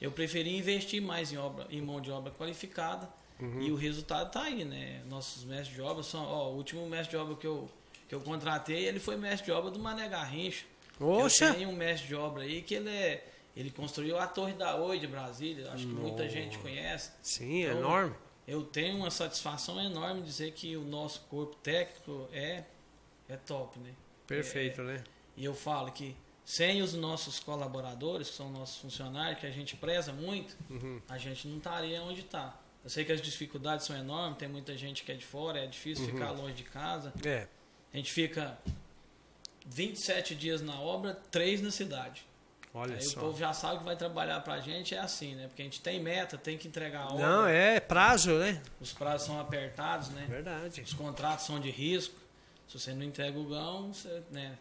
Eu 0.00 0.12
preferi 0.12 0.54
investir 0.56 1.00
mais 1.00 1.32
em 1.32 1.38
obra, 1.38 1.66
em 1.70 1.80
mão 1.80 2.00
de 2.00 2.10
obra 2.10 2.30
qualificada 2.32 3.08
Uhum. 3.40 3.62
e 3.62 3.72
o 3.72 3.76
resultado 3.76 4.30
tá 4.30 4.42
aí, 4.42 4.64
né? 4.64 5.00
Nossos 5.08 5.44
mestres 5.44 5.74
de 5.74 5.80
obra 5.80 6.02
são, 6.02 6.22
ó, 6.24 6.50
o 6.50 6.56
último 6.56 6.86
mestre 6.88 7.10
de 7.12 7.16
obra 7.16 7.34
que 7.34 7.46
eu 7.46 7.68
que 8.08 8.14
eu 8.14 8.20
contratei, 8.22 8.86
ele 8.86 8.98
foi 8.98 9.16
mestre 9.18 9.44
de 9.46 9.52
obra 9.52 9.70
do 9.70 9.78
Mané 9.78 10.08
Garrincha. 10.08 10.64
Oxa! 10.98 11.44
Eu 11.46 11.54
tenho 11.54 11.68
um 11.68 11.76
mestre 11.76 12.08
de 12.08 12.14
obra 12.14 12.42
aí 12.42 12.62
que 12.62 12.74
ele 12.74 12.88
é 12.90 13.24
ele 13.56 13.70
construiu 13.70 14.18
a 14.18 14.26
Torre 14.26 14.52
da 14.54 14.76
Oi 14.76 14.98
de 14.98 15.06
Brasília, 15.06 15.70
acho 15.72 15.86
que 15.86 15.92
muita 15.92 16.22
Nossa. 16.22 16.28
gente 16.34 16.56
conhece. 16.58 17.10
Sim, 17.22 17.64
é 17.64 17.68
Então, 17.68 17.78
enorme. 17.80 18.14
Eu 18.48 18.64
tenho 18.64 18.96
uma 18.96 19.10
satisfação 19.10 19.78
enorme 19.80 20.22
dizer 20.22 20.52
que 20.52 20.74
o 20.76 20.82
nosso 20.82 21.20
corpo 21.28 21.54
técnico 21.56 22.26
é 22.32 22.64
é 23.28 23.36
top, 23.36 23.78
né? 23.78 23.92
Perfeito, 24.26 24.82
né? 24.82 25.04
E 25.36 25.44
eu 25.44 25.54
falo 25.54 25.92
que 25.92 26.16
sem 26.46 26.80
os 26.80 26.94
nossos 26.94 27.38
colaboradores, 27.38 28.30
que 28.30 28.36
são 28.36 28.50
nossos 28.50 28.78
funcionários, 28.78 29.38
que 29.38 29.46
a 29.46 29.50
gente 29.50 29.76
preza 29.76 30.14
muito, 30.14 30.56
Uhum. 30.70 30.98
a 31.06 31.18
gente 31.18 31.46
não 31.46 31.58
estaria 31.58 32.02
onde 32.02 32.22
está. 32.22 32.58
Eu 32.82 32.88
sei 32.88 33.04
que 33.04 33.12
as 33.12 33.20
dificuldades 33.20 33.84
são 33.84 33.94
enormes, 33.94 34.38
tem 34.38 34.48
muita 34.48 34.74
gente 34.78 35.04
que 35.04 35.12
é 35.12 35.14
de 35.14 35.26
fora, 35.26 35.58
é 35.58 35.66
difícil 35.66 36.06
Uhum. 36.06 36.12
ficar 36.12 36.30
longe 36.30 36.54
de 36.54 36.62
casa. 36.64 37.12
É, 37.22 37.46
A 37.92 37.96
gente 37.98 38.10
fica 38.10 38.58
27 39.66 40.34
dias 40.34 40.62
na 40.62 40.80
obra, 40.80 41.14
3 41.30 41.60
na 41.60 41.70
cidade. 41.70 42.26
Olha 42.74 42.94
Aí 42.96 43.02
só. 43.02 43.18
o 43.18 43.22
povo 43.24 43.38
já 43.38 43.52
sabe 43.52 43.78
que 43.78 43.84
vai 43.84 43.96
trabalhar 43.96 44.40
pra 44.40 44.60
gente, 44.60 44.94
é 44.94 44.98
assim, 44.98 45.34
né? 45.34 45.46
Porque 45.48 45.62
a 45.62 45.64
gente 45.64 45.80
tem 45.80 46.00
meta, 46.02 46.36
tem 46.38 46.56
que 46.58 46.68
entregar 46.68 47.02
a 47.02 47.12
obra, 47.12 47.26
Não, 47.26 47.46
é 47.46 47.80
prazo, 47.80 48.32
né? 48.38 48.60
os 48.80 48.92
prazos 48.92 49.26
são 49.26 49.40
apertados, 49.40 50.08
né? 50.10 50.26
Verdade. 50.28 50.80
Os 50.82 50.92
contratos 50.94 51.46
são 51.46 51.58
de 51.58 51.70
risco. 51.70 52.14
Se 52.68 52.78
você 52.78 52.92
não 52.94 53.02
entrega 53.02 53.38
o 53.38 53.44
gão, 53.44 53.92
você, 53.92 54.22
né? 54.30 54.56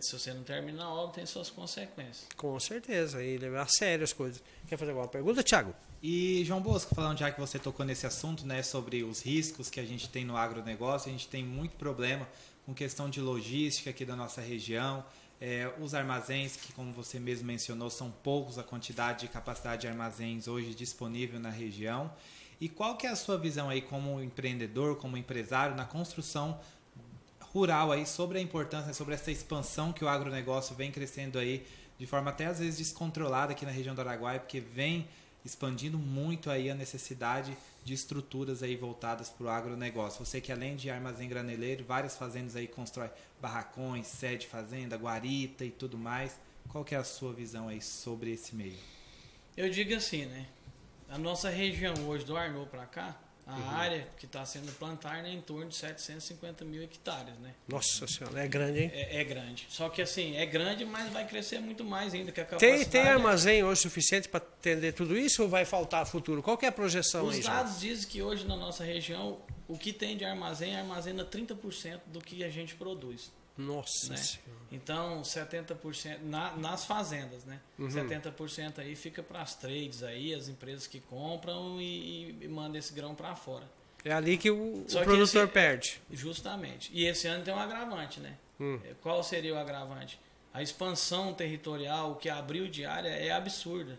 Se 0.00 0.18
você 0.18 0.32
não 0.32 0.42
termina 0.44 0.84
a 0.84 0.88
obra, 0.94 1.14
tem 1.14 1.26
suas 1.26 1.50
consequências. 1.50 2.26
Com 2.36 2.58
certeza. 2.60 3.22
E 3.22 3.36
levar 3.36 3.62
a 3.62 3.66
sério 3.66 4.04
as 4.04 4.12
coisas. 4.12 4.42
Quer 4.68 4.76
fazer 4.76 4.92
alguma 4.92 5.08
pergunta, 5.08 5.42
Thiago? 5.42 5.74
E, 6.02 6.44
João 6.44 6.60
Bosco, 6.60 6.94
falando 6.94 7.18
já 7.18 7.30
que 7.30 7.40
você 7.40 7.58
tocou 7.58 7.84
nesse 7.84 8.06
assunto, 8.06 8.46
né, 8.46 8.62
sobre 8.62 9.02
os 9.02 9.20
riscos 9.22 9.68
que 9.70 9.80
a 9.80 9.84
gente 9.84 10.08
tem 10.08 10.24
no 10.24 10.36
agronegócio, 10.36 11.08
a 11.08 11.12
gente 11.12 11.26
tem 11.28 11.42
muito 11.42 11.76
problema 11.76 12.28
com 12.64 12.72
questão 12.72 13.10
de 13.10 13.20
logística 13.20 13.90
aqui 13.90 14.04
da 14.04 14.14
nossa 14.14 14.40
região. 14.40 15.04
É, 15.46 15.70
os 15.78 15.94
armazéns, 15.94 16.56
que 16.56 16.72
como 16.72 16.90
você 16.90 17.20
mesmo 17.20 17.46
mencionou, 17.46 17.90
são 17.90 18.10
poucos 18.10 18.58
a 18.58 18.62
quantidade 18.62 19.26
de 19.26 19.28
capacidade 19.28 19.82
de 19.82 19.86
armazéns 19.86 20.48
hoje 20.48 20.74
disponível 20.74 21.38
na 21.38 21.50
região. 21.50 22.10
E 22.58 22.66
qual 22.66 22.96
que 22.96 23.06
é 23.06 23.10
a 23.10 23.14
sua 23.14 23.36
visão 23.36 23.68
aí 23.68 23.82
como 23.82 24.22
empreendedor, 24.22 24.96
como 24.96 25.18
empresário 25.18 25.76
na 25.76 25.84
construção 25.84 26.58
rural 27.52 27.92
aí 27.92 28.06
sobre 28.06 28.38
a 28.38 28.40
importância, 28.40 28.94
sobre 28.94 29.12
essa 29.12 29.30
expansão 29.30 29.92
que 29.92 30.02
o 30.02 30.08
agronegócio 30.08 30.74
vem 30.74 30.90
crescendo 30.90 31.38
aí 31.38 31.66
de 31.98 32.06
forma 32.06 32.30
até 32.30 32.46
às 32.46 32.58
vezes 32.58 32.78
descontrolada 32.78 33.52
aqui 33.52 33.66
na 33.66 33.70
região 33.70 33.94
do 33.94 34.00
Araguaia, 34.00 34.40
porque 34.40 34.60
vem 34.60 35.06
expandindo 35.44 35.98
muito 35.98 36.50
aí 36.50 36.70
a 36.70 36.74
necessidade 36.74 37.56
de 37.84 37.92
estruturas 37.92 38.62
aí 38.62 38.76
voltadas 38.76 39.28
para 39.28 39.46
o 39.46 39.50
agronegócio. 39.50 40.24
Você 40.24 40.40
que 40.40 40.50
além 40.50 40.74
de 40.74 40.88
armazém 40.88 41.28
graneleiro, 41.28 41.84
várias 41.84 42.16
fazendas 42.16 42.56
aí 42.56 42.66
constrói 42.66 43.10
barracões, 43.40 44.06
sede 44.06 44.46
fazenda, 44.46 44.96
guarita 44.96 45.64
e 45.64 45.70
tudo 45.70 45.98
mais. 45.98 46.38
Qual 46.68 46.84
que 46.84 46.94
é 46.94 46.98
a 46.98 47.04
sua 47.04 47.32
visão 47.32 47.68
aí 47.68 47.82
sobre 47.82 48.32
esse 48.32 48.54
meio? 48.54 48.78
Eu 49.56 49.68
digo 49.68 49.94
assim, 49.94 50.24
né? 50.24 50.46
A 51.08 51.18
nossa 51.18 51.50
região 51.50 51.94
hoje, 52.08 52.24
do 52.24 52.36
Arnaud 52.36 52.68
para 52.70 52.86
cá, 52.86 53.16
a 53.46 53.76
área 53.76 54.06
que 54.16 54.24
está 54.26 54.44
sendo 54.46 54.72
plantada 54.78 55.28
é 55.28 55.30
em 55.32 55.40
torno 55.40 55.68
de 55.68 55.76
750 55.76 56.64
mil 56.64 56.82
hectares, 56.82 57.34
né? 57.40 57.54
Nossa 57.68 58.06
senhora, 58.06 58.42
é 58.42 58.48
grande, 58.48 58.80
hein? 58.84 58.90
É, 58.94 59.20
é 59.20 59.24
grande. 59.24 59.66
Só 59.68 59.88
que 59.88 60.00
assim, 60.00 60.36
é 60.36 60.46
grande, 60.46 60.84
mas 60.84 61.12
vai 61.12 61.26
crescer 61.26 61.58
muito 61.60 61.84
mais 61.84 62.14
ainda 62.14 62.32
que 62.32 62.40
a 62.40 62.44
Tem, 62.44 62.58
capacidade. 62.58 62.90
tem 62.90 63.02
armazém 63.02 63.62
hoje 63.62 63.82
suficiente 63.82 64.28
para 64.28 64.38
atender 64.38 64.92
tudo 64.92 65.16
isso 65.16 65.42
ou 65.42 65.48
vai 65.48 65.64
faltar 65.64 66.06
futuro? 66.06 66.42
Qual 66.42 66.58
é 66.62 66.66
a 66.66 66.72
projeção 66.72 67.26
Os 67.26 67.34
aí, 67.36 67.42
João? 67.42 67.54
dados 67.54 67.80
dizem 67.80 68.08
que 68.08 68.22
hoje 68.22 68.46
na 68.46 68.56
nossa 68.56 68.82
região, 68.82 69.38
o 69.68 69.76
que 69.76 69.92
tem 69.92 70.16
de 70.16 70.24
armazém 70.24 70.76
armazena 70.76 71.24
30% 71.24 72.00
do 72.06 72.20
que 72.20 72.42
a 72.44 72.48
gente 72.50 72.74
produz. 72.74 73.30
Nossa 73.56 74.12
né? 74.12 74.20
Então, 74.72 75.22
70% 75.22 76.18
na, 76.22 76.56
nas 76.56 76.84
fazendas, 76.84 77.44
né? 77.44 77.60
Uhum. 77.78 77.88
70% 77.88 78.80
aí 78.80 78.96
fica 78.96 79.22
para 79.22 79.40
as 79.42 79.54
trades 79.54 80.02
aí, 80.02 80.34
as 80.34 80.48
empresas 80.48 80.86
que 80.88 80.98
compram 81.00 81.80
e, 81.80 82.36
e 82.40 82.48
mandam 82.48 82.76
esse 82.78 82.92
grão 82.92 83.14
para 83.14 83.36
fora. 83.36 83.64
É 84.04 84.12
ali 84.12 84.36
que 84.36 84.50
o, 84.50 84.82
o 84.82 84.84
produtor 85.04 85.44
esse- 85.44 85.52
perde. 85.52 86.00
Justamente. 86.10 86.90
E 86.92 87.06
esse 87.06 87.26
ano 87.28 87.44
tem 87.44 87.54
um 87.54 87.58
agravante, 87.58 88.18
né? 88.20 88.36
Hum. 88.60 88.78
É, 88.84 88.94
Qual 89.00 89.22
seria 89.22 89.54
o 89.54 89.58
agravante? 89.58 90.18
A 90.52 90.62
expansão 90.62 91.32
territorial, 91.32 92.12
o 92.12 92.16
que 92.16 92.28
abriu 92.28 92.68
de 92.68 92.84
área 92.84 93.08
é 93.08 93.30
absurda. 93.30 93.98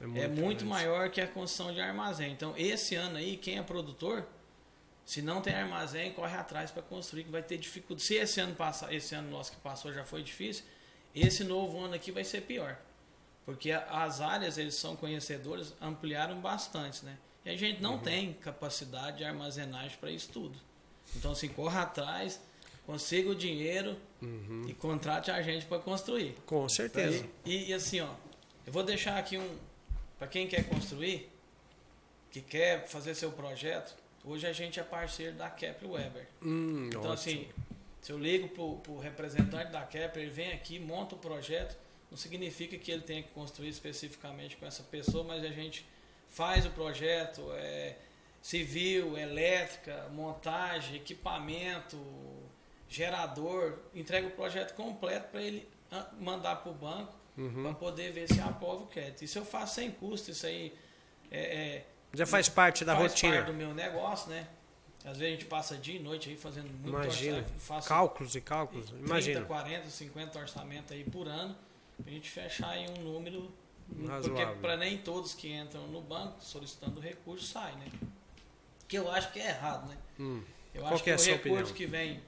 É 0.00 0.26
muito 0.26 0.38
grande. 0.38 0.64
maior 0.64 1.08
que 1.08 1.20
a 1.20 1.26
construção 1.26 1.72
de 1.72 1.80
armazém. 1.80 2.32
Então, 2.32 2.52
esse 2.56 2.94
ano 2.96 3.16
aí, 3.16 3.36
quem 3.36 3.58
é 3.58 3.62
produtor, 3.62 4.26
se 5.04 5.20
não 5.20 5.40
tem 5.40 5.54
armazém, 5.54 6.12
corre 6.12 6.36
atrás 6.36 6.70
para 6.70 6.82
construir, 6.82 7.24
que 7.24 7.30
vai 7.30 7.42
ter 7.42 7.58
dificuldade. 7.58 8.06
Se 8.06 8.14
esse 8.14 8.40
ano 8.40 8.54
passar, 8.54 8.92
esse 8.92 9.14
ano 9.14 9.30
nosso 9.30 9.52
que 9.52 9.58
passou 9.58 9.92
já 9.92 10.04
foi 10.04 10.22
difícil, 10.22 10.64
esse 11.14 11.44
novo 11.44 11.78
ano 11.78 11.94
aqui 11.94 12.10
vai 12.10 12.24
ser 12.24 12.42
pior. 12.42 12.78
Porque 13.44 13.70
as 13.70 14.20
áreas, 14.22 14.56
eles 14.56 14.74
são 14.74 14.96
conhecedores, 14.96 15.74
ampliaram 15.80 16.40
bastante, 16.40 17.04
né? 17.04 17.18
E 17.44 17.50
a 17.50 17.56
gente 17.56 17.82
não 17.82 17.94
uhum. 17.94 17.98
tem 17.98 18.32
capacidade 18.32 19.18
de 19.18 19.24
armazenagem 19.24 19.98
para 19.98 20.10
isso 20.10 20.30
tudo. 20.32 20.58
Então, 21.14 21.32
assim, 21.32 21.48
corra 21.48 21.82
atrás, 21.82 22.40
consiga 22.86 23.28
o 23.28 23.34
dinheiro 23.34 23.98
uhum. 24.22 24.64
e 24.66 24.72
contrate 24.72 25.30
a 25.30 25.42
gente 25.42 25.66
para 25.66 25.78
construir. 25.78 26.34
Com 26.46 26.66
certeza. 26.70 27.26
E, 27.44 27.68
e, 27.68 27.74
assim, 27.74 28.00
ó, 28.00 28.14
eu 28.66 28.72
vou 28.72 28.82
deixar 28.82 29.18
aqui 29.18 29.36
um. 29.36 29.58
Para 30.18 30.28
quem 30.28 30.48
quer 30.48 30.66
construir, 30.66 31.30
que 32.30 32.40
quer 32.40 32.88
fazer 32.88 33.14
seu 33.14 33.30
projeto, 33.30 33.94
hoje 34.24 34.46
a 34.46 34.52
gente 34.52 34.80
é 34.80 34.82
parceiro 34.82 35.36
da 35.36 35.50
Kepler 35.50 35.90
Weber. 35.90 36.26
Hum, 36.42 36.86
então, 36.88 37.12
assim, 37.12 37.38
ótimo. 37.38 37.52
assim, 37.52 37.62
se 38.00 38.12
eu 38.12 38.18
ligo 38.18 38.48
para 38.48 38.92
o 38.92 38.98
representante 38.98 39.70
da 39.70 39.82
Kepler, 39.82 40.24
ele 40.24 40.34
vem 40.34 40.52
aqui, 40.52 40.78
monta 40.78 41.14
o 41.14 41.18
projeto, 41.18 41.76
não 42.10 42.16
significa 42.16 42.76
que 42.76 42.90
ele 42.90 43.02
tenha 43.02 43.22
que 43.22 43.30
construir 43.30 43.68
especificamente 43.68 44.56
com 44.56 44.66
essa 44.66 44.82
pessoa, 44.82 45.24
mas 45.24 45.42
a 45.44 45.50
gente 45.50 45.86
faz 46.28 46.66
o 46.66 46.70
projeto, 46.70 47.42
é, 47.54 47.96
civil, 48.42 49.16
elétrica, 49.16 50.08
montagem, 50.12 50.96
equipamento, 50.96 51.98
gerador, 52.88 53.78
entrega 53.94 54.26
o 54.26 54.30
projeto 54.30 54.74
completo 54.74 55.28
para 55.30 55.42
ele 55.42 55.68
mandar 56.18 56.56
para 56.56 56.70
o 56.70 56.74
banco 56.74 57.14
uhum. 57.36 57.62
para 57.62 57.74
poder 57.74 58.12
ver 58.12 58.28
se 58.28 58.40
aprova 58.40 58.84
o 58.84 58.86
crédito. 58.86 59.22
Isso 59.22 59.38
eu 59.38 59.44
faço 59.44 59.76
sem 59.76 59.90
custo, 59.90 60.30
isso 60.30 60.46
aí 60.46 60.72
é, 61.30 61.40
é, 61.40 61.86
já 62.14 62.26
faz 62.26 62.48
parte 62.48 62.84
da 62.84 62.94
faz 62.94 63.12
rotina. 63.12 63.32
Faz 63.32 63.44
parte 63.44 63.52
do 63.54 63.58
meu 63.58 63.74
negócio, 63.74 64.30
né? 64.30 64.46
Às 65.04 65.18
vezes 65.18 65.34
a 65.34 65.36
gente 65.38 65.44
passa 65.44 65.76
dia 65.76 65.96
e 65.96 65.98
noite 65.98 66.30
aí 66.30 66.36
fazendo 66.36 66.68
muito 66.68 66.88
Imagina. 66.88 67.44
Cálculos 67.86 68.34
e 68.34 68.40
cálculos. 68.40 68.86
30, 68.86 69.04
Imagina. 69.04 69.44
40, 69.44 69.90
50 69.90 70.38
orçamentos 70.38 70.92
aí 70.92 71.04
por 71.04 71.28
ano. 71.28 71.54
Pra 72.02 72.12
gente 72.12 72.30
fechar 72.30 72.70
aí 72.70 72.88
um 72.88 73.02
número. 73.02 73.52
Razoável. 74.06 74.46
Porque 74.46 74.60
para 74.60 74.76
nem 74.78 74.96
todos 74.96 75.34
que 75.34 75.52
entram 75.52 75.86
no 75.88 76.00
banco 76.00 76.42
solicitando 76.42 77.00
recurso 77.00 77.46
saem, 77.46 77.76
né? 77.76 77.86
Que 78.88 78.96
eu 78.96 79.10
acho 79.10 79.30
que 79.30 79.40
é 79.40 79.48
errado, 79.48 79.88
né? 79.88 79.96
Hum. 80.18 80.42
Eu 80.74 80.80
Qual 80.80 80.94
acho 80.94 81.04
que, 81.04 81.10
é 81.10 81.14
o 81.14 81.18
recurso 81.18 81.36
opinião? 81.36 81.66
que 81.74 81.86
vem 81.86 82.22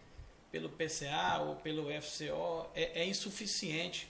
pelo 0.52 0.68
PCA 0.68 1.38
ou 1.40 1.56
pelo 1.56 1.88
FCO 2.02 2.66
é, 2.74 3.02
é 3.02 3.06
insuficiente 3.06 4.06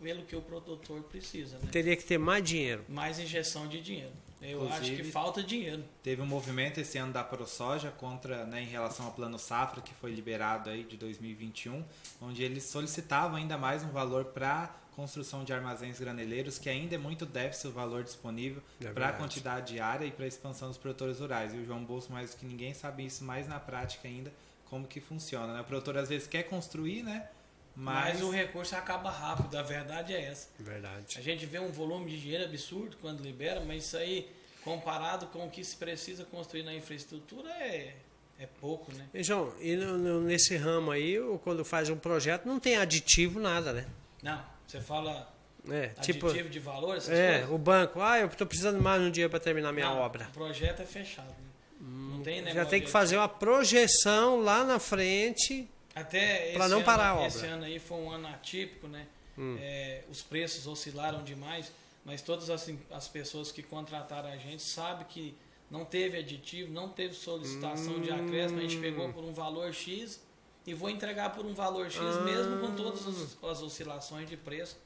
pelo 0.00 0.24
que 0.24 0.36
o 0.36 0.42
produtor 0.42 1.02
precisa. 1.04 1.58
Né? 1.58 1.68
Teria 1.72 1.96
que 1.96 2.04
ter 2.04 2.18
mais 2.18 2.44
dinheiro. 2.44 2.84
Mais 2.88 3.18
injeção 3.18 3.66
de 3.66 3.80
dinheiro. 3.80 4.12
Eu 4.40 4.64
Inclusive, 4.64 4.94
acho 4.94 5.02
que 5.02 5.04
falta 5.10 5.42
dinheiro. 5.42 5.84
Teve 6.02 6.22
um 6.22 6.26
movimento 6.26 6.78
esse 6.78 6.96
ano 6.96 7.12
da 7.12 7.24
ProSoja 7.24 7.90
contra, 7.90 8.44
né, 8.44 8.62
em 8.62 8.66
relação 8.66 9.06
ao 9.06 9.12
plano 9.12 9.38
safra 9.38 9.80
que 9.80 9.92
foi 9.94 10.12
liberado 10.12 10.70
aí 10.70 10.84
de 10.84 10.96
2021, 10.96 11.84
onde 12.22 12.42
eles 12.42 12.64
solicitavam 12.64 13.36
ainda 13.36 13.58
mais 13.58 13.82
um 13.82 13.90
valor 13.90 14.26
para 14.26 14.72
construção 14.98 15.44
de 15.44 15.52
armazéns 15.52 16.00
graneleiros, 16.00 16.58
que 16.58 16.68
ainda 16.68 16.96
é 16.96 16.98
muito 16.98 17.24
déficit 17.24 17.68
o 17.68 17.70
valor 17.70 18.02
disponível 18.02 18.60
é 18.80 18.88
para 18.88 19.10
a 19.10 19.12
quantidade 19.12 19.74
diária 19.74 20.04
e 20.04 20.10
para 20.10 20.24
a 20.24 20.28
expansão 20.28 20.66
dos 20.68 20.76
produtores 20.76 21.20
rurais. 21.20 21.54
E 21.54 21.58
o 21.58 21.64
João 21.64 21.84
Bolso, 21.84 22.10
mais 22.10 22.32
do 22.32 22.36
que 22.36 22.44
ninguém, 22.44 22.74
sabe 22.74 23.06
isso 23.06 23.22
mais 23.22 23.46
na 23.46 23.60
prática 23.60 24.08
ainda, 24.08 24.32
como 24.64 24.88
que 24.88 25.00
funciona. 25.00 25.54
Né? 25.54 25.60
O 25.60 25.64
produtor 25.64 25.96
às 25.98 26.08
vezes 26.08 26.26
quer 26.26 26.42
construir, 26.44 27.04
né? 27.04 27.28
Mas... 27.78 28.14
mas... 28.14 28.22
o 28.22 28.30
recurso 28.30 28.74
acaba 28.74 29.08
rápido, 29.08 29.56
a 29.56 29.62
verdade 29.62 30.12
é 30.12 30.24
essa. 30.24 30.48
Verdade. 30.58 31.16
A 31.16 31.22
gente 31.22 31.46
vê 31.46 31.60
um 31.60 31.70
volume 31.70 32.10
de 32.10 32.20
dinheiro 32.20 32.44
absurdo 32.44 32.96
quando 33.00 33.22
libera, 33.22 33.60
mas 33.60 33.84
isso 33.84 33.96
aí, 33.96 34.28
comparado 34.64 35.26
com 35.28 35.46
o 35.46 35.50
que 35.50 35.62
se 35.62 35.76
precisa 35.76 36.24
construir 36.24 36.64
na 36.64 36.74
infraestrutura, 36.74 37.48
é, 37.50 37.94
é 38.36 38.46
pouco, 38.60 38.92
né? 38.92 39.06
E, 39.14 39.22
João, 39.22 39.54
e 39.60 39.76
nesse 39.76 40.56
ramo 40.56 40.90
aí, 40.90 41.16
quando 41.44 41.64
faz 41.64 41.88
um 41.88 41.96
projeto, 41.96 42.46
não 42.46 42.58
tem 42.58 42.76
aditivo, 42.76 43.38
nada, 43.38 43.72
né? 43.72 43.86
Não, 44.20 44.44
você 44.66 44.80
fala 44.80 45.32
é, 45.70 45.92
aditivo 45.96 46.32
tipo, 46.32 46.48
de 46.48 46.58
valor, 46.58 46.96
essas 46.96 47.16
É, 47.16 47.38
coisas? 47.38 47.50
o 47.54 47.58
banco, 47.58 48.00
ah, 48.00 48.18
eu 48.18 48.26
estou 48.26 48.46
precisando 48.46 48.82
mais 48.82 49.00
um 49.00 49.10
dia 49.10 49.28
para 49.28 49.38
terminar 49.38 49.72
minha 49.72 49.86
não, 49.86 49.98
obra. 49.98 50.26
O 50.30 50.32
projeto 50.32 50.82
é 50.82 50.86
fechado. 50.86 51.28
Né? 51.28 51.48
Hum, 51.80 52.14
não 52.16 52.22
tem 52.24 52.44
Já 52.52 52.64
tem 52.64 52.82
que 52.82 52.90
fazer 52.90 53.16
uma 53.16 53.28
projeção 53.28 54.40
lá 54.40 54.64
na 54.64 54.80
frente 54.80 55.68
até 56.00 56.52
para 56.52 56.68
não 56.68 56.82
parar 56.82 57.10
a 57.10 57.14
obra. 57.14 57.26
Esse 57.26 57.46
ano 57.46 57.64
aí 57.64 57.78
foi 57.78 57.98
um 57.98 58.10
ano 58.10 58.28
atípico, 58.28 58.88
né? 58.88 59.06
Hum. 59.36 59.56
É, 59.60 60.02
os 60.10 60.22
preços 60.22 60.66
oscilaram 60.66 61.22
demais, 61.22 61.72
mas 62.04 62.22
todas 62.22 62.50
as, 62.50 62.70
as 62.90 63.08
pessoas 63.08 63.52
que 63.52 63.62
contrataram 63.62 64.28
a 64.28 64.36
gente 64.36 64.62
sabem 64.62 65.06
que 65.06 65.36
não 65.70 65.84
teve 65.84 66.18
aditivo, 66.18 66.72
não 66.72 66.88
teve 66.88 67.14
solicitação 67.14 67.94
hum. 67.94 68.00
de 68.00 68.10
acréscimo, 68.10 68.58
a 68.58 68.62
gente 68.62 68.78
pegou 68.78 69.12
por 69.12 69.22
um 69.22 69.32
valor 69.32 69.72
X 69.72 70.20
e 70.66 70.74
vou 70.74 70.90
entregar 70.90 71.34
por 71.34 71.46
um 71.46 71.54
valor 71.54 71.90
X 71.90 72.00
ah. 72.00 72.20
mesmo 72.22 72.58
com 72.60 72.74
todas 72.74 73.06
as, 73.06 73.42
as, 73.42 73.62
oscilações 73.62 74.28
de 74.28 74.36
preço 74.36 74.76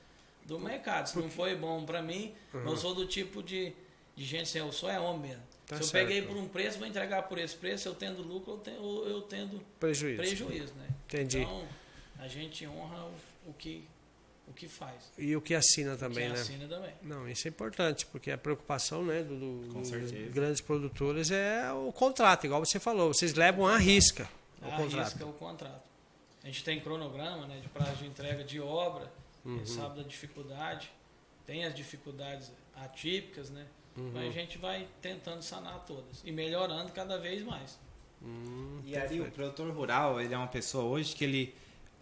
do 0.45 0.59
mercado. 0.59 1.09
Se 1.09 1.19
não 1.19 1.31
foi 1.31 1.57
bom 1.57 1.85
para 1.85 2.03
mim, 2.03 2.35
uhum. 2.53 2.69
eu 2.69 2.77
sou 2.77 2.95
do 2.95 3.07
tipo 3.07 3.43
de, 3.43 3.73
de 4.15 4.25
gente, 4.25 4.43
assim, 4.43 4.59
eu 4.59 4.73
sou 4.73 4.91
é 4.91 4.99
homem 4.99 5.31
mesmo. 5.31 5.52
Tá 5.67 5.77
Se 5.77 5.83
eu 5.83 5.87
certo. 5.87 6.07
peguei 6.07 6.23
por 6.23 6.37
um 6.37 6.49
preço, 6.49 6.79
vou 6.79 6.87
entregar 6.87 7.23
por 7.23 7.39
esse 7.39 7.57
preço, 7.57 7.89
eu 7.89 7.95
tendo 7.95 8.23
lucro, 8.23 8.55
eu 8.55 8.59
tendo, 8.59 9.09
eu 9.09 9.23
tendo 9.23 9.61
prejuízo. 9.79 10.17
prejuízo 10.19 10.75
né? 10.75 10.89
Entendi. 11.07 11.41
Então, 11.41 11.67
a 12.19 12.29
gente 12.29 12.67
honra 12.67 13.05
o, 13.05 13.51
o, 13.51 13.55
que, 13.55 13.85
o 14.47 14.53
que 14.53 14.69
faz. 14.69 15.11
E 15.17 15.35
o 15.37 15.41
que 15.41 15.55
assina 15.55 15.97
também, 15.97 16.29
o 16.29 16.31
que 16.31 16.37
né? 16.37 16.41
assina 16.41 16.69
também. 16.69 16.95
Não, 17.03 17.29
isso 17.29 17.47
é 17.47 17.51
importante, 17.51 18.07
porque 18.07 18.31
a 18.31 18.39
preocupação 18.39 19.05
né, 19.05 19.23
do, 19.23 19.37
do, 19.37 19.81
dos 19.81 19.91
grandes 20.33 20.61
produtores 20.61 21.31
é 21.31 21.73
o 21.73 21.93
contrato, 21.93 22.45
igual 22.45 22.65
você 22.65 22.79
falou, 22.79 23.13
vocês 23.13 23.35
levam 23.35 23.67
a 23.67 23.77
risca 23.77 24.29
o 24.61 24.67
a 24.67 24.77
contrato. 24.77 25.05
risca 25.05 25.27
o 25.27 25.33
contrato. 25.33 25.83
A 26.43 26.47
gente 26.47 26.65
tem 26.65 26.81
cronograma 26.81 27.47
né, 27.47 27.61
de 27.61 27.69
prazo 27.69 27.97
de 27.97 28.07
entrega 28.07 28.43
de 28.43 28.61
obra, 28.61 29.11
uhum. 29.45 29.65
sabe 29.65 30.03
da 30.03 30.09
dificuldade, 30.09 30.93
tem 31.47 31.65
as 31.65 31.75
dificuldades 31.75 32.51
atípicas, 32.75 33.51
né? 33.51 33.67
Uhum. 33.97 34.11
Mas 34.15 34.29
a 34.29 34.31
gente 34.31 34.59
vai 34.59 34.89
tentando 35.01 35.43
sanar 35.43 35.85
todas 35.87 36.23
e 36.25 36.33
melhorando 36.33 36.93
cada 36.93 37.19
vez 37.19 37.45
mais. 37.45 37.79
Hum, 38.23 38.81
e 38.85 38.97
aí 38.97 39.21
o 39.21 39.31
produtor 39.31 39.71
rural, 39.73 40.21
ele 40.21 40.33
é 40.33 40.39
uma 40.39 40.47
pessoa 40.47 40.85
hoje 40.85 41.15
que 41.15 41.25
ele 41.25 41.55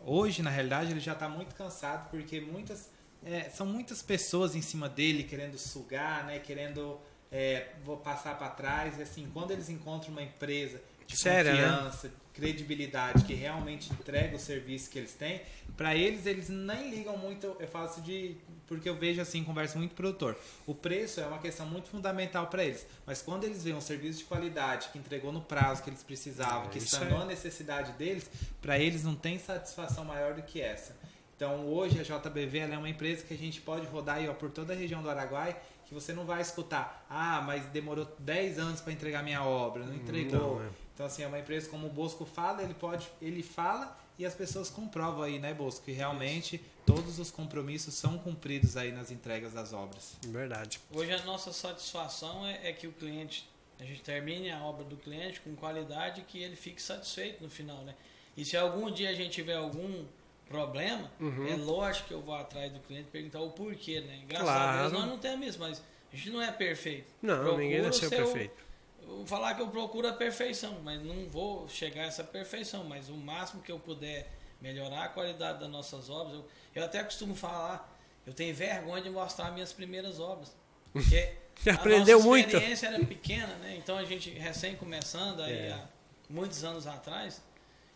hoje 0.02 0.42
na 0.42 0.50
realidade 0.50 0.90
ele 0.90 1.00
já 1.00 1.12
está 1.12 1.28
muito 1.28 1.54
cansado 1.54 2.08
porque 2.10 2.40
muitas 2.40 2.90
é, 3.24 3.50
são 3.50 3.66
muitas 3.66 4.02
pessoas 4.02 4.54
em 4.54 4.62
cima 4.62 4.88
dele 4.88 5.24
querendo 5.24 5.58
sugar, 5.58 6.24
né, 6.24 6.38
querendo 6.38 6.98
é, 7.30 7.68
vou 7.84 7.96
passar 7.96 8.36
para 8.38 8.48
trás. 8.48 8.98
E 8.98 9.02
assim, 9.02 9.28
quando 9.32 9.50
eles 9.50 9.68
encontram 9.68 10.10
uma 10.10 10.22
empresa 10.22 10.80
de 11.06 11.16
Sério, 11.16 11.52
né? 11.52 11.62
confiança, 11.62 12.08
né? 12.08 12.14
credibilidade, 12.32 13.24
que 13.24 13.34
realmente 13.34 13.92
entrega 13.92 14.36
o 14.36 14.38
serviço 14.38 14.90
que 14.90 14.98
eles 14.98 15.12
têm, 15.14 15.42
para 15.76 15.94
eles, 15.94 16.26
eles 16.26 16.48
nem 16.48 16.90
ligam 16.90 17.16
muito. 17.16 17.56
Eu 17.58 17.68
faço 17.68 18.00
de. 18.00 18.36
Porque 18.70 18.88
eu 18.88 18.94
vejo 18.94 19.20
assim, 19.20 19.42
converso 19.42 19.76
muito 19.76 19.90
com 19.90 19.94
o 19.94 19.96
produtor. 19.96 20.38
O 20.64 20.72
preço 20.72 21.20
é 21.20 21.26
uma 21.26 21.40
questão 21.40 21.66
muito 21.66 21.88
fundamental 21.88 22.46
para 22.46 22.64
eles. 22.64 22.86
Mas 23.04 23.20
quando 23.20 23.42
eles 23.42 23.64
veem 23.64 23.74
um 23.74 23.80
serviço 23.80 24.20
de 24.20 24.24
qualidade, 24.26 24.90
que 24.92 24.98
entregou 24.98 25.32
no 25.32 25.40
prazo 25.40 25.82
que 25.82 25.90
eles 25.90 26.04
precisavam, 26.04 26.66
é, 26.66 26.68
que 26.68 26.80
sanou 26.80 27.18
é. 27.18 27.22
a 27.22 27.26
necessidade 27.26 27.90
deles, 27.94 28.30
para 28.62 28.78
eles 28.78 29.02
não 29.02 29.16
tem 29.16 29.40
satisfação 29.40 30.04
maior 30.04 30.34
do 30.34 30.42
que 30.42 30.60
essa. 30.60 30.96
Então 31.34 31.66
hoje 31.66 31.98
a 31.98 32.04
JBV 32.04 32.58
é 32.58 32.78
uma 32.78 32.88
empresa 32.88 33.24
que 33.24 33.34
a 33.34 33.36
gente 33.36 33.60
pode 33.60 33.86
rodar 33.88 34.18
aí, 34.18 34.28
ó, 34.28 34.34
por 34.34 34.50
toda 34.52 34.72
a 34.72 34.76
região 34.76 35.02
do 35.02 35.10
Araguai 35.10 35.60
que 35.84 35.94
você 35.94 36.12
não 36.12 36.24
vai 36.24 36.40
escutar, 36.40 37.04
ah, 37.10 37.42
mas 37.44 37.64
demorou 37.66 38.06
10 38.20 38.60
anos 38.60 38.80
para 38.80 38.92
entregar 38.92 39.24
minha 39.24 39.42
obra, 39.42 39.84
não 39.84 39.92
entregou. 39.92 40.60
Não, 40.60 40.64
é. 40.64 40.68
Então, 40.94 41.04
assim, 41.04 41.24
é 41.24 41.26
uma 41.26 41.40
empresa 41.40 41.68
como 41.68 41.88
o 41.88 41.90
Bosco 41.90 42.24
fala, 42.24 42.62
ele 42.62 42.74
pode, 42.74 43.10
ele 43.20 43.42
fala 43.42 43.98
e 44.16 44.24
as 44.24 44.32
pessoas 44.32 44.70
comprovam 44.70 45.24
aí, 45.24 45.40
né, 45.40 45.52
Bosco, 45.52 45.84
que 45.84 45.90
realmente 45.90 46.56
Isso. 46.56 46.64
Todos 46.86 47.18
os 47.18 47.30
compromissos 47.30 47.94
são 47.94 48.18
cumpridos 48.18 48.76
aí 48.76 48.92
nas 48.92 49.10
entregas 49.10 49.52
das 49.52 49.72
obras. 49.72 50.16
Verdade. 50.26 50.80
Hoje 50.92 51.12
a 51.12 51.22
nossa 51.24 51.52
satisfação 51.52 52.46
é, 52.46 52.68
é 52.68 52.72
que 52.72 52.86
o 52.86 52.92
cliente, 52.92 53.48
a 53.78 53.84
gente 53.84 54.02
termine 54.02 54.50
a 54.50 54.62
obra 54.62 54.84
do 54.84 54.96
cliente 54.96 55.40
com 55.40 55.54
qualidade 55.54 56.20
e 56.20 56.24
que 56.24 56.42
ele 56.42 56.56
fique 56.56 56.80
satisfeito 56.80 57.42
no 57.42 57.50
final, 57.50 57.78
né? 57.84 57.94
E 58.36 58.44
se 58.44 58.56
algum 58.56 58.90
dia 58.90 59.10
a 59.10 59.14
gente 59.14 59.30
tiver 59.30 59.56
algum 59.56 60.04
problema, 60.48 61.10
uhum. 61.20 61.46
é 61.46 61.56
lógico 61.56 62.08
que 62.08 62.14
eu 62.14 62.20
vou 62.20 62.34
atrás 62.34 62.72
do 62.72 62.80
cliente 62.80 63.08
perguntar 63.10 63.40
o 63.40 63.50
porquê, 63.50 64.00
né? 64.00 64.22
Graças 64.26 64.48
claro. 64.48 64.70
a 64.70 64.80
Deus 64.82 64.92
nós 64.92 65.06
não 65.06 65.18
temos 65.18 65.46
isso, 65.46 65.58
mas 65.58 65.82
a 66.12 66.16
gente 66.16 66.30
não 66.30 66.42
é 66.42 66.50
perfeito. 66.50 67.12
Não, 67.22 67.36
Procuro 67.36 67.58
ninguém 67.58 67.82
nasceu 67.82 68.10
perfeito. 68.10 68.62
vou 69.06 69.26
falar 69.26 69.54
que 69.54 69.62
eu 69.62 69.68
procuro 69.68 70.08
a 70.08 70.12
perfeição, 70.12 70.80
mas 70.82 71.00
não 71.02 71.28
vou 71.28 71.68
chegar 71.68 72.02
a 72.02 72.06
essa 72.06 72.24
perfeição, 72.24 72.84
mas 72.84 73.08
o 73.08 73.14
máximo 73.14 73.62
que 73.62 73.70
eu 73.70 73.78
puder 73.78 74.28
melhorar 74.60 75.04
a 75.04 75.08
qualidade 75.08 75.60
das 75.60 75.68
nossas 75.68 76.10
obras, 76.10 76.34
eu, 76.34 76.48
eu 76.74 76.84
até 76.84 77.02
costumo 77.02 77.34
falar, 77.34 77.98
eu 78.26 78.32
tenho 78.32 78.54
vergonha 78.54 79.02
de 79.02 79.10
mostrar 79.10 79.50
minhas 79.50 79.72
primeiras 79.72 80.20
obras. 80.20 80.54
Porque 80.92 81.32
a 81.68 81.74
aprendeu 81.74 82.22
muito. 82.22 82.48
experiência 82.48 82.88
era 82.88 83.04
pequena, 83.04 83.54
né? 83.56 83.76
Então 83.76 83.96
a 83.96 84.04
gente 84.04 84.30
recém 84.30 84.76
começando 84.76 85.40
aí 85.42 85.66
é. 85.66 85.72
há 85.72 85.84
muitos 86.28 86.64
anos 86.64 86.86
atrás, 86.86 87.42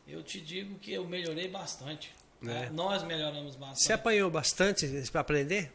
eu 0.06 0.22
te 0.22 0.40
digo 0.40 0.78
que 0.78 0.92
eu 0.92 1.06
melhorei 1.06 1.48
bastante. 1.48 2.14
É. 2.46 2.68
Nós 2.70 3.02
melhoramos 3.02 3.56
bastante. 3.56 3.84
Você 3.84 3.92
apanhou 3.92 4.30
bastante 4.30 4.86
para 5.10 5.20
aprender? 5.20 5.72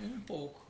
Um 0.00 0.20
pouco. 0.20 0.66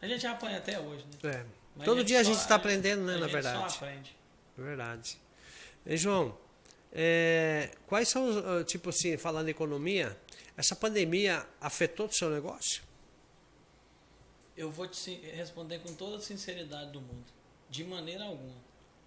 A 0.00 0.08
gente 0.08 0.26
apanha 0.26 0.58
até 0.58 0.78
hoje, 0.78 1.04
né? 1.22 1.46
É. 1.78 1.84
Todo 1.84 2.04
dia 2.04 2.20
a 2.20 2.22
gente 2.22 2.38
está 2.38 2.56
aprendendo, 2.56 3.02
né, 3.02 3.14
a 3.14 3.18
na 3.18 3.22
gente 3.22 3.32
verdade. 3.32 3.72
Só 3.72 3.76
aprende. 3.78 4.16
Verdade. 4.58 5.16
E, 5.86 5.96
João, 5.96 6.36
é, 6.92 7.70
quais 7.86 8.08
são, 8.08 8.28
ah, 8.38 8.64
tipo 8.64 8.90
assim, 8.90 9.16
falando 9.16 9.48
em 9.48 9.50
economia, 9.50 10.16
essa 10.56 10.76
pandemia 10.76 11.46
afetou 11.60 12.06
o 12.06 12.12
seu 12.12 12.28
negócio? 12.30 12.82
Eu 14.54 14.70
vou 14.70 14.86
te 14.86 15.14
responder 15.34 15.78
com 15.78 15.94
toda 15.94 16.16
a 16.18 16.20
sinceridade 16.20 16.90
do 16.92 17.00
mundo. 17.00 17.24
De 17.70 17.82
maneira 17.84 18.24
alguma. 18.24 18.60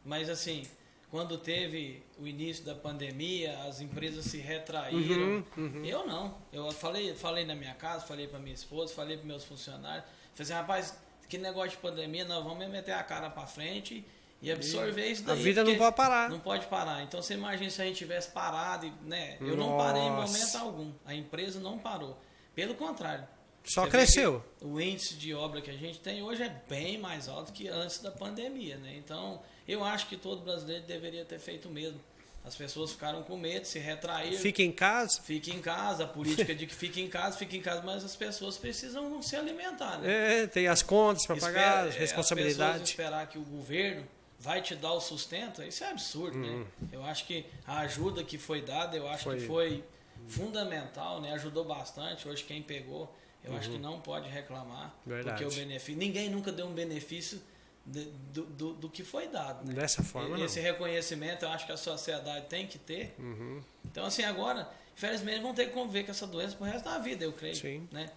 Mas 0.04 0.28
assim, 0.28 0.68
quando 1.12 1.38
teve 1.38 2.04
o 2.18 2.26
início 2.26 2.66
da 2.66 2.74
pandemia, 2.74 3.60
as 3.64 3.80
empresas 3.80 4.26
se 4.26 4.38
retraíram. 4.38 5.46
Uhum, 5.56 5.66
uhum. 5.66 5.86
Eu 5.86 6.08
não. 6.08 6.36
Eu 6.52 6.72
falei, 6.72 7.14
falei 7.14 7.46
na 7.46 7.54
minha 7.54 7.76
casa, 7.76 8.06
falei 8.06 8.28
para 8.28 8.40
minha 8.40 8.56
esposa, 8.56 8.94
falei 8.94 9.18
para 9.18 9.28
meus 9.28 9.44
funcionários. 9.44 10.06
Falei 10.34 10.44
assim, 10.44 10.54
rapaz, 10.54 11.00
que 11.30 11.38
negócio 11.38 11.72
de 11.72 11.78
pandemia, 11.78 12.26
nós 12.26 12.44
vamos 12.44 12.68
meter 12.68 12.94
a 12.94 13.04
cara 13.04 13.30
para 13.30 13.46
frente 13.46 14.04
e 14.46 14.52
absorver 14.52 15.08
isso 15.08 15.24
daí. 15.24 15.40
A 15.40 15.42
vida 15.42 15.64
não 15.64 15.76
pode 15.76 15.96
parar. 15.96 16.30
Não 16.30 16.40
pode 16.40 16.68
parar. 16.68 17.02
Então 17.02 17.20
você 17.20 17.34
imagina 17.34 17.70
se 17.72 17.82
a 17.82 17.86
gente 17.86 17.98
tivesse 17.98 18.30
parado, 18.30 18.92
né? 19.02 19.38
Eu 19.42 19.58
Nossa. 19.58 19.58
não 19.58 19.78
parei 19.78 20.02
em 20.04 20.12
momento 20.12 20.58
algum. 20.58 20.92
A 21.04 21.16
empresa 21.16 21.60
não 21.60 21.80
parou. 21.80 22.16
Pelo 22.54 22.76
contrário. 22.76 23.28
Só 23.64 23.88
cresceu. 23.88 24.46
O 24.62 24.80
índice 24.80 25.16
de 25.16 25.34
obra 25.34 25.60
que 25.62 25.72
a 25.72 25.76
gente 25.76 26.00
tem 26.00 26.22
hoje 26.22 26.44
é 26.44 26.62
bem 26.70 27.00
mais 27.00 27.28
alto 27.28 27.52
que 27.52 27.68
antes 27.68 27.98
da 27.98 28.12
pandemia, 28.12 28.78
né? 28.78 28.94
Então, 28.96 29.42
eu 29.68 29.84
acho 29.84 30.06
que 30.08 30.16
todo 30.16 30.44
brasileiro 30.44 30.86
deveria 30.86 31.26
ter 31.26 31.40
feito 31.40 31.68
o 31.68 31.72
mesmo. 31.72 32.00
As 32.46 32.56
pessoas 32.56 32.92
ficaram 32.92 33.24
com 33.24 33.36
medo, 33.36 33.66
se 33.66 33.80
retraíram. 33.80 34.38
Fica 34.38 34.62
em 34.62 34.72
casa? 34.72 35.20
Fica 35.24 35.50
em 35.50 35.60
casa. 35.60 36.04
A 36.04 36.08
política 36.08 36.54
de 36.54 36.68
que 36.68 36.76
fica 36.76 37.00
em 37.00 37.08
casa, 37.08 37.36
fica 37.36 37.58
em 37.58 37.62
casa, 37.62 37.82
mas 37.82 38.06
as 38.06 38.16
pessoas 38.16 38.56
precisam 38.56 39.20
se 39.24 39.36
alimentar, 39.36 39.98
né? 39.98 40.44
É, 40.44 40.48
tem 40.48 40.68
as 40.68 40.84
contas 40.84 41.26
para 41.26 41.38
pagar, 41.38 41.88
as 41.88 41.96
responsabilidades. 41.96 42.62
As 42.62 42.72
pessoas 42.74 42.90
esperar 42.90 43.28
que 43.28 43.40
o 43.40 43.44
governo 43.44 44.06
vai 44.46 44.62
te 44.62 44.76
dar 44.76 44.94
o 44.94 45.02
sustento, 45.02 45.64
isso 45.64 45.84
é 45.84 45.90
absurdo, 45.90 46.38
né? 46.38 46.48
Uhum. 46.48 46.66
Eu 46.92 47.04
acho 47.04 47.26
que 47.26 47.48
a 47.66 47.80
ajuda 47.80 48.24
que 48.24 48.38
foi 48.38 48.62
dada, 48.62 48.96
eu 48.96 49.08
acho 49.10 49.24
foi. 49.24 49.38
que 49.38 49.48
foi 49.48 49.84
fundamental, 50.28 51.20
né? 51.20 51.34
Ajudou 51.34 51.66
bastante. 51.66 52.28
Hoje 52.28 52.44
quem 52.44 52.62
pegou, 52.62 53.12
eu 53.44 53.52
uhum. 53.52 53.58
acho 53.58 53.70
que 53.70 53.76
uhum. 53.76 53.82
não 53.82 54.00
pode 54.00 54.30
reclamar, 54.30 54.96
Verdade. 55.04 55.44
porque 55.44 55.52
o 55.52 55.60
benefício, 55.60 55.98
ninguém 55.98 56.30
nunca 56.30 56.52
deu 56.52 56.68
um 56.68 56.74
benefício 56.74 57.42
de, 57.84 58.06
do, 58.06 58.44
do, 58.46 58.74
do, 58.74 58.90
que 58.90 59.04
foi 59.04 59.28
dado. 59.28 59.68
Né? 59.68 59.74
Dessa 59.74 60.04
forma, 60.04 60.40
Esse 60.40 60.60
não. 60.60 60.66
reconhecimento 60.68 61.44
eu 61.44 61.50
acho 61.50 61.66
que 61.66 61.72
a 61.72 61.78
sociedade 61.78 62.46
tem 62.46 62.68
que 62.68 62.78
ter. 62.78 63.16
Uhum. 63.18 63.62
Então, 63.84 64.06
assim, 64.06 64.24
agora, 64.24 64.70
infelizmente, 64.96 65.42
vão 65.42 65.56
ter 65.56 65.68
que 65.68 65.74
conviver 65.74 66.04
com 66.04 66.12
essa 66.12 66.28
doença 66.28 66.56
pro 66.56 66.66
resto 66.66 66.86
da 66.86 67.00
vida, 67.00 67.26
eu 67.26 67.34
creio. 67.34 67.56
Sim. 67.56 67.88
Né? 67.92 68.12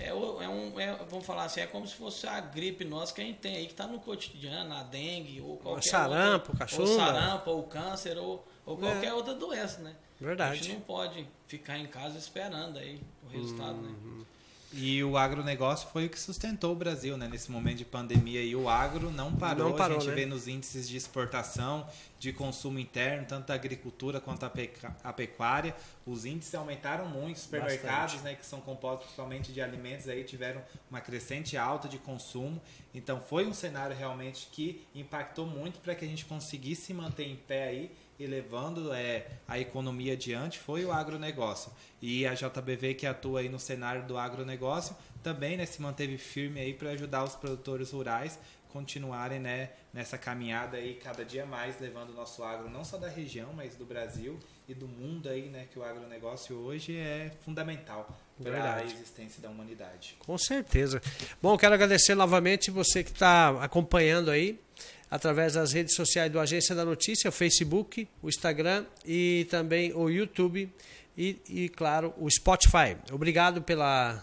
É, 0.00 0.08
é 0.08 0.48
um, 0.48 0.80
é, 0.80 0.96
vamos 1.08 1.26
falar 1.26 1.44
assim, 1.44 1.60
é 1.60 1.66
como 1.66 1.86
se 1.86 1.94
fosse 1.94 2.26
a 2.26 2.40
gripe 2.40 2.84
nossa 2.84 3.14
que 3.14 3.20
a 3.20 3.24
gente 3.24 3.38
tem 3.38 3.56
aí, 3.56 3.66
que 3.66 3.72
está 3.72 3.86
no 3.86 4.00
cotidiano, 4.00 4.74
a 4.74 4.82
dengue, 4.82 5.40
ou 5.40 5.58
qualquer 5.58 5.88
o 5.88 5.90
sarampo, 5.90 6.56
cachumba. 6.56 6.88
Ou 6.88 6.96
sarampo, 6.96 7.50
ou 7.50 7.62
câncer, 7.64 8.16
ou, 8.16 8.46
ou 8.64 8.76
é. 8.76 8.80
qualquer 8.80 9.08
é. 9.08 9.14
outra 9.14 9.34
doença, 9.34 9.80
né? 9.82 9.94
Verdade. 10.18 10.52
A 10.52 10.54
gente 10.54 10.72
não 10.72 10.80
pode 10.80 11.26
ficar 11.46 11.78
em 11.78 11.86
casa 11.86 12.18
esperando 12.18 12.78
aí 12.78 13.00
o 13.24 13.28
resultado, 13.28 13.74
né? 13.74 13.88
uhum. 13.88 14.18
né? 14.20 14.26
E 14.72 15.02
o 15.02 15.16
agronegócio 15.16 15.88
foi 15.88 16.06
o 16.06 16.08
que 16.08 16.18
sustentou 16.18 16.72
o 16.72 16.76
Brasil, 16.76 17.16
né? 17.16 17.26
Nesse 17.26 17.50
momento 17.50 17.78
de 17.78 17.84
pandemia 17.84 18.40
e 18.40 18.54
o 18.54 18.68
agro 18.68 19.10
não 19.10 19.34
parou. 19.34 19.70
Não 19.70 19.76
parou 19.76 19.96
a 19.96 20.00
gente 20.00 20.10
né? 20.10 20.14
vê 20.14 20.26
nos 20.26 20.46
índices 20.46 20.88
de 20.88 20.96
exportação, 20.96 21.88
de 22.20 22.32
consumo 22.32 22.78
interno, 22.78 23.26
tanto 23.26 23.48
da 23.48 23.54
agricultura 23.54 24.20
quanto 24.20 24.44
a 24.44 25.12
pecuária. 25.12 25.74
Os 26.06 26.24
índices 26.24 26.54
aumentaram 26.54 27.08
muito. 27.08 27.36
Os 27.36 27.42
supermercados, 27.42 28.22
né, 28.22 28.36
que 28.36 28.46
são 28.46 28.60
compostos 28.60 29.06
principalmente 29.06 29.52
de 29.52 29.60
alimentos, 29.60 30.08
aí 30.08 30.22
tiveram 30.22 30.62
uma 30.88 31.00
crescente 31.00 31.56
alta 31.56 31.88
de 31.88 31.98
consumo. 31.98 32.62
Então 32.94 33.20
foi 33.20 33.46
um 33.46 33.52
cenário 33.52 33.96
realmente 33.96 34.48
que 34.52 34.86
impactou 34.94 35.46
muito 35.46 35.80
para 35.80 35.96
que 35.96 36.04
a 36.04 36.08
gente 36.08 36.24
conseguisse 36.26 36.94
manter 36.94 37.24
em 37.24 37.36
pé 37.36 37.68
aí 37.68 37.90
e 38.20 38.26
levando 38.26 38.92
é, 38.92 39.26
a 39.48 39.58
economia 39.58 40.12
adiante 40.12 40.58
foi 40.58 40.84
o 40.84 40.92
agronegócio. 40.92 41.72
E 42.02 42.26
a 42.26 42.34
JBV 42.34 42.92
que 42.92 43.06
atua 43.06 43.40
aí 43.40 43.48
no 43.48 43.58
cenário 43.58 44.02
do 44.06 44.18
agronegócio 44.18 44.94
também 45.22 45.56
né, 45.56 45.64
se 45.64 45.80
manteve 45.80 46.18
firme 46.18 46.60
aí 46.60 46.74
para 46.74 46.90
ajudar 46.90 47.24
os 47.24 47.34
produtores 47.34 47.90
rurais 47.92 48.38
continuarem 48.68 49.40
né, 49.40 49.70
nessa 49.92 50.16
caminhada 50.16 50.76
aí 50.76 50.94
cada 50.94 51.24
dia 51.24 51.44
mais 51.44 51.80
levando 51.80 52.10
o 52.10 52.12
nosso 52.12 52.44
agro 52.44 52.70
não 52.70 52.84
só 52.84 52.98
da 52.98 53.08
região, 53.08 53.52
mas 53.54 53.74
do 53.74 53.84
Brasil 53.84 54.38
e 54.68 54.74
do 54.74 54.86
mundo 54.86 55.28
aí, 55.28 55.48
né, 55.48 55.66
que 55.72 55.78
o 55.78 55.82
agronegócio 55.82 56.56
hoje 56.56 56.96
é 56.96 57.32
fundamental 57.44 58.16
para 58.40 58.76
a 58.76 58.84
existência 58.84 59.42
da 59.42 59.48
humanidade. 59.48 60.16
Com 60.20 60.38
certeza. 60.38 61.02
Bom, 61.42 61.56
quero 61.56 61.74
agradecer 61.74 62.14
novamente 62.14 62.70
você 62.70 63.02
que 63.02 63.10
está 63.10 63.48
acompanhando 63.64 64.30
aí 64.30 64.60
através 65.10 65.54
das 65.54 65.72
redes 65.72 65.94
sociais 65.94 66.30
do 66.30 66.38
Agência 66.38 66.74
da 66.74 66.84
Notícia, 66.84 67.28
o 67.28 67.32
Facebook, 67.32 68.06
o 68.22 68.28
Instagram 68.28 68.84
e 69.04 69.46
também 69.50 69.92
o 69.92 70.08
YouTube 70.08 70.70
e, 71.18 71.36
e 71.48 71.68
claro, 71.68 72.14
o 72.18 72.30
Spotify. 72.30 72.96
Obrigado 73.12 73.60
pela 73.60 74.22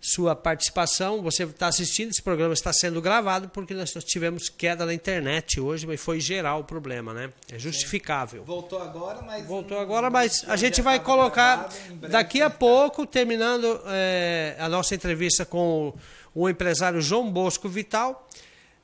sua 0.00 0.36
participação. 0.36 1.22
Você 1.22 1.44
está 1.44 1.66
assistindo, 1.66 2.10
esse 2.10 2.22
programa 2.22 2.54
está 2.54 2.72
sendo 2.72 3.00
gravado 3.00 3.48
porque 3.48 3.74
nós 3.74 3.92
tivemos 4.04 4.48
queda 4.48 4.86
na 4.86 4.94
internet 4.94 5.60
hoje, 5.60 5.86
mas 5.86 6.00
foi 6.00 6.20
geral 6.20 6.60
o 6.60 6.64
problema, 6.64 7.12
né? 7.12 7.32
É 7.50 7.58
justificável. 7.58 8.44
Voltou 8.44 8.80
agora, 8.80 9.22
mas. 9.22 9.46
Voltou 9.46 9.78
agora, 9.78 10.10
mas 10.10 10.44
a 10.46 10.56
gente 10.56 10.80
vai 10.80 11.00
colocar 11.00 11.68
daqui 12.08 12.40
a 12.40 12.50
pouco, 12.50 13.06
terminando 13.06 13.80
é, 13.86 14.54
a 14.58 14.68
nossa 14.68 14.94
entrevista 14.94 15.44
com 15.44 15.88
o, 16.34 16.42
o 16.42 16.48
empresário 16.48 17.00
João 17.00 17.30
Bosco 17.30 17.68
Vital. 17.68 18.28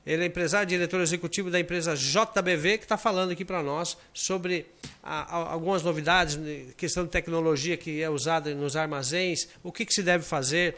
Ele 0.05 0.23
é 0.23 0.27
empresário, 0.27 0.67
diretor 0.67 1.01
executivo 1.01 1.49
da 1.49 1.59
empresa 1.59 1.95
JBV, 1.95 2.77
que 2.77 2.85
está 2.85 2.97
falando 2.97 3.31
aqui 3.31 3.43
para 3.43 3.63
nós 3.63 3.97
sobre 4.13 4.67
a, 5.01 5.21
a, 5.21 5.51
algumas 5.53 5.81
novidades, 5.81 6.35
né, 6.35 6.67
questão 6.77 7.05
de 7.05 7.09
tecnologia 7.09 7.75
que 7.75 8.01
é 8.01 8.09
usada 8.09 8.53
nos 8.53 8.75
armazéns, 8.75 9.47
o 9.63 9.71
que, 9.71 9.85
que 9.85 9.93
se 9.93 10.03
deve 10.03 10.23
fazer, 10.23 10.75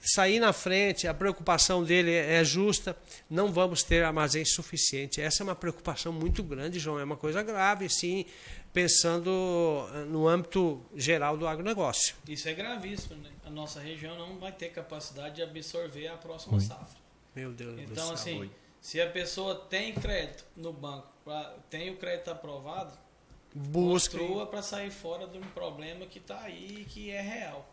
sair 0.00 0.40
na 0.40 0.52
frente, 0.52 1.06
a 1.06 1.14
preocupação 1.14 1.82
dele 1.82 2.12
é, 2.12 2.34
é 2.34 2.44
justa, 2.44 2.96
não 3.28 3.52
vamos 3.52 3.82
ter 3.82 4.04
armazéns 4.04 4.52
suficientes. 4.52 5.18
Essa 5.18 5.42
é 5.42 5.44
uma 5.44 5.56
preocupação 5.56 6.12
muito 6.12 6.42
grande, 6.42 6.78
João, 6.78 6.98
é 6.98 7.04
uma 7.04 7.16
coisa 7.16 7.42
grave, 7.42 7.88
sim, 7.88 8.24
pensando 8.72 9.88
eh, 9.94 10.04
no 10.04 10.28
âmbito 10.28 10.82
geral 10.94 11.36
do 11.36 11.46
agronegócio. 11.46 12.14
Isso 12.28 12.48
é 12.48 12.52
gravíssimo, 12.52 13.16
né? 13.22 13.30
A 13.44 13.50
nossa 13.50 13.80
região 13.80 14.16
não 14.18 14.38
vai 14.38 14.52
ter 14.52 14.68
capacidade 14.68 15.36
de 15.36 15.42
absorver 15.42 16.08
a 16.08 16.16
próxima 16.16 16.54
Oi. 16.54 16.60
safra. 16.60 17.05
Meu 17.36 17.52
Deus 17.52 17.78
então, 17.78 17.92
do 17.92 17.94
céu. 17.94 18.12
assim, 18.14 18.50
se 18.80 19.00
a 19.00 19.10
pessoa 19.10 19.54
tem 19.54 19.92
crédito 19.92 20.44
no 20.56 20.72
banco, 20.72 21.06
pra, 21.22 21.54
tem 21.68 21.90
o 21.90 21.96
crédito 21.96 22.30
aprovado, 22.30 22.98
construa 23.72 24.46
para 24.46 24.62
sair 24.62 24.90
fora 24.90 25.26
de 25.26 25.36
um 25.36 25.42
problema 25.42 26.06
que 26.06 26.18
está 26.18 26.40
aí 26.40 26.86
que 26.88 27.10
é 27.10 27.20
real. 27.20 27.70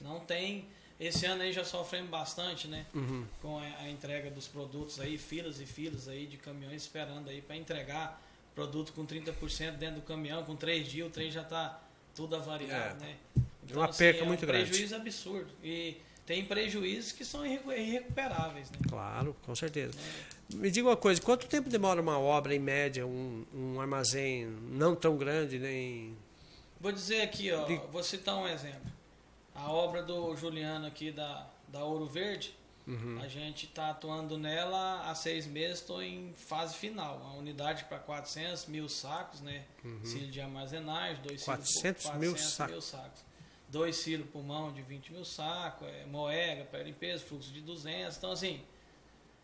Não 0.00 0.18
tem. 0.20 0.66
Esse 0.98 1.26
ano 1.26 1.42
aí 1.42 1.52
já 1.52 1.64
sofremos 1.64 2.10
bastante, 2.10 2.68
né? 2.68 2.86
Uhum. 2.94 3.26
Com 3.40 3.58
a, 3.58 3.64
a, 3.80 3.90
entrega 3.90 4.30
dos 4.30 4.48
produtos 4.48 4.98
aí, 4.98 5.18
filas 5.18 5.60
e 5.60 5.66
filas 5.66 6.08
aí 6.08 6.26
de 6.26 6.36
caminhões 6.36 6.82
esperando 6.82 7.28
aí 7.28 7.42
para 7.42 7.56
entregar 7.56 8.22
produto 8.54 8.92
com 8.92 9.06
30% 9.06 9.72
dentro 9.72 9.96
do 9.96 10.02
caminhão, 10.02 10.44
com 10.44 10.54
três 10.54 10.86
dias, 10.88 11.06
o 11.06 11.10
trem 11.10 11.30
já 11.30 11.42
está 11.42 11.80
tudo 12.14 12.36
avariado, 12.36 13.02
é. 13.04 13.06
né? 13.06 13.16
Então, 13.64 13.78
uma 13.78 13.88
assim, 13.88 13.98
perca 13.98 14.22
é 14.22 14.26
muito 14.26 14.44
um 14.44 14.46
grande. 14.46 14.70
prejuízo 14.70 14.94
absurdo. 14.94 15.50
E 15.62 15.96
tem 16.26 16.44
prejuízos 16.44 17.12
que 17.12 17.24
são 17.24 17.44
irrecuperáveis. 17.44 18.70
Né? 18.70 18.78
Claro, 18.88 19.36
com 19.42 19.54
certeza. 19.54 19.98
É. 19.98 20.56
Me 20.56 20.70
diga 20.70 20.88
uma 20.88 20.96
coisa, 20.96 21.20
quanto 21.20 21.46
tempo 21.46 21.68
demora 21.68 22.00
uma 22.00 22.18
obra, 22.18 22.54
em 22.54 22.58
média, 22.58 23.06
um, 23.06 23.44
um 23.54 23.80
armazém 23.80 24.46
não 24.70 24.94
tão 24.94 25.16
grande, 25.16 25.58
nem... 25.58 26.16
Vou 26.80 26.92
dizer 26.92 27.22
aqui, 27.22 27.50
ó, 27.52 27.64
De... 27.64 27.76
vou 27.90 28.02
citar 28.02 28.36
um 28.36 28.46
exemplo. 28.46 28.90
A 29.54 29.70
obra 29.70 30.02
do 30.02 30.34
Juliano 30.36 30.86
aqui 30.86 31.10
da, 31.10 31.46
da 31.68 31.84
Ouro 31.84 32.06
Verde, 32.06 32.54
uhum. 32.86 33.18
a 33.22 33.28
gente 33.28 33.66
está 33.66 33.90
atuando 33.90 34.36
nela 34.36 35.08
há 35.08 35.14
seis 35.14 35.46
meses, 35.46 35.80
estou 35.80 36.02
em 36.02 36.34
fase 36.36 36.76
final. 36.76 37.22
A 37.24 37.38
unidade 37.38 37.84
para 37.84 37.98
400 37.98 38.66
mil 38.66 38.88
sacos, 38.88 39.40
né? 39.40 39.64
Uhum. 39.84 40.04
Cilho 40.04 40.30
de 40.30 40.40
armazenagem, 40.40 41.22
dois 41.22 41.44
400, 41.44 42.04
400 42.04 42.20
mil, 42.20 42.36
sacos. 42.36 42.72
mil 42.72 42.82
sacos 42.82 43.31
dois 43.72 43.96
silos 43.96 44.28
pulmão 44.28 44.70
de 44.70 44.82
20 44.82 45.14
mil 45.14 45.24
sacos, 45.24 45.88
é, 45.88 46.04
moega 46.04 46.64
para 46.64 46.82
limpeza, 46.82 47.24
fluxo 47.24 47.50
de 47.50 47.62
200. 47.62 48.18
Então, 48.18 48.30
assim, 48.30 48.60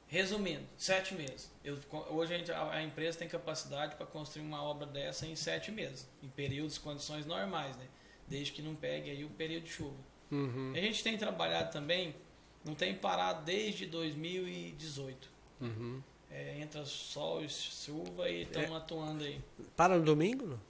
resumindo, 0.06 0.64
sete 0.76 1.14
meses. 1.14 1.50
Eu, 1.64 1.78
hoje 2.10 2.34
a, 2.34 2.38
gente, 2.38 2.52
a, 2.52 2.70
a, 2.72 2.82
empresa 2.82 3.18
tem 3.18 3.26
capacidade 3.26 3.96
para 3.96 4.04
construir 4.04 4.44
uma 4.44 4.62
obra 4.62 4.86
dessa 4.86 5.26
em 5.26 5.34
sete 5.34 5.72
meses, 5.72 6.06
em 6.22 6.28
períodos, 6.28 6.76
condições 6.76 7.24
normais, 7.24 7.74
né? 7.78 7.86
desde 8.28 8.52
que 8.52 8.60
não 8.60 8.74
pegue 8.74 9.10
aí 9.10 9.24
o 9.24 9.30
período 9.30 9.64
de 9.64 9.70
chuva. 9.70 9.96
Uhum. 10.30 10.72
A 10.76 10.80
gente 10.80 11.02
tem 11.02 11.16
trabalhado 11.16 11.72
também, 11.72 12.14
não 12.62 12.74
tem 12.74 12.94
parado 12.94 13.46
desde 13.46 13.86
2018. 13.86 15.30
Uhum. 15.62 16.02
É, 16.30 16.60
entra 16.60 16.84
sol 16.84 17.42
e 17.42 17.48
chuva 17.48 18.28
e 18.28 18.42
estamos 18.42 18.70
é. 18.72 18.74
atuando 18.74 19.24
aí. 19.24 19.40
Para 19.74 19.96
no 19.96 20.04
domingo? 20.04 20.46
Não? 20.46 20.60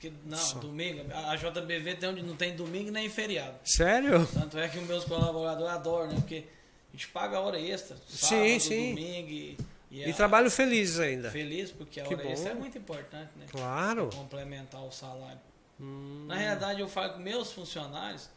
Porque, 0.00 0.12
não, 0.24 0.38
Só. 0.38 0.58
domingo, 0.58 1.04
a 1.12 1.36
JBV 1.36 1.96
tem 1.96 2.08
onde 2.08 2.22
não 2.22 2.34
tem 2.34 2.56
domingo 2.56 2.90
nem 2.90 3.10
feriado. 3.10 3.58
Sério? 3.62 4.26
Tanto 4.32 4.58
é 4.58 4.66
que 4.66 4.78
os 4.78 4.86
meus 4.86 5.04
colaboradores 5.04 5.74
adoram, 5.74 6.08
né? 6.08 6.14
Porque 6.14 6.46
a 6.88 6.96
gente 6.96 7.08
paga 7.08 7.36
a 7.36 7.40
hora 7.40 7.60
extra, 7.60 7.98
sábado, 8.08 8.48
sim, 8.48 8.58
sim. 8.58 8.94
domingo 8.94 9.28
e... 9.28 9.58
E, 9.90 10.06
e 10.06 10.10
a, 10.10 10.14
trabalho 10.14 10.48
feliz 10.50 11.00
ainda. 11.00 11.30
Feliz, 11.30 11.72
porque 11.72 12.00
a 12.00 12.04
que 12.04 12.14
hora 12.14 12.22
bom. 12.22 12.30
extra 12.30 12.52
é 12.52 12.54
muito 12.54 12.78
importante, 12.78 13.30
né? 13.36 13.44
Claro. 13.50 14.06
Pra 14.06 14.18
complementar 14.18 14.82
o 14.82 14.90
salário. 14.90 15.40
Hum. 15.80 16.24
Na 16.28 16.36
realidade, 16.36 16.80
eu 16.80 16.88
falo 16.88 17.14
com 17.14 17.18
meus 17.18 17.52
funcionários, 17.52 18.30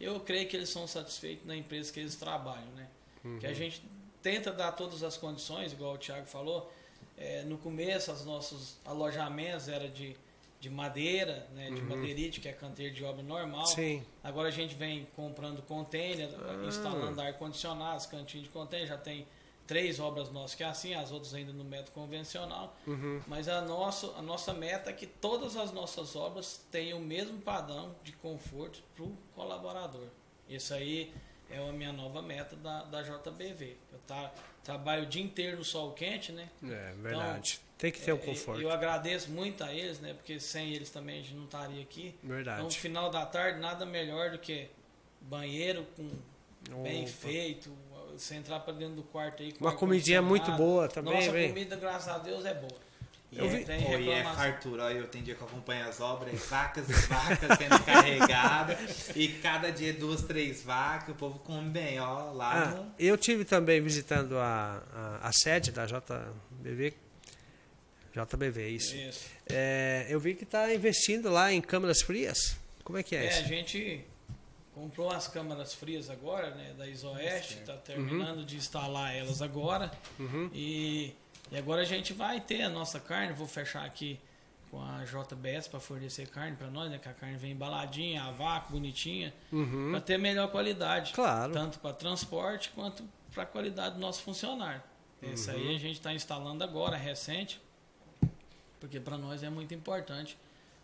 eu 0.00 0.18
creio 0.20 0.46
que 0.48 0.56
eles 0.56 0.68
são 0.68 0.86
satisfeitos 0.88 1.46
na 1.46 1.56
empresa 1.56 1.92
que 1.92 2.00
eles 2.00 2.16
trabalham, 2.16 2.68
né? 2.76 2.86
Que 3.38 3.46
a 3.46 3.54
gente 3.54 3.82
tenta 4.22 4.50
dar 4.52 4.72
todas 4.72 5.02
as 5.02 5.16
condições, 5.16 5.72
igual 5.72 5.94
o 5.94 5.98
Thiago 5.98 6.26
falou. 6.26 6.72
É, 7.16 7.44
no 7.44 7.58
começo, 7.58 8.12
os 8.12 8.24
nossos 8.24 8.76
alojamentos 8.84 9.68
eram 9.68 9.88
de, 9.90 10.16
de 10.60 10.68
madeira, 10.68 11.46
né, 11.54 11.70
de 11.70 11.80
madeirite, 11.82 12.40
que 12.40 12.48
é 12.48 12.52
canteiro 12.52 12.94
de 12.94 13.04
obra 13.04 13.22
normal. 13.22 13.66
Sim. 13.66 14.04
Agora 14.22 14.48
a 14.48 14.50
gente 14.50 14.74
vem 14.74 15.06
comprando 15.14 15.62
container, 15.62 16.28
instalando 16.66 17.20
ar-condicionado, 17.20 18.08
cantinho 18.08 18.42
de 18.42 18.48
container, 18.48 18.88
já 18.88 18.98
tem 18.98 19.26
três 19.68 20.00
obras 20.00 20.30
nossas 20.32 20.54
que 20.54 20.64
é 20.64 20.66
assim, 20.66 20.94
as 20.94 21.12
outras 21.12 21.34
ainda 21.34 21.52
no 21.52 21.62
método 21.62 21.92
convencional. 21.92 22.74
Mas 23.26 23.48
a 23.48 23.60
nossa, 23.60 24.08
a 24.16 24.22
nossa 24.22 24.52
meta 24.52 24.90
é 24.90 24.92
que 24.92 25.06
todas 25.06 25.56
as 25.56 25.70
nossas 25.70 26.16
obras 26.16 26.66
tenham 26.72 26.98
o 26.98 27.02
mesmo 27.02 27.38
padrão 27.40 27.94
de 28.02 28.12
conforto 28.12 28.82
para 28.96 29.04
o 29.04 29.16
colaborador. 29.36 30.08
Isso 30.48 30.72
aí 30.72 31.12
é 31.50 31.58
a 31.58 31.72
minha 31.72 31.92
nova 31.92 32.22
meta 32.22 32.56
da, 32.56 32.82
da 32.84 33.02
JBV. 33.02 33.76
Eu 33.92 33.98
tá, 34.06 34.32
trabalho 34.64 35.04
o 35.04 35.06
dia 35.06 35.22
inteiro 35.22 35.56
no 35.58 35.64
sol 35.64 35.92
quente, 35.92 36.32
né? 36.32 36.48
É 36.62 36.92
verdade. 37.00 37.60
Tem 37.78 37.92
que 37.92 38.00
ter 38.00 38.12
o 38.12 38.16
É, 38.16 38.18
conforto. 38.18 38.60
Eu 38.60 38.70
agradeço 38.72 39.30
muito 39.30 39.62
a 39.62 39.72
eles, 39.72 40.00
né? 40.00 40.12
Porque 40.12 40.40
sem 40.40 40.72
eles 40.74 40.90
também 40.90 41.20
a 41.20 41.22
gente 41.22 41.34
não 41.34 41.44
estaria 41.44 41.80
aqui. 41.80 42.14
Verdade. 42.22 42.58
Então, 42.58 42.64
no 42.66 42.72
final 42.72 43.08
da 43.10 43.24
tarde, 43.24 43.60
nada 43.60 43.86
melhor 43.86 44.30
do 44.32 44.38
que 44.38 44.68
banheiro 45.20 45.86
com 45.96 46.10
bem 46.82 47.02
Opa. 47.02 47.12
feito. 47.12 47.70
Você 48.16 48.34
entrar 48.34 48.58
para 48.60 48.72
dentro 48.72 48.96
do 48.96 49.02
quarto 49.04 49.42
aí 49.44 49.52
com 49.52 49.64
Uma 49.64 49.76
comidinha 49.76 50.20
muito 50.20 50.50
boa 50.52 50.88
também, 50.88 51.14
Nossa 51.14 51.30
vem. 51.30 51.48
comida, 51.50 51.76
graças 51.76 52.08
a 52.08 52.18
Deus, 52.18 52.44
é 52.44 52.52
boa. 52.54 52.87
E, 53.30 53.38
Eu 53.38 53.44
é, 53.44 53.48
vi- 53.48 53.64
Tem 53.64 53.82
pô, 53.84 53.92
e 53.98 54.10
é 54.10 54.24
fartura. 54.24 54.90
Eu 54.92 55.06
tem 55.06 55.22
dia 55.22 55.34
que 55.34 55.40
eu 55.42 55.46
acompanho 55.46 55.86
as 55.86 56.00
obras, 56.00 56.40
vacas 56.46 56.88
e 56.88 56.92
vacas 56.92 57.58
sendo 57.58 57.78
carregadas. 57.84 59.10
E 59.14 59.28
cada 59.28 59.70
dia 59.70 59.92
duas, 59.92 60.22
três 60.22 60.62
vacas. 60.62 61.10
O 61.10 61.14
povo 61.14 61.38
come 61.40 61.68
bem, 61.68 62.00
ó. 62.00 62.32
Lá 62.32 62.52
Ah, 62.62 62.66
no... 62.70 62.92
eu 62.98 63.18
tive 63.18 63.44
também 63.44 63.80
visitando 63.82 64.38
a, 64.38 64.82
a, 65.22 65.28
a 65.28 65.32
sede 65.32 65.70
da 65.72 65.84
JBV. 65.84 66.94
JBV, 68.14 68.68
isso. 68.70 68.96
Isso. 68.96 69.26
É, 69.46 70.06
eu 70.08 70.18
vi 70.18 70.34
que 70.34 70.44
está 70.44 70.72
investindo 70.74 71.28
lá 71.30 71.52
em 71.52 71.60
câmeras 71.60 72.00
frias. 72.02 72.56
Como 72.82 72.98
é 72.98 73.02
que 73.02 73.14
é, 73.14 73.24
É, 73.26 73.28
a 73.28 73.40
isso? 73.40 73.48
gente 73.48 74.04
comprou 74.74 75.10
as 75.12 75.28
câmaras 75.28 75.74
frias 75.74 76.08
agora, 76.08 76.50
né, 76.54 76.72
da 76.78 76.86
Isoeste, 76.88 77.58
está 77.58 77.74
terminando 77.74 78.44
de 78.44 78.56
instalar 78.56 79.14
elas 79.14 79.42
agora. 79.42 79.90
Uhum. 80.18 80.48
E, 80.54 81.12
e 81.50 81.56
agora 81.56 81.82
a 81.82 81.84
gente 81.84 82.12
vai 82.12 82.40
ter 82.40 82.62
a 82.62 82.68
nossa 82.68 82.98
carne, 83.00 83.32
vou 83.32 83.46
fechar 83.46 83.84
aqui 83.84 84.18
com 84.70 84.82
a 84.82 85.02
JBS 85.04 85.66
para 85.68 85.80
fornecer 85.80 86.28
carne 86.28 86.54
para 86.56 86.68
nós, 86.68 86.90
né, 86.90 86.98
que 86.98 87.08
a 87.08 87.14
carne 87.14 87.36
vem 87.38 87.52
embaladinha, 87.52 88.22
a 88.24 88.30
vácuo, 88.30 88.72
bonitinha, 88.72 89.32
Uhum. 89.50 89.90
para 89.92 90.00
ter 90.00 90.18
melhor 90.18 90.50
qualidade. 90.50 91.12
Claro. 91.14 91.52
Tanto 91.52 91.78
para 91.78 91.94
transporte 91.94 92.68
quanto 92.74 93.02
para 93.32 93.44
a 93.44 93.46
qualidade 93.46 93.94
do 93.94 94.00
nosso 94.00 94.22
funcionário. 94.22 94.82
Isso 95.22 95.50
Uhum. 95.50 95.56
aí 95.56 95.74
a 95.74 95.78
gente 95.78 95.96
está 95.96 96.12
instalando 96.12 96.62
agora, 96.62 96.96
recente, 96.96 97.60
porque 98.78 99.00
para 99.00 99.16
nós 99.16 99.42
é 99.42 99.48
muito 99.50 99.72
importante 99.74 100.36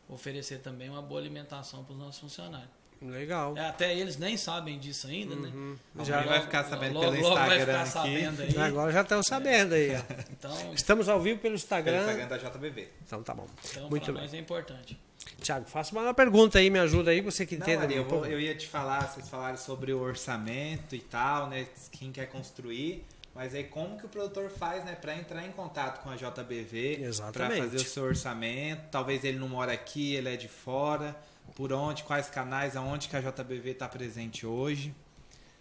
oferecer 0.09 0.59
também 0.61 0.89
uma 0.89 1.01
boa 1.03 1.21
alimentação 1.21 1.85
para 1.85 1.93
os 1.93 1.99
nossos 1.99 2.21
funcionários. 2.21 2.71
Legal. 3.05 3.57
É, 3.57 3.69
Até 3.69 3.95
eles 3.95 4.17
nem 4.17 4.37
sabem 4.37 4.79
disso 4.79 5.07
ainda, 5.07 5.35
né? 5.37 5.51
Uhum. 5.55 5.77
Já 6.05 6.23
vai 6.23 6.41
ficar 6.41 6.65
sabendo 6.65 6.95
logo, 6.95 7.11
pelo 7.13 7.23
logo 7.23 7.35
vai 7.35 7.59
Instagram 7.59 7.85
ficar 7.85 8.01
aqui. 8.01 8.13
sabendo 8.15 8.43
aí. 8.43 8.59
Agora 8.59 8.93
já 8.93 9.01
estão 9.03 9.23
sabendo 9.23 9.75
aí. 9.75 9.91
Então, 10.31 10.75
Estamos 10.75 11.09
ao 11.09 11.21
vivo 11.21 11.39
pelo 11.41 11.55
Pelo 11.55 11.55
Instagram. 11.57 12.01
Instagram 12.01 12.29
da 12.29 12.39
JBV. 12.39 12.89
Então 13.07 13.23
tá 13.23 13.35
bom. 13.35 13.47
então 13.71 13.89
Muito 13.91 14.13
bem. 14.13 14.23
nós 14.23 14.35
é 14.35 14.39
importante. 14.39 14.99
Tiago, 15.41 15.67
faça 15.69 15.95
uma 15.99 16.13
pergunta 16.15 16.59
aí, 16.59 16.71
me 16.71 16.79
ajuda 16.79 17.11
aí, 17.11 17.21
você 17.21 17.45
que 17.47 17.57
Não, 17.57 17.63
entende. 17.67 17.83
Ari, 17.85 17.97
eu, 17.97 18.05
vou- 18.05 18.27
eu 18.27 18.39
ia 18.41 18.55
te 18.55 18.67
falar, 18.67 19.09
vocês 19.11 19.29
falaram 19.29 19.57
sobre 19.57 19.93
o 19.93 20.01
orçamento 20.01 20.95
e 20.95 21.01
tal, 21.01 21.49
né? 21.49 21.67
Quem 21.93 22.11
quer 22.13 22.27
construir. 22.27 23.05
Mas 23.35 23.53
aí 23.55 23.65
como 23.65 23.99
que 23.99 24.07
o 24.07 24.09
produtor 24.09 24.49
faz, 24.49 24.85
né, 24.85 24.95
para 24.95 25.17
entrar 25.17 25.45
em 25.45 25.51
contato 25.51 26.03
com 26.05 26.09
a 26.11 26.15
JBV, 26.15 27.01
para 27.33 27.51
fazer 27.51 27.77
o 27.79 27.81
seu 27.85 28.05
orçamento? 28.05 28.83
Talvez 28.93 29.25
ele 29.25 29.39
não 29.39 29.49
mora 29.49 29.73
aqui, 29.73 30.15
ele 30.15 30.29
é 30.33 30.37
de 30.37 30.47
fora. 30.47 31.17
Por 31.55 31.73
onde, 31.73 32.03
quais 32.05 32.29
canais, 32.29 32.77
aonde 32.77 33.09
que 33.09 33.17
a 33.17 33.21
JBV 33.21 33.71
está 33.71 33.89
presente 33.89 34.45
hoje? 34.47 34.95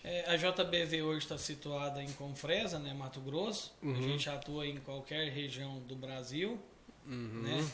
É, 0.03 0.25
a 0.29 0.35
JBV 0.35 1.01
hoje 1.01 1.19
está 1.19 1.37
situada 1.37 2.01
em 2.03 2.11
Confresa, 2.13 2.77
né, 2.79 2.93
Mato 2.93 3.21
Grosso. 3.21 3.73
Uhum. 3.81 3.95
A 3.97 4.01
gente 4.01 4.29
atua 4.29 4.67
em 4.67 4.77
qualquer 4.77 5.29
região 5.31 5.79
do 5.81 5.95
Brasil. 5.95 6.59
Uhum. 7.05 7.41
Né? 7.43 7.67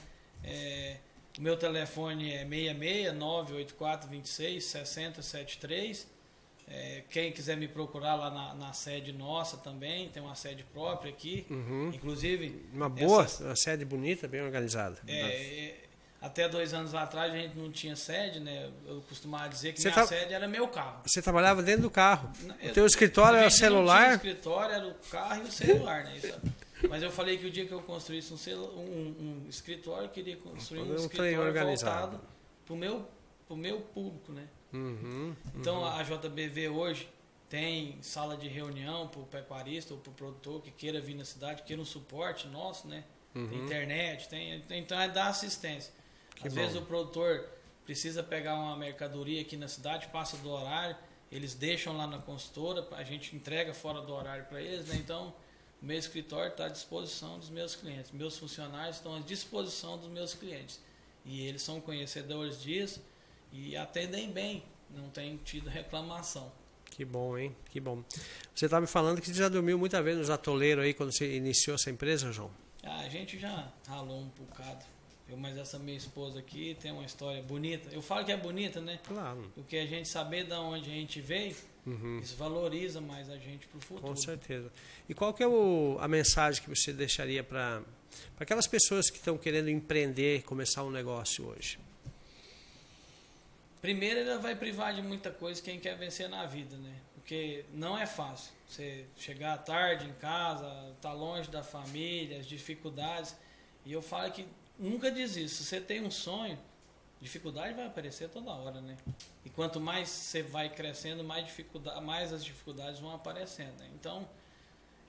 É, 0.43 0.97
o 1.37 1.41
meu 1.41 1.55
telefone 1.57 2.31
é 2.33 2.39
66 2.45 3.13
984 3.15 4.09
26 4.09 4.63
6073. 4.65 6.07
É, 6.71 7.03
quem 7.09 7.31
quiser 7.31 7.57
me 7.57 7.67
procurar 7.67 8.13
lá 8.13 8.29
na, 8.29 8.53
na 8.53 8.73
sede 8.73 9.11
nossa 9.11 9.57
também, 9.57 10.07
tem 10.09 10.21
uma 10.21 10.35
sede 10.35 10.63
própria 10.65 11.09
aqui. 11.11 11.47
Uhum. 11.49 11.89
Inclusive, 11.91 12.63
Uma 12.71 12.87
boa, 12.89 13.23
essa- 13.23 13.43
uma 13.45 13.55
sede 13.55 13.83
bonita, 13.85 14.27
bem 14.27 14.41
organizada. 14.41 14.99
É, 15.07 15.19
é, 15.19 15.88
até 16.21 16.47
dois 16.49 16.73
anos 16.73 16.93
atrás 16.93 17.33
a 17.33 17.37
gente 17.37 17.57
não 17.57 17.71
tinha 17.71 17.95
sede, 17.95 18.39
né? 18.39 18.69
Eu 18.85 19.01
costumava 19.07 19.47
dizer 19.49 19.73
que 19.73 19.81
Você 19.81 19.89
minha 19.89 20.01
tá- 20.01 20.07
sede 20.07 20.33
era 20.33 20.47
meu 20.47 20.67
carro. 20.67 21.01
Você 21.05 21.21
trabalhava 21.21 21.63
dentro 21.63 21.83
do 21.83 21.89
carro. 21.91 22.31
Eu- 22.61 22.71
O 22.71 22.73
teu 22.73 22.85
escritório 22.85 23.37
era 23.37 23.47
tinha 23.49 23.59
celular. 23.59 24.13
escritório, 24.15 24.75
era 24.75 24.87
o 24.87 24.93
carro 25.09 25.43
e 25.43 25.47
o 25.47 25.51
celular, 25.51 26.03
né? 26.03 26.17
Isso- 26.17 26.39
mas 26.89 27.01
eu 27.03 27.11
falei 27.11 27.37
que 27.37 27.45
o 27.47 27.51
dia 27.51 27.65
que 27.65 27.71
eu 27.71 27.81
construísse 27.81 28.33
um, 28.33 28.37
celu- 28.37 28.73
um- 28.77 29.43
um 29.45 29.49
escritório, 29.49 30.05
eu 30.05 30.09
queria 30.09 30.35
construir 30.37 30.81
um 30.81 30.91
um 30.91 30.95
escritório 30.95 31.41
organizado. 31.41 32.11
voltado 32.11 32.21
para 32.65 32.73
o 32.73 32.77
meu, 32.77 33.07
pro 33.47 33.55
meu 33.57 33.79
público, 33.81 34.31
né? 34.31 34.47
Uhum. 34.73 35.35
Então 35.55 35.83
a 35.85 36.03
JBV 36.03 36.69
hoje 36.69 37.09
tem 37.49 37.97
sala 38.01 38.37
de 38.37 38.47
reunião 38.47 39.07
para 39.07 39.19
o 39.21 39.25
pecuarista 39.25 39.93
ou 39.93 39.99
para 39.99 40.11
o 40.11 40.13
produtor 40.13 40.61
que 40.61 40.69
queira 40.69 41.01
vir 41.01 41.15
na 41.15 41.25
cidade, 41.25 41.63
queira 41.63 41.81
um 41.81 41.85
suporte 41.85 42.47
nosso, 42.47 42.87
né? 42.87 43.03
Tem 43.33 43.57
internet, 43.63 44.27
tem- 44.27 44.63
então 44.71 44.99
é 44.99 45.07
dar 45.07 45.27
assistência. 45.27 45.93
Que 46.39 46.47
Às 46.47 46.53
bom. 46.53 46.61
vezes 46.61 46.75
o 46.77 46.81
produtor 46.81 47.47
precisa 47.85 48.23
pegar 48.23 48.55
uma 48.55 48.77
mercadoria 48.77 49.41
aqui 49.41 49.57
na 49.57 49.67
cidade, 49.67 50.07
passa 50.07 50.37
do 50.37 50.49
horário, 50.49 50.95
eles 51.31 51.53
deixam 51.53 51.95
lá 51.95 52.07
na 52.07 52.19
consultora, 52.19 52.87
a 52.91 53.03
gente 53.03 53.35
entrega 53.35 53.73
fora 53.73 54.01
do 54.01 54.13
horário 54.13 54.45
para 54.45 54.61
eles, 54.61 54.87
né? 54.87 54.95
Então 54.95 55.33
o 55.81 55.85
meu 55.85 55.97
escritório 55.97 56.51
está 56.51 56.65
à 56.65 56.69
disposição 56.69 57.37
dos 57.37 57.49
meus 57.49 57.75
clientes, 57.75 58.11
meus 58.11 58.37
funcionários 58.37 58.97
estão 58.97 59.15
à 59.15 59.19
disposição 59.19 59.97
dos 59.97 60.09
meus 60.09 60.33
clientes. 60.33 60.79
E 61.25 61.45
eles 61.45 61.61
são 61.61 61.79
conhecedores 61.81 62.61
disso 62.61 63.01
e 63.51 63.75
atendem 63.75 64.31
bem, 64.31 64.63
não 64.89 65.09
tem 65.09 65.37
tido 65.37 65.69
reclamação. 65.69 66.51
Que 66.89 67.05
bom, 67.05 67.37
hein? 67.37 67.55
Que 67.69 67.79
bom. 67.79 68.03
Você 68.53 68.65
estava 68.65 68.81
me 68.81 68.87
falando 68.87 69.21
que 69.21 69.27
você 69.27 69.33
já 69.33 69.47
dormiu 69.49 69.77
muitas 69.77 70.03
vezes 70.03 70.19
nos 70.19 70.29
atoleiros 70.29 70.83
aí 70.83 70.93
quando 70.93 71.11
você 71.11 71.37
iniciou 71.37 71.75
essa 71.75 71.89
empresa, 71.89 72.31
João? 72.31 72.51
Ah, 72.83 72.99
a 73.01 73.09
gente 73.09 73.37
já 73.39 73.71
ralou 73.87 74.19
um 74.21 74.27
bocado. 74.29 74.83
Eu, 75.29 75.37
mas 75.37 75.57
essa 75.57 75.77
minha 75.77 75.97
esposa 75.97 76.39
aqui 76.39 76.75
tem 76.81 76.91
uma 76.91 77.05
história 77.05 77.41
bonita. 77.43 77.89
Eu 77.93 78.01
falo 78.01 78.25
que 78.25 78.31
é 78.31 78.37
bonita, 78.37 78.81
né? 78.81 78.99
Claro. 79.03 79.51
Porque 79.53 79.77
a 79.77 79.85
gente 79.85 80.09
saber 80.09 80.45
de 80.45 80.53
onde 80.53 80.89
a 80.89 80.93
gente 80.93 81.21
veio, 81.21 81.55
isso 82.21 82.35
valoriza 82.35 82.99
mais 82.99 83.29
a 83.29 83.37
gente 83.37 83.67
pro 83.67 83.79
futuro. 83.79 84.07
Com 84.07 84.15
certeza. 84.15 84.71
E 85.07 85.13
qual 85.13 85.33
que 85.33 85.43
é 85.43 85.47
o- 85.47 85.97
a 85.99 86.07
mensagem 86.07 86.61
que 86.63 86.69
você 86.69 86.91
deixaria 86.91 87.43
para 87.43 87.81
aquelas 88.39 88.65
pessoas 88.67 89.09
que 89.09 89.17
estão 89.17 89.37
querendo 89.37 89.69
empreender, 89.69 90.43
começar 90.43 90.83
um 90.83 90.91
negócio 90.91 91.45
hoje? 91.47 91.77
Primeiro, 93.81 94.19
ela 94.19 94.37
vai 94.39 94.55
privar 94.55 94.93
de 94.93 95.01
muita 95.01 95.31
coisa 95.31 95.61
quem 95.61 95.79
quer 95.79 95.95
vencer 95.97 96.27
na 96.27 96.45
vida, 96.45 96.75
né? 96.77 96.93
Porque 97.15 97.63
não 97.73 97.97
é 97.97 98.05
fácil. 98.05 98.51
Você 98.67 99.05
chegar 99.15 99.57
tarde 99.59 100.05
em 100.05 100.13
casa, 100.13 100.91
estar 100.95 101.13
longe 101.13 101.49
da 101.49 101.63
família, 101.63 102.39
as 102.39 102.45
dificuldades. 102.45 103.35
E 103.85 103.93
eu 103.93 104.01
falo 104.01 104.31
que 104.31 104.45
nunca 104.79 105.11
desista. 105.11 105.57
Se 105.57 105.65
você 105.65 105.81
tem 105.81 106.01
um 106.01 106.09
sonho, 106.09 106.57
dificuldade 107.21 107.73
vai 107.73 107.85
aparecer 107.85 108.29
toda 108.29 108.49
hora, 108.51 108.79
né? 108.81 108.97
E 109.43 109.49
quanto 109.49 109.79
mais 109.79 110.07
você 110.09 110.41
vai 110.41 110.69
crescendo, 110.69 111.23
mais, 111.23 111.45
dificuldade, 111.45 112.03
mais 112.03 112.31
as 112.31 112.43
dificuldades 112.43 112.99
vão 112.99 113.13
aparecendo. 113.13 113.77
Né? 113.79 113.89
Então, 113.93 114.27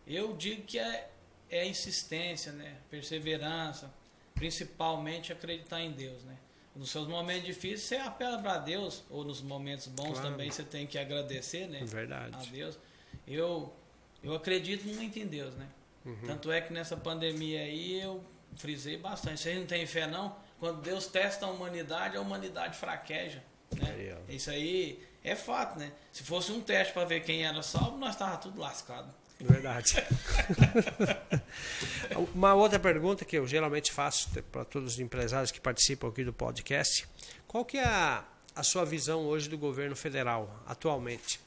eu 0.06 0.36
digo 0.36 0.62
que 0.62 0.78
é, 0.78 1.10
é 1.48 1.66
insistência, 1.66 2.52
né? 2.52 2.76
Perseverança, 2.90 3.92
principalmente 4.34 5.32
acreditar 5.32 5.80
em 5.80 5.92
Deus, 5.92 6.22
né? 6.24 6.36
Nos 6.74 6.90
seus 6.90 7.06
momentos 7.06 7.44
difíceis, 7.44 7.82
você 7.82 7.96
apela 7.96 8.38
para 8.38 8.58
Deus, 8.58 9.04
ou 9.10 9.24
nos 9.24 9.42
momentos 9.42 9.86
bons 9.88 10.12
Claro. 10.12 10.30
também 10.30 10.50
você 10.50 10.62
tem 10.62 10.86
que 10.86 10.98
agradecer, 10.98 11.68
né? 11.68 11.80
Verdade. 11.84 12.34
A 12.34 12.50
Deus. 12.50 12.78
Eu, 13.26 13.72
eu 14.22 14.34
acredito 14.34 14.86
muito 14.86 15.18
em 15.18 15.26
Deus, 15.26 15.54
né? 15.54 15.68
Uhum. 16.04 16.26
Tanto 16.26 16.50
é 16.50 16.60
que 16.60 16.72
nessa 16.72 16.96
pandemia 16.96 17.60
aí 17.60 18.00
eu 18.00 18.24
frisei 18.56 18.96
bastante. 18.96 19.40
Vocês 19.40 19.58
não 19.58 19.66
têm 19.66 19.86
fé, 19.86 20.06
não? 20.06 20.36
Quando 20.58 20.82
Deus 20.82 21.06
testa 21.06 21.46
a 21.46 21.50
humanidade, 21.50 22.16
a 22.16 22.20
humanidade 22.20 22.76
fraqueja. 22.76 23.42
Né? 23.76 24.16
Aí. 24.28 24.36
Isso 24.36 24.50
aí 24.50 25.02
é 25.22 25.34
fato, 25.34 25.78
né? 25.78 25.92
Se 26.12 26.22
fosse 26.22 26.52
um 26.52 26.60
teste 26.60 26.92
para 26.92 27.04
ver 27.04 27.20
quem 27.22 27.44
era 27.44 27.62
salvo, 27.62 27.96
nós 27.98 28.10
estava 28.10 28.36
tudo 28.36 28.60
lascado. 28.60 29.12
Verdade. 29.40 29.94
Uma 32.34 32.52
outra 32.54 32.78
pergunta 32.78 33.24
que 33.24 33.38
eu 33.38 33.46
geralmente 33.46 33.90
faço 33.90 34.28
para 34.52 34.64
todos 34.64 34.94
os 34.94 35.00
empresários 35.00 35.50
que 35.50 35.60
participam 35.60 36.08
aqui 36.08 36.24
do 36.24 36.32
podcast. 36.32 37.08
Qual 37.48 37.64
que 37.64 37.78
é 37.78 37.84
a, 37.84 38.22
a 38.54 38.62
sua 38.62 38.84
visão 38.84 39.22
hoje 39.22 39.48
do 39.48 39.56
governo 39.56 39.96
federal, 39.96 40.62
atualmente? 40.66 41.40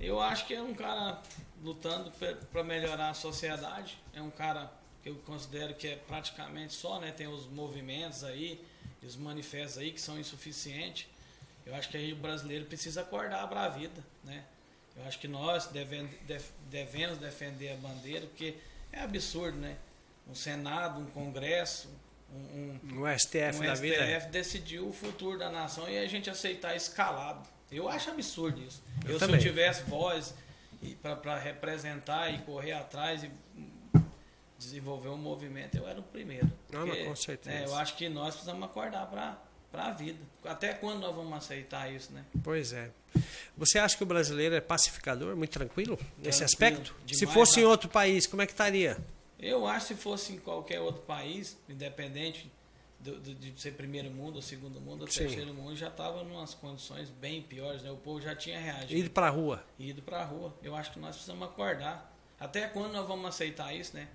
Eu 0.00 0.20
acho 0.20 0.46
que 0.46 0.54
é 0.54 0.62
um 0.62 0.74
cara 0.74 1.22
lutando 1.62 2.12
para 2.52 2.64
melhorar 2.64 3.10
a 3.10 3.14
sociedade. 3.14 3.98
É 4.12 4.20
um 4.20 4.30
cara 4.30 4.70
eu 5.04 5.14
considero 5.26 5.74
que 5.74 5.86
é 5.88 5.96
praticamente 5.96 6.74
só, 6.74 7.00
né? 7.00 7.12
Tem 7.12 7.26
os 7.26 7.46
movimentos 7.46 8.24
aí, 8.24 8.64
os 9.02 9.16
manifestos 9.16 9.78
aí 9.78 9.92
que 9.92 10.00
são 10.00 10.18
insuficientes. 10.18 11.06
Eu 11.64 11.74
acho 11.74 11.88
que 11.88 11.96
aí 11.96 12.12
o 12.12 12.16
brasileiro 12.16 12.64
precisa 12.64 13.02
acordar 13.02 13.46
para 13.48 13.62
a 13.64 13.68
vida, 13.68 14.02
né? 14.24 14.44
Eu 14.96 15.04
acho 15.06 15.18
que 15.18 15.28
nós 15.28 15.66
devemos, 15.66 16.10
devemos 16.68 17.18
defender 17.18 17.72
a 17.72 17.76
bandeira, 17.76 18.26
porque 18.26 18.56
é 18.92 19.00
absurdo, 19.00 19.56
né? 19.56 19.76
Um 20.26 20.34
Senado, 20.34 21.00
um 21.00 21.06
Congresso, 21.06 21.88
um, 22.30 22.80
um, 22.92 23.02
um 23.02 23.18
STF 23.18 23.58
um 23.58 23.66
da 23.66 23.76
STF 23.76 23.80
vida. 23.80 24.20
decidiu 24.30 24.88
o 24.88 24.92
futuro 24.92 25.38
da 25.38 25.50
nação 25.50 25.88
e 25.88 25.96
a 25.96 26.06
gente 26.06 26.28
aceitar 26.28 26.74
escalado. 26.74 27.48
Eu 27.70 27.88
acho 27.88 28.10
absurdo 28.10 28.62
isso. 28.62 28.82
Eu 29.04 29.12
Eu, 29.12 29.18
se 29.18 29.24
eu 29.30 29.38
tivesse 29.38 29.82
voz 29.84 30.34
para 31.02 31.38
representar 31.38 32.30
e 32.30 32.38
correr 32.38 32.72
atrás 32.72 33.24
e 33.24 33.30
desenvolver 34.58 35.08
um 35.08 35.16
movimento, 35.16 35.76
eu 35.76 35.86
era 35.86 36.00
o 36.00 36.02
primeiro. 36.02 36.50
Não, 36.70 36.86
mas 36.86 37.06
com 37.06 37.14
certeza. 37.16 37.56
né, 37.56 37.64
eu 37.64 37.74
acho 37.76 37.96
que 37.96 38.08
nós 38.08 38.34
precisamos 38.34 38.64
acordar 38.64 39.06
para 39.06 39.38
a 39.84 39.90
vida. 39.92 40.18
Até 40.44 40.72
quando 40.74 41.00
nós 41.00 41.14
vamos 41.14 41.32
aceitar 41.34 41.92
isso, 41.92 42.12
né? 42.12 42.24
Pois 42.42 42.72
é. 42.72 42.90
Você 43.56 43.78
acha 43.78 43.96
que 43.96 44.02
o 44.02 44.06
brasileiro 44.06 44.54
é 44.54 44.60
pacificador, 44.60 45.36
muito 45.36 45.50
tranquilo 45.52 45.98
nesse 46.18 46.38
Tranquilo, 46.38 46.44
aspecto? 46.44 46.94
Se 47.06 47.16
demais, 47.20 47.34
fosse 47.34 47.60
em 47.60 47.62
né? 47.62 47.68
outro 47.68 47.88
país, 47.88 48.26
como 48.26 48.42
é 48.42 48.46
que 48.46 48.52
estaria? 48.52 48.98
Eu 49.38 49.66
acho 49.66 49.86
que 49.88 49.94
se 49.94 50.00
fosse 50.00 50.32
em 50.32 50.38
qualquer 50.38 50.80
outro 50.80 51.02
país, 51.02 51.56
independente 51.68 52.50
do- 52.98 53.20
do- 53.20 53.34
de 53.34 53.60
ser 53.60 53.72
primeiro 53.74 54.10
mundo 54.10 54.36
ou 54.36 54.42
segundo 54.42 54.80
mundo 54.80 55.02
ou 55.02 55.06
Sim. 55.08 55.20
terceiro 55.20 55.54
mundo, 55.54 55.76
já 55.76 55.86
estava 55.86 56.20
em 56.22 56.30
umas 56.30 56.54
condições 56.54 57.08
bem 57.10 57.40
piores, 57.42 57.82
né? 57.82 57.90
O 57.92 57.96
povo 57.96 58.20
já 58.20 58.34
tinha 58.34 58.58
reagido. 58.58 58.94
Ir 58.94 59.08
pra 59.10 59.28
rua. 59.30 59.62
e 59.78 59.90
ido 59.90 60.02
para 60.02 60.20
a 60.20 60.24
rua. 60.24 60.52
Eu 60.62 60.74
acho 60.74 60.90
que 60.92 60.98
nós 60.98 61.14
precisamos 61.14 61.46
acordar. 61.48 62.12
Até 62.40 62.66
quando 62.66 62.92
nós 62.92 63.06
vamos 63.06 63.26
aceitar 63.26 63.72
isso, 63.74 63.94
né? 63.94 64.08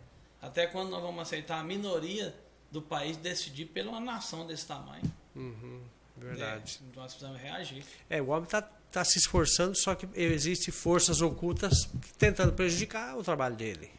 Até 0.43 0.67
quando 0.67 0.89
nós 0.89 1.01
vamos 1.01 1.21
aceitar 1.21 1.59
a 1.59 1.63
minoria 1.63 2.35
do 2.69 2.81
país 2.81 3.15
decidir 3.15 3.67
pela 3.67 3.91
uma 3.91 4.01
nação 4.01 4.45
desse 4.45 4.67
tamanho? 4.67 5.09
Uhum, 5.33 5.81
verdade. 6.17 6.81
É, 6.81 6.95
nós 6.97 7.13
precisamos 7.13 7.41
reagir. 7.41 7.85
É, 8.09 8.21
o 8.21 8.27
homem 8.27 8.43
está 8.43 8.61
tá 8.61 9.05
se 9.05 9.17
esforçando, 9.17 9.73
só 9.73 9.95
que 9.95 10.05
existem 10.13 10.73
forças 10.73 11.21
ocultas 11.21 11.89
tentando 12.17 12.51
prejudicar 12.51 13.17
o 13.17 13.23
trabalho 13.23 13.55
dele. 13.55 13.89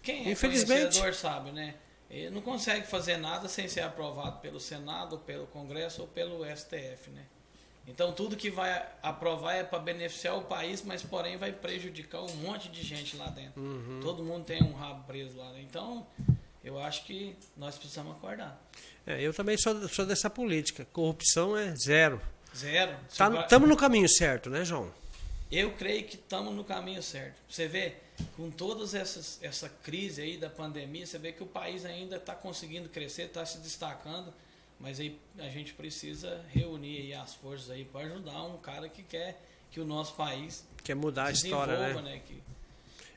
Quem 0.00 0.28
é 0.28 0.30
Infelizmente. 0.30 0.96
sabe, 1.14 1.50
né? 1.50 1.74
Ele 2.08 2.30
não 2.30 2.42
consegue 2.42 2.86
fazer 2.86 3.16
nada 3.16 3.48
sem 3.48 3.66
ser 3.66 3.80
aprovado 3.80 4.38
pelo 4.38 4.60
Senado, 4.60 5.18
pelo 5.18 5.48
Congresso 5.48 6.02
ou 6.02 6.08
pelo 6.08 6.44
STF, 6.44 7.10
né? 7.10 7.26
Então 7.88 8.12
tudo 8.12 8.36
que 8.36 8.50
vai 8.50 8.86
aprovar 9.02 9.54
é 9.54 9.64
para 9.64 9.78
beneficiar 9.78 10.36
o 10.36 10.42
país, 10.42 10.82
mas 10.82 11.02
porém 11.02 11.36
vai 11.36 11.50
prejudicar 11.52 12.22
um 12.22 12.36
monte 12.36 12.68
de 12.68 12.82
gente 12.82 13.16
lá 13.16 13.28
dentro. 13.28 13.60
Uhum. 13.60 14.00
Todo 14.02 14.22
mundo 14.22 14.44
tem 14.44 14.62
um 14.62 14.74
rabo 14.74 15.04
preso 15.04 15.38
lá. 15.38 15.50
né? 15.52 15.62
Então 15.62 16.06
eu 16.62 16.78
acho 16.78 17.04
que 17.04 17.34
nós 17.56 17.78
precisamos 17.78 18.12
acordar. 18.16 18.62
É, 19.06 19.20
eu 19.22 19.32
também 19.32 19.56
sou, 19.56 19.88
sou 19.88 20.04
dessa 20.04 20.28
política. 20.28 20.86
Corrupção 20.92 21.56
é 21.56 21.74
zero. 21.76 22.20
Zero. 22.54 22.94
Se 23.08 23.18
Tá, 23.18 23.40
Estamos 23.40 23.68
no 23.68 23.76
caminho 23.76 24.08
certo, 24.08 24.50
né, 24.50 24.64
João? 24.64 24.92
Eu 25.50 25.72
creio 25.72 26.04
que 26.04 26.16
estamos 26.16 26.54
no 26.54 26.62
caminho 26.62 27.02
certo. 27.02 27.36
Você 27.48 27.66
vê, 27.66 27.94
com 28.36 28.50
todas 28.50 28.94
essas 28.94 29.38
essa 29.42 29.68
crise 29.82 30.20
aí 30.20 30.36
da 30.36 30.50
pandemia, 30.50 31.06
você 31.06 31.18
vê 31.18 31.32
que 31.32 31.42
o 31.42 31.46
país 31.46 31.86
ainda 31.86 32.16
está 32.16 32.34
conseguindo 32.34 32.88
crescer, 32.90 33.22
está 33.22 33.46
se 33.46 33.58
destacando, 33.58 34.32
mas 34.80 35.00
aí 35.00 35.18
a 35.38 35.48
gente 35.48 35.74
precisa 35.74 36.44
reunir 36.52 36.98
aí 36.98 37.14
as 37.14 37.34
forças 37.34 37.70
aí 37.70 37.84
para 37.84 38.06
ajudar 38.06 38.42
um 38.44 38.56
cara 38.58 38.88
que 38.88 39.02
quer 39.02 39.40
que 39.70 39.80
o 39.80 39.84
nosso 39.84 40.14
país 40.14 40.64
Quer 40.84 40.94
mudar 40.94 41.26
a 41.26 41.30
história, 41.30 41.76
né? 41.78 42.00
né? 42.02 42.20
Que, 42.26 42.40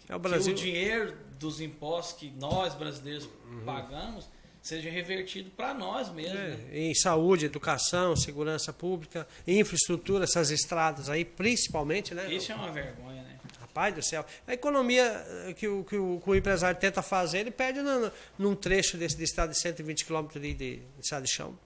É 0.09 0.16
o 0.16 0.20
que 0.20 0.28
Brasil. 0.28 0.51
o 0.53 0.55
dinheiro 0.55 1.16
dos 1.39 1.62
impostos 1.62 2.18
que 2.20 2.30
nós 2.32 2.74
brasileiros 2.74 3.30
Uhum. 3.45 3.64
pagamos 3.66 4.28
seja 4.62 4.89
revertido 4.89 5.49
para 5.51 5.74
nós 5.74 6.09
mesmos, 6.12 6.38
É, 6.39 6.49
né? 6.49 6.70
em 6.78 6.93
saúde, 6.93 7.45
educação, 7.45 8.16
segurança 8.16 8.72
pública, 8.72 9.28
infraestrutura, 9.47 10.24
essas 10.26 10.51
estradas 10.51 11.09
aí, 11.09 11.26
principalmente, 11.26 12.14
né? 12.14 12.32
Isso 12.34 12.51
é 12.51 12.55
uma 12.55 12.72
vergonha, 12.72 13.24
né? 13.24 13.30
Rapaz 13.72 13.95
do 13.95 14.03
céu. 14.03 14.26
A 14.45 14.53
economia 14.53 15.03
eh, 15.47 15.53
que 15.53 15.65
o, 15.67 15.84
que 15.86 15.95
o, 15.95 16.19
que 16.22 16.30
o 16.30 16.36
empresário 16.36 16.78
tenta 16.80 17.01
fazer, 17.01 17.39
ele 17.39 17.51
perde 17.51 17.82
no- 17.82 18.11
num 18.38 18.53
trecho 18.53 18.97
desse 18.97 19.15
de 19.15 19.24
estrada 19.24 19.53
de 19.53 19.57
120 19.59 20.05
km 20.05 20.28
de, 20.34 20.53
de, 20.53 20.76
de 20.78 21.28
chão. 21.28 21.57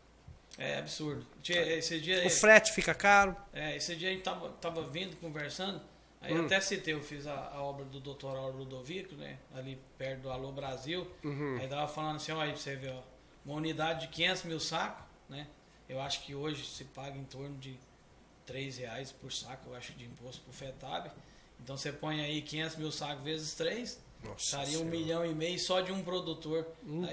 É 0.57 0.77
absurdo. 0.77 1.25
Tinha- 1.41 1.61
Esse 1.63 1.99
dia 1.99 2.25
O 2.25 2.29
frete 2.29 2.71
fica 2.73 2.93
caro. 2.93 3.35
É, 3.51 3.75
esse 3.75 3.95
dia 3.95 4.09
a 4.09 4.11
gente 4.11 4.23
tava, 4.23 4.49
tava 4.61 4.83
vindo, 4.87 5.17
conversando, 5.17 5.81
aí 6.21 6.31
Hum. 6.33 6.45
até 6.45 6.61
citei, 6.61 6.93
eu 6.93 7.01
fiz 7.01 7.25
a, 7.25 7.33
a 7.33 7.61
obra 7.63 7.83
do 7.85 7.99
Dr. 7.99 8.27
Auro 8.27 8.57
Ludovico, 8.59 9.15
né? 9.15 9.37
Ali 9.55 9.79
perto 9.97 10.21
do 10.21 10.29
Alô 10.29 10.51
Brasil. 10.51 11.07
Uhum. 11.23 11.57
Aí 11.59 11.67
tava 11.67 11.87
falando 11.87 12.17
assim, 12.17 12.31
ó, 12.33 12.39
aí 12.39 12.51
pra 12.51 12.59
você 12.61 12.75
ver, 12.75 12.91
ó, 12.91 13.01
uma 13.43 13.55
unidade 13.55 14.01
de 14.01 14.07
500 14.09 14.43
mil 14.43 14.59
sacos, 14.59 15.03
né? 15.27 15.47
Eu 15.89 15.99
acho 15.99 16.23
que 16.23 16.35
hoje 16.35 16.65
se 16.67 16.83
paga 16.85 17.17
em 17.17 17.23
torno 17.25 17.57
de 17.57 17.75
3 18.45 18.77
reais 18.77 19.11
por 19.11 19.33
saco, 19.33 19.69
eu 19.69 19.75
acho, 19.75 19.91
de 19.93 20.05
imposto 20.05 20.41
pro 20.43 20.53
FETAB. 20.53 21.09
Então 21.63 21.77
você 21.77 21.91
põe 21.91 22.21
aí 22.21 22.41
500 22.41 22.75
mil 22.77 22.91
sacos 22.91 23.23
vezes 23.23 23.53
3, 23.55 23.99
Nossa 24.23 24.43
estaria 24.43 24.79
um 24.79 24.85
milhão 24.85 25.25
e 25.25 25.33
meio 25.33 25.59
só 25.59 25.81
de 25.81 25.91
um 25.91 26.03
produtor. 26.03 26.65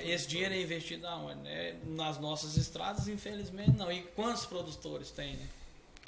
Esse 0.05 0.26
dinheiro 0.28 0.53
é 0.55 0.61
investido 0.61 1.07
aonde? 1.07 1.40
né? 1.40 1.76
Nas 1.86 2.18
nossas 2.18 2.57
estradas, 2.57 3.09
infelizmente 3.09 3.72
não. 3.72 3.90
E 3.90 4.03
quantos 4.03 4.45
produtores 4.45 5.11
tem, 5.11 5.36
né? 5.36 5.49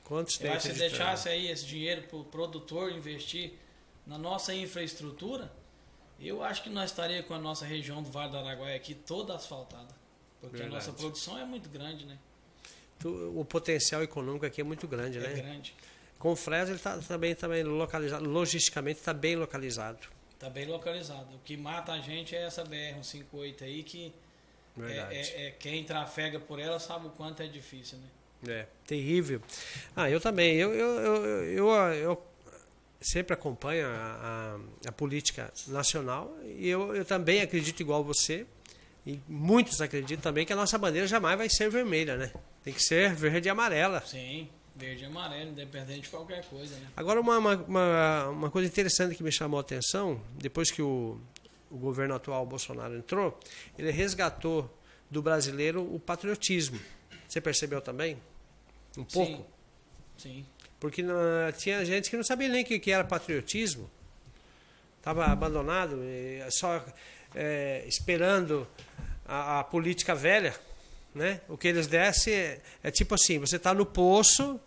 Quantos 0.04 0.36
tem? 0.36 0.58
Se 0.60 0.72
deixasse 0.74 1.28
aí 1.28 1.48
esse 1.50 1.64
dinheiro 1.64 2.02
para 2.02 2.18
o 2.18 2.24
produtor 2.24 2.92
investir 2.92 3.54
na 4.06 4.18
nossa 4.18 4.54
infraestrutura, 4.54 5.50
eu 6.20 6.42
acho 6.42 6.62
que 6.62 6.68
nós 6.68 6.90
estaríamos 6.90 7.26
com 7.26 7.34
a 7.34 7.38
nossa 7.38 7.64
região 7.64 8.02
do 8.02 8.10
Vale 8.10 8.30
do 8.30 8.36
Araguaia 8.38 8.76
aqui 8.76 8.94
toda 8.94 9.34
asfaltada. 9.34 9.88
Porque 10.40 10.58
Verdade. 10.58 10.84
a 10.84 10.86
nossa 10.86 10.92
produção 10.92 11.38
é 11.38 11.44
muito 11.46 11.70
grande, 11.70 12.04
né? 12.04 12.18
O 13.34 13.44
potencial 13.44 14.02
econômico 14.02 14.44
aqui 14.46 14.60
é 14.60 14.64
muito 14.64 14.86
grande, 14.86 15.18
É 15.18 15.20
né? 15.22 15.32
grande. 15.34 15.74
Com 16.24 16.32
o 16.32 16.36
Fresno 16.36 16.70
ele 16.70 16.76
está 16.76 16.96
também, 16.96 17.34
também 17.34 17.62
localizado, 17.62 18.24
logisticamente 18.26 18.98
está 18.98 19.12
bem 19.12 19.36
localizado. 19.36 19.98
Está 20.32 20.48
bem 20.48 20.64
localizado. 20.64 21.36
O 21.36 21.38
que 21.40 21.54
mata 21.54 21.92
a 21.92 22.00
gente 22.00 22.34
é 22.34 22.44
essa 22.46 22.64
BR-158 22.64 23.60
aí, 23.60 23.82
que 23.82 24.10
é, 24.80 24.96
é- 25.10 25.46
é- 25.48 25.50
quem 25.50 25.84
trafega 25.84 26.40
por 26.40 26.58
ela 26.58 26.78
sabe 26.78 27.08
o 27.08 27.10
quanto 27.10 27.42
é 27.42 27.46
difícil, 27.46 27.98
né? 27.98 28.06
É, 28.54 28.66
terrível. 28.86 29.42
Ah, 29.94 30.08
eu 30.08 30.18
também. 30.18 30.56
Eu, 30.56 30.72
eu, 30.72 30.96
eu, 31.02 31.24
eu, 31.44 31.68
eu 31.92 32.26
sempre 33.02 33.34
acompanho 33.34 33.86
a, 33.86 34.58
a, 34.84 34.88
a 34.88 34.92
política 34.92 35.52
nacional 35.66 36.34
e 36.42 36.66
eu, 36.66 36.96
eu 36.96 37.04
também 37.04 37.42
acredito 37.42 37.80
igual 37.80 38.02
você. 38.02 38.46
E 39.06 39.20
muitos 39.28 39.82
acreditam 39.82 40.22
também 40.22 40.46
que 40.46 40.54
a 40.54 40.56
nossa 40.56 40.78
bandeira 40.78 41.06
jamais 41.06 41.36
vai 41.36 41.50
ser 41.50 41.68
vermelha, 41.68 42.16
né? 42.16 42.32
Tem 42.62 42.72
que 42.72 42.82
ser 42.82 43.14
verde 43.14 43.46
e 43.46 43.50
amarela. 43.50 44.00
Sim, 44.06 44.48
verde 44.76 45.04
e 45.04 45.06
amarelo, 45.06 45.50
independente 45.50 46.02
de 46.02 46.08
qualquer 46.08 46.44
coisa, 46.46 46.76
né? 46.76 46.88
Agora, 46.96 47.20
uma, 47.20 47.38
uma, 47.38 48.28
uma, 48.28 48.50
coisa 48.50 48.68
interessante 48.68 49.14
que 49.14 49.22
me 49.22 49.30
chamou 49.30 49.58
a 49.58 49.60
atenção, 49.60 50.20
depois 50.36 50.70
que 50.70 50.82
o, 50.82 51.20
o 51.70 51.76
governo 51.76 52.14
atual, 52.14 52.44
Bolsonaro, 52.44 52.96
entrou, 52.96 53.38
ele 53.78 53.90
resgatou 53.90 54.72
do 55.10 55.22
brasileiro 55.22 55.82
o 55.94 56.00
patriotismo. 56.00 56.80
Você 57.28 57.40
percebeu 57.40 57.80
também? 57.80 58.16
Um 58.96 59.04
pouco? 59.04 59.46
Sim. 60.16 60.44
Porque 60.80 61.02
não- 61.02 61.16
tinha 61.56 61.84
gente 61.84 62.10
que 62.10 62.16
não 62.16 62.24
sabia 62.24 62.48
nem 62.48 62.62
o 62.62 62.66
que, 62.66 62.78
que 62.78 62.90
era 62.90 63.04
patriotismo. 63.04 63.90
Estava 64.98 65.26
abandonado, 65.26 65.98
só 66.50 66.84
eh, 67.34 67.84
esperando 67.86 68.66
a, 69.26 69.60
a 69.60 69.64
política 69.64 70.14
velha. 70.14 70.54
Né? 71.14 71.40
O 71.48 71.56
que 71.56 71.68
eles 71.68 71.86
dessem 71.86 72.34
é, 72.34 72.60
é 72.82 72.90
tipo 72.90 73.14
assim, 73.14 73.38
você 73.38 73.56
está 73.56 73.72
no 73.72 73.86
poço, 73.86 74.60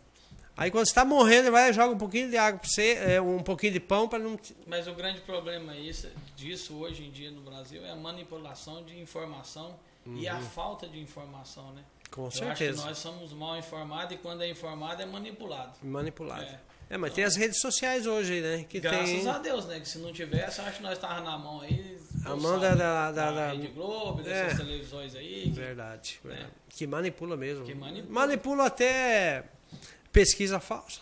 aí 0.57 0.69
quando 0.71 0.85
você 0.85 0.91
está 0.91 1.05
morrendo, 1.05 1.43
ele 1.43 1.51
vai 1.51 1.71
joga 1.71 1.93
um 1.93 1.97
pouquinho 1.97 2.29
de 2.29 2.35
água 2.37 2.59
para 2.59 2.67
você, 2.69 2.97
eh, 2.99 3.21
um 3.21 3.39
pouquinho 3.43 3.73
de 3.73 3.79
pão 3.79 4.07
para 4.09 4.19
não... 4.19 4.37
Mas 4.65 4.87
o 4.87 4.93
grande 4.93 5.21
problema 5.21 5.75
isso, 5.77 6.09
disso 6.35 6.75
hoje 6.75 7.03
em 7.05 7.11
dia 7.11 7.29
no 7.31 7.41
Brasil 7.41 7.85
é 7.85 7.91
a 7.91 7.95
manipulação 7.95 8.83
de 8.83 8.99
informação 8.99 9.79
e 10.05 10.27
a 10.27 10.39
falta 10.39 10.87
de 10.87 10.99
informação, 10.99 11.71
né? 11.73 11.83
Com 12.09 12.21
Eu 12.21 12.27
acho 12.27 12.39
que 12.39 12.45
certeza. 12.45 12.85
nós 12.85 12.97
somos 12.97 13.33
mal 13.33 13.57
informados 13.57 14.15
e 14.15 14.17
quando 14.17 14.41
é 14.41 14.49
informado 14.49 15.01
é 15.01 15.05
manipulado. 15.05 15.73
Manipulado. 15.83 16.43
É. 16.43 16.59
É, 16.89 16.97
mas 16.97 17.11
tem 17.13 17.25
as 17.25 17.35
redes 17.35 17.59
sociais 17.59 18.07
hoje, 18.07 18.39
né? 18.39 18.65
Que 18.69 18.79
Graças 18.79 19.09
tem... 19.09 19.27
a 19.27 19.37
Deus, 19.39 19.65
né? 19.65 19.77
Que 19.81 19.89
se 19.89 19.97
não 19.99 20.13
tivesse, 20.13 20.61
acho 20.61 20.77
que 20.77 20.83
nós 20.83 20.93
estávamos 20.93 21.25
na 21.25 21.37
mão 21.37 21.59
aí. 21.59 21.97
A 22.23 22.33
mão 22.33 22.57
da- 22.57 22.73
da- 22.73 23.11
da- 23.11 23.31
da- 23.31 23.51
Rede 23.51 23.67
Globo, 23.67 24.21
É. 24.21 24.23
dessas 24.23 24.57
televisões 24.59 25.13
aí. 25.13 25.41
que- 25.43 25.49
Verdade, 25.49 26.19
verdade. 26.23 26.49
Que 26.69 26.87
manipula 26.87 27.35
mesmo. 27.35 27.65
Que 27.65 27.75
manipula. 27.75 28.13
Manipula 28.13 28.65
até 28.67 29.43
pesquisa 30.17 30.59
falsa. 30.59 31.01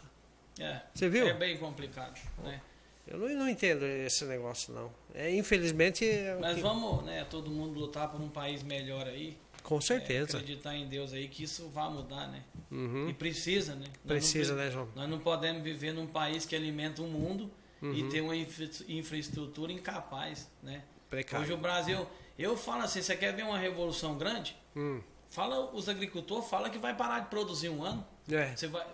É, 0.59 0.81
Você 0.93 1.09
viu? 1.09 1.27
É 1.27 1.33
bem 1.33 1.57
complicado, 1.57 2.19
né? 2.43 2.61
Eu 3.07 3.19
não, 3.19 3.29
não 3.29 3.49
entendo 3.49 3.85
esse 3.85 4.25
negócio, 4.25 4.73
não. 4.73 4.91
É, 5.13 5.33
infelizmente. 5.33 6.07
É 6.07 6.37
Mas 6.39 6.55
que... 6.55 6.61
vamos, 6.61 7.03
né, 7.05 7.23
todo 7.29 7.51
mundo 7.51 7.79
lutar 7.79 8.09
por 8.09 8.19
um 8.19 8.29
país 8.29 8.63
melhor 8.63 9.05
aí. 9.07 9.37
Com 9.63 9.79
certeza. 9.79 10.37
É, 10.37 10.41
acreditar 10.41 10.75
em 10.75 10.87
Deus 10.87 11.13
aí 11.13 11.27
que 11.27 11.43
isso 11.43 11.69
vai 11.69 11.89
mudar, 11.89 12.27
né? 12.27 12.43
Uhum. 12.71 13.09
E 13.09 13.13
precisa, 13.13 13.75
né? 13.75 13.85
Precisa, 14.05 14.53
não, 14.53 14.63
né, 14.63 14.71
João? 14.71 14.89
Nós 14.95 15.09
não 15.09 15.19
podemos 15.19 15.63
viver 15.63 15.93
num 15.93 16.07
país 16.07 16.45
que 16.45 16.55
alimenta 16.55 17.01
o 17.01 17.07
mundo 17.07 17.49
uhum. 17.81 17.93
e 17.93 18.09
ter 18.09 18.21
uma 18.21 18.35
infra 18.35 18.69
infraestrutura 18.87 19.71
incapaz, 19.71 20.49
né? 20.61 20.83
Precário. 21.09 21.45
Hoje 21.45 21.53
o 21.53 21.57
Brasil, 21.57 22.07
eu 22.37 22.57
falo 22.57 22.83
assim, 22.83 23.01
você 23.01 23.15
quer 23.15 23.35
ver 23.35 23.43
uma 23.43 23.57
revolução 23.57 24.17
grande? 24.17 24.55
Hum. 24.75 25.01
Fala 25.29 25.73
os 25.73 25.89
agricultores, 25.89 26.47
fala 26.47 26.69
que 26.69 26.77
vai 26.77 26.95
parar 26.95 27.21
de 27.21 27.29
produzir 27.29 27.69
um 27.69 27.83
ano. 27.83 28.05
É. 28.31 28.55
Você 28.55 28.67
vai, 28.67 28.85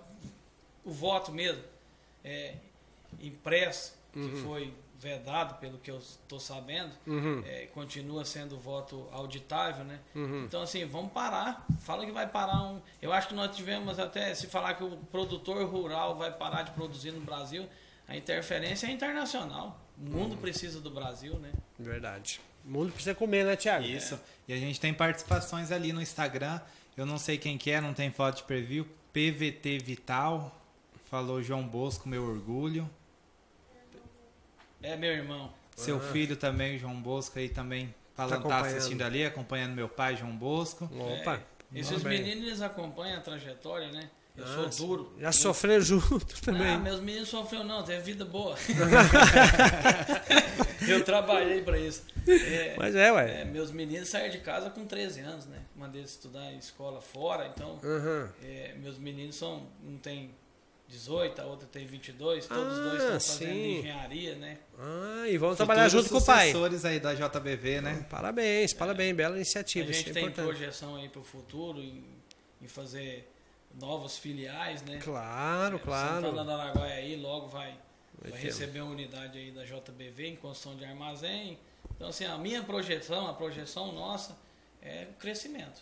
o 0.84 0.92
voto 0.92 1.32
mesmo 1.32 1.64
é, 2.24 2.56
impresso 3.20 3.94
que 4.14 4.20
Uhum. 4.20 4.44
foi 4.44 4.74
vedado, 5.00 5.56
pelo 5.60 5.80
que 5.80 5.90
eu 5.90 5.98
estou 5.98 6.40
sabendo, 6.40 6.92
Uhum. 7.08 7.42
é, 7.46 7.66
continua 7.74 8.24
sendo 8.24 8.56
voto 8.58 9.08
auditável, 9.12 9.84
né? 9.84 10.00
Uhum. 10.14 10.44
Então, 10.46 10.62
assim, 10.62 10.86
vamos 10.86 11.12
parar. 11.12 11.66
Fala 11.80 12.06
que 12.06 12.12
vai 12.12 12.28
parar 12.28 12.62
um. 12.64 12.80
Eu 13.02 13.12
acho 13.12 13.30
que 13.30 13.34
nós 13.34 13.56
tivemos 13.56 13.98
até, 13.98 14.36
se 14.36 14.46
falar 14.48 14.76
que 14.76 14.84
o 14.84 14.98
produtor 15.12 15.66
rural 15.68 16.16
vai 16.18 16.32
parar 16.32 16.62
de 16.64 16.72
produzir 16.72 17.12
no 17.12 17.22
Brasil, 17.22 17.68
a 18.08 18.16
interferência 18.16 18.86
é 18.86 18.92
internacional. 18.92 19.80
O 19.98 20.04
mundo 20.04 20.38
precisa 20.38 20.80
do 20.80 20.92
Brasil, 20.92 21.34
né? 21.40 21.52
Verdade. 21.80 22.40
O 22.64 22.70
mundo 22.70 22.92
precisa 22.92 23.16
comer, 23.16 23.44
né, 23.44 23.56
Thiago? 23.56 23.84
Isso. 23.86 24.20
E 24.48 24.54
a 24.54 24.58
gente 24.58 24.80
tem 24.80 24.94
participações 24.94 25.72
ali 25.72 25.92
no 25.94 26.02
Instagram. 26.02 26.62
Eu 26.96 27.08
não 27.08 27.18
sei 27.18 27.40
quem 27.40 27.58
que 27.58 27.72
é, 27.72 27.82
não 27.82 27.94
tem 27.94 28.12
foto 28.12 28.38
de 28.38 28.44
preview. 28.44 28.86
PVT 29.14 29.80
Vital. 29.80 30.56
Falou 31.12 31.44
João 31.44 31.68
Bosco, 31.68 32.08
meu 32.08 32.24
orgulho. 32.24 32.90
É, 34.82 34.96
meu 34.96 35.12
irmão. 35.12 35.52
Seu 35.76 36.00
filho 36.00 36.38
também, 36.38 36.80
João 36.80 36.96
Bosco, 37.02 37.38
aí 37.38 37.50
também 37.50 37.94
falando, 38.16 38.32
tá, 38.32 38.38
acompanhando. 38.56 38.78
assistindo 38.78 39.02
ali, 39.02 39.26
acompanhando 39.26 39.74
meu 39.76 39.90
pai, 39.90 40.16
João 40.16 40.34
Bosco. 40.36 40.86
Opa. 40.86 41.42
É, 41.76 41.80
esses 41.80 42.02
Parabéns. 42.02 42.22
meninos 42.26 42.48
eles 42.48 42.62
acompanham 42.62 43.18
a 43.18 43.22
trajetória, 43.22 43.92
né? 43.92 44.10
Eu 44.38 44.46
Ah, 44.46 44.72
sou 44.72 44.88
duro. 44.88 45.14
Já 45.20 45.32
sofreram 45.34 45.84
junto 45.84 46.42
também. 46.42 46.76
Ah, 46.76 46.78
meus 46.78 47.02
meninos 47.02 47.28
sofreram 47.28 47.66
não, 47.66 47.84
teve 47.84 48.02
vida 48.02 48.24
boa. 48.24 48.56
eu 50.88 51.04
trabalhei 51.04 51.62
para 51.62 51.78
isso. 51.78 52.06
É, 52.26 52.76
Mas 52.78 52.96
é, 52.96 53.12
ué. 53.12 53.42
é, 53.42 53.46
meus 53.46 53.70
meninos 53.72 54.08
saíram 54.08 54.30
de 54.30 54.38
casa 54.38 54.70
com 54.70 54.86
13 54.86 55.20
anos, 55.20 55.46
né? 55.48 55.60
Mandei 55.76 56.00
eles 56.02 56.12
estudar 56.12 56.54
em 56.54 56.58
escola 56.58 57.02
fora, 57.02 57.52
então 57.54 57.78
Uhum. 57.84 58.30
é, 58.42 58.74
meus 58.80 58.98
meninos 58.98 59.36
são 59.36 59.68
um 59.86 59.98
tem 59.98 60.32
18, 60.92 61.42
a 61.42 61.46
outra 61.46 61.68
tem 61.68 61.86
22, 61.86 62.46
todos 62.48 62.74
os 62.74 62.80
Ah, 62.80 62.82
dois 62.84 62.94
estão 63.04 63.20
fazendo 63.20 63.54
sim. 63.54 63.80
engenharia, 63.80 64.36
né? 64.36 64.58
Ah, 64.78 65.28
e 65.28 65.38
vamos 65.38 65.58
trabalhar 65.58 65.88
junto 65.90 66.10
com 66.10 66.18
o 66.18 66.24
pai. 66.26 66.48
sucessores 66.48 66.86
aí 66.86 67.00
da 67.00 67.14
JBV, 67.14 67.82
né? 67.82 68.06
Parabéns, 68.10 68.74
parabéns, 68.74 69.16
bela 69.16 69.34
A 69.36 69.38
iniciativa. 69.38 69.88
gente 69.88 70.00
isso 70.02 70.10
é 70.10 70.14
tem 70.14 70.24
importante. 70.26 70.46
projeção 70.58 70.96
aí 70.98 71.08
para 71.10 71.22
o 71.22 71.24
futuro 71.24 71.80
em, 71.80 72.04
em 72.62 72.68
fazer 72.68 73.32
novas 73.80 74.18
filiais, 74.18 74.82
né? 74.84 75.00
Claro, 75.02 75.78
É, 75.78 75.80
claro. 75.80 76.26
Santana 76.28 76.44
do 76.44 76.52
Araguaia 76.52 76.96
aí 76.96 77.16
logo 77.16 77.48
vai, 77.48 77.74
Vai 78.24 78.40
receber 78.40 78.82
uma 78.82 78.92
unidade 78.92 79.38
aí 79.40 79.50
da 79.52 79.64
JBV 79.64 80.28
em 80.28 80.36
construção 80.36 80.76
de 80.78 80.86
armazém. 80.86 81.58
Então, 81.96 82.10
assim, 82.10 82.26
a 82.26 82.38
minha 82.38 82.62
projeção, 82.62 83.28
a 83.28 83.34
projeção 83.34 83.92
nossa 83.94 84.38
é 84.82 85.08
o 85.10 85.14
crescimento. 85.20 85.82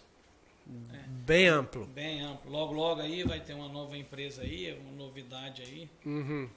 Bem 1.26 1.48
amplo. 1.48 1.86
Bem 1.88 2.22
amplo. 2.22 2.52
Logo, 2.52 2.74
logo 2.74 3.02
aí 3.02 3.24
vai 3.24 3.40
ter 3.40 3.54
uma 3.54 3.68
nova 3.70 3.96
empresa 3.98 4.42
aí, 4.42 4.74
uma 4.82 4.92
novidade 4.92 5.62
aí, 5.62 5.90
Uhum. 6.06 6.50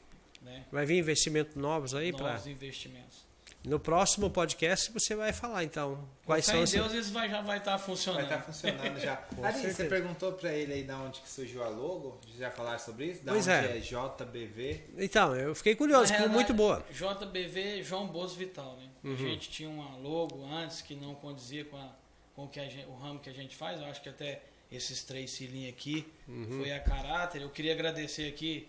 né? 0.42 0.64
Vai 0.72 0.86
vir 0.86 0.98
investimentos 0.98 1.54
novos 1.56 1.94
aí 1.94 2.12
para 2.12 2.32
Novos 2.32 2.46
investimentos. 2.46 3.26
no 3.64 3.78
próximo 3.78 4.28
podcast 4.30 4.90
você 4.90 5.14
vai 5.14 5.32
falar 5.32 5.62
então 5.62 6.08
quais 6.24 6.44
são 6.46 6.56
em 6.56 6.62
os 6.64 6.70
Deus 6.72 6.92
isso 6.94 7.12
vai, 7.12 7.28
já 7.30 7.40
vai 7.42 7.58
estar 7.58 7.78
funcionando. 7.78 8.26
Vai 8.28 8.38
estar 8.38 8.46
funcionando 8.52 8.98
já. 9.00 9.22
Ali, 9.42 9.72
você 9.72 9.84
perguntou 9.84 10.32
pra 10.32 10.52
ele 10.52 10.72
aí 10.72 10.82
da 10.84 10.98
onde 10.98 11.20
que 11.20 11.28
surgiu 11.28 11.62
a 11.62 11.68
logo? 11.68 12.18
Já 12.38 12.50
falaram 12.50 12.78
sobre 12.78 13.06
isso? 13.06 13.22
Da 13.24 13.32
Pois 13.32 13.46
onde 13.46 13.66
é. 13.66 13.76
é 13.76 13.80
JBV? 13.80 14.84
Então, 14.98 15.36
eu 15.36 15.54
fiquei 15.54 15.74
curioso, 15.76 16.12
ficou 16.12 16.28
muito 16.30 16.52
boa. 16.54 16.82
JBV 16.90 17.82
João 17.82 18.06
Boas 18.08 18.34
Vital, 18.34 18.76
né? 18.76 18.88
Uhum. 19.04 19.14
A 19.14 19.16
gente 19.16 19.50
tinha 19.50 19.68
uma 19.68 19.96
logo 19.96 20.44
antes 20.46 20.80
que 20.82 20.94
não 20.96 21.14
condizia 21.14 21.64
com, 21.64 21.76
a, 21.76 21.88
com 22.34 22.44
o, 22.44 22.48
que 22.48 22.60
gente- 22.68 22.86
o 22.88 22.94
ramo 22.94 23.20
que 23.20 23.28
a 23.30 23.32
gente 23.32 23.54
faz. 23.56 23.80
Eu 23.80 23.86
acho 23.86 24.00
que 24.02 24.08
até 24.08 24.42
esses 24.70 25.02
três 25.04 25.30
cilinhos 25.32 25.70
aqui 25.74 26.06
Uhum. 26.26 26.58
foi 26.60 26.72
a 26.72 26.80
caráter. 26.80 27.42
Eu 27.42 27.50
queria 27.50 27.72
agradecer 27.72 28.26
aqui, 28.28 28.66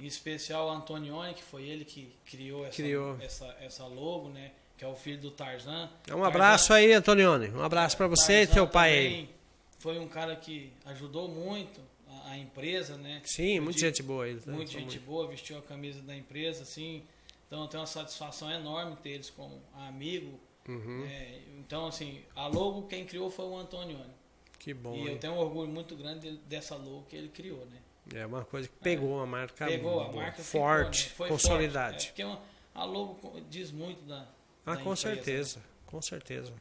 em 0.00 0.06
especial, 0.06 0.68
ao 0.68 0.76
Antonioni, 0.76 1.34
que 1.34 1.42
foi 1.42 1.64
ele 1.64 1.84
que 1.84 2.12
criou 2.24 2.64
essa, 2.66 2.76
Criou. 2.76 3.18
essa, 3.20 3.56
essa 3.60 3.86
logo, 3.86 4.28
né? 4.30 4.52
Que 4.76 4.84
é 4.84 4.88
o 4.88 4.94
filho 4.94 5.18
do 5.20 5.30
Tarzan. 5.30 5.90
Um 6.12 6.22
abraço 6.24 6.72
aí, 6.72 6.92
Antonione. 6.92 7.48
Um 7.50 7.62
abraço 7.62 7.96
para 7.96 8.06
você 8.06 8.42
e 8.42 8.46
Tarzan 8.46 8.54
teu 8.54 8.66
pai 8.68 8.96
aí. 8.96 9.30
Foi 9.80 9.98
um 9.98 10.08
cara 10.08 10.34
que 10.36 10.72
ajudou 10.86 11.28
muito 11.28 11.80
a, 12.08 12.30
a 12.30 12.38
empresa, 12.38 12.96
né? 12.96 13.20
Sim, 13.24 13.56
Eu 13.56 13.62
muita 13.64 13.78
digo- 13.80 13.88
gente 13.90 14.02
boa 14.04 14.28
ele. 14.28 14.40
né? 14.46 14.52
Muita 14.54 14.70
gente 14.72 14.84
muito. 14.96 15.00
boa, 15.04 15.26
vestiu 15.28 15.58
a 15.58 15.62
camisa 15.62 16.00
da 16.02 16.16
empresa, 16.16 16.62
assim. 16.62 17.02
Então 17.46 17.62
eu 17.62 17.68
tenho 17.68 17.80
uma 17.80 17.86
satisfação 17.86 18.50
enorme 18.50 18.96
ter 19.02 19.10
eles 19.10 19.30
como 19.30 19.60
amigo. 19.74 20.38
Uhum. 20.68 21.04
É, 21.06 21.40
então, 21.58 21.86
assim, 21.86 22.20
a 22.36 22.46
logo 22.46 22.82
quem 22.86 23.04
criou 23.06 23.30
foi 23.30 23.46
o 23.46 23.56
Antonioni. 23.56 24.12
Que 24.58 24.74
bom. 24.74 24.94
e 24.94 25.06
eu 25.06 25.12
hein? 25.12 25.18
tenho 25.18 25.32
um 25.32 25.38
orgulho 25.38 25.68
muito 25.68 25.96
grande 25.96 26.32
dessa 26.46 26.76
logo 26.76 27.06
que 27.08 27.16
ele 27.16 27.28
criou, 27.28 27.64
né? 27.66 27.78
É 28.14 28.26
uma 28.26 28.44
coisa 28.44 28.68
que 28.68 28.74
pegou 28.76 29.20
a 29.20 29.26
marca 29.26 29.66
Pegou 29.66 30.00
a 30.00 30.12
marca 30.12 30.42
ficou, 30.42 30.62
forte, 30.62 31.04
né? 31.08 31.12
Foi 31.16 31.28
consolidade. 31.28 31.92
Forte. 31.92 32.06
É, 32.06 32.08
porque 32.10 32.24
uma- 32.24 32.40
a 32.74 32.84
logo 32.84 33.40
diz 33.50 33.70
muito 33.70 34.02
da. 34.04 34.26
Ah, 34.64 34.74
da 34.74 34.76
com 34.76 34.92
empresa, 34.92 35.08
né? 35.08 35.14
certeza, 35.14 35.62
com 35.86 36.02
certeza. 36.02 36.52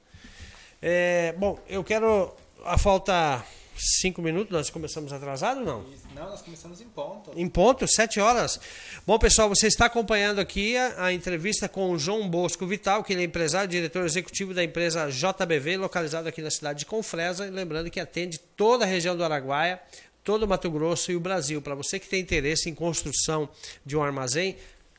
É, 0.82 1.34
bom, 1.34 1.60
eu 1.68 1.84
quero. 1.84 2.34
A 2.64 2.78
falta 2.78 3.46
cinco 3.78 4.22
minutos, 4.22 4.52
nós 4.52 4.70
começamos 4.70 5.14
atrasado 5.14 5.60
ou 5.60 5.66
não? 5.66 5.86
Não, 6.16 6.30
nós 6.30 6.42
começamos 6.42 6.82
em 6.82 6.88
ponto. 6.88 7.32
Em 7.36 7.48
ponto, 7.48 7.88
sete 7.88 8.20
horas. 8.20 8.60
Bom, 9.06 9.18
pessoal, 9.20 9.50
você 9.50 9.68
está 9.68 9.86
acompanhando 9.86 10.40
aqui 10.40 10.76
a, 10.78 11.06
a 11.06 11.14
entrevista 11.14 11.70
com 11.70 11.92
o 11.92 12.00
João 12.00 12.30
Bosco 12.30 12.66
Vital, 12.66 13.04
que 13.04 13.14
ele 13.14 13.22
é 13.22 13.26
empresário, 13.26 13.68
diretor 13.70 14.06
executivo 14.06 14.54
da 14.54 14.64
empresa 14.64 15.10
JBV, 15.10 15.78
localizado 15.78 16.28
aqui 16.28 16.42
na 16.42 16.52
cidade 16.52 16.80
de 16.80 16.86
Confresa. 16.86 17.48
E 17.48 17.50
lembrando 17.50 17.90
que 17.90 18.00
atende 18.00 18.40
toda 18.40 18.86
a 18.86 18.88
região 18.88 19.16
do 19.16 19.24
Araguaia, 19.24 19.80
todo 20.24 20.44
o 20.44 20.48
Mato 20.48 20.70
Grosso 20.70 21.12
e 21.12 21.16
o 21.16 21.20
Brasil. 21.20 21.62
Para 21.62 21.76
você 21.76 22.00
que 22.00 22.08
tem 22.08 22.22
interesse 22.22 22.70
em 22.70 22.76
construção 22.76 23.50
de 23.86 23.96
um 23.96 24.04
armazém, 24.04 24.58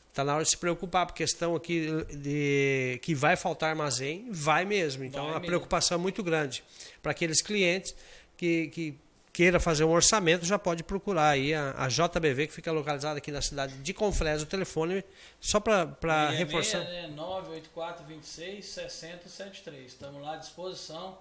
Está 0.09 0.23
na 0.23 0.35
hora 0.35 0.43
de 0.43 0.49
se 0.49 0.57
preocupar, 0.57 1.05
porque 1.05 1.23
questão 1.23 1.55
aqui 1.55 1.87
de 2.09 2.99
que 3.01 3.13
vai 3.13 3.37
faltar 3.37 3.69
armazém, 3.69 4.27
vai 4.31 4.65
mesmo. 4.65 5.03
Então, 5.03 5.23
Vai 5.25 5.29
a 5.29 5.33
mesmo. 5.35 5.47
preocupação 5.47 5.97
é 5.97 6.01
muito 6.01 6.23
grande 6.23 6.63
para 7.01 7.11
aqueles 7.11 7.41
clientes 7.41 7.95
que, 8.39 8.67
que 8.69 8.97
queira 9.33 9.59
fazer 9.59 9.83
um 9.83 9.91
orçamento, 9.91 10.45
já 10.45 10.57
pode 10.57 10.81
procurar 10.83 11.29
aí 11.29 11.53
a, 11.53 11.73
a 11.77 11.87
JBV, 11.89 12.47
que 12.47 12.53
fica 12.53 12.71
localizada 12.71 13.17
aqui 13.19 13.31
na 13.31 13.41
cidade 13.41 13.75
de 13.75 13.93
Confresa. 13.93 14.43
O 14.43 14.47
telefone, 14.47 15.03
só 15.41 15.59
para 15.59 16.33
é 16.33 16.37
reforçar. 16.37 16.79
meia, 16.79 17.07
né, 17.07 17.13
984 17.15 18.05
26 18.05 18.65
6073. 18.65 19.85
Estamos 19.91 20.21
lá 20.21 20.33
à 20.33 20.37
disposição 20.37 21.17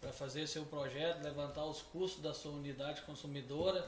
para 0.00 0.12
fazer 0.12 0.46
seu 0.46 0.64
projeto, 0.64 1.22
levantar 1.22 1.64
os 1.66 1.82
custos 1.82 2.22
da 2.22 2.32
sua 2.32 2.52
unidade 2.52 3.02
consumidora. 3.02 3.86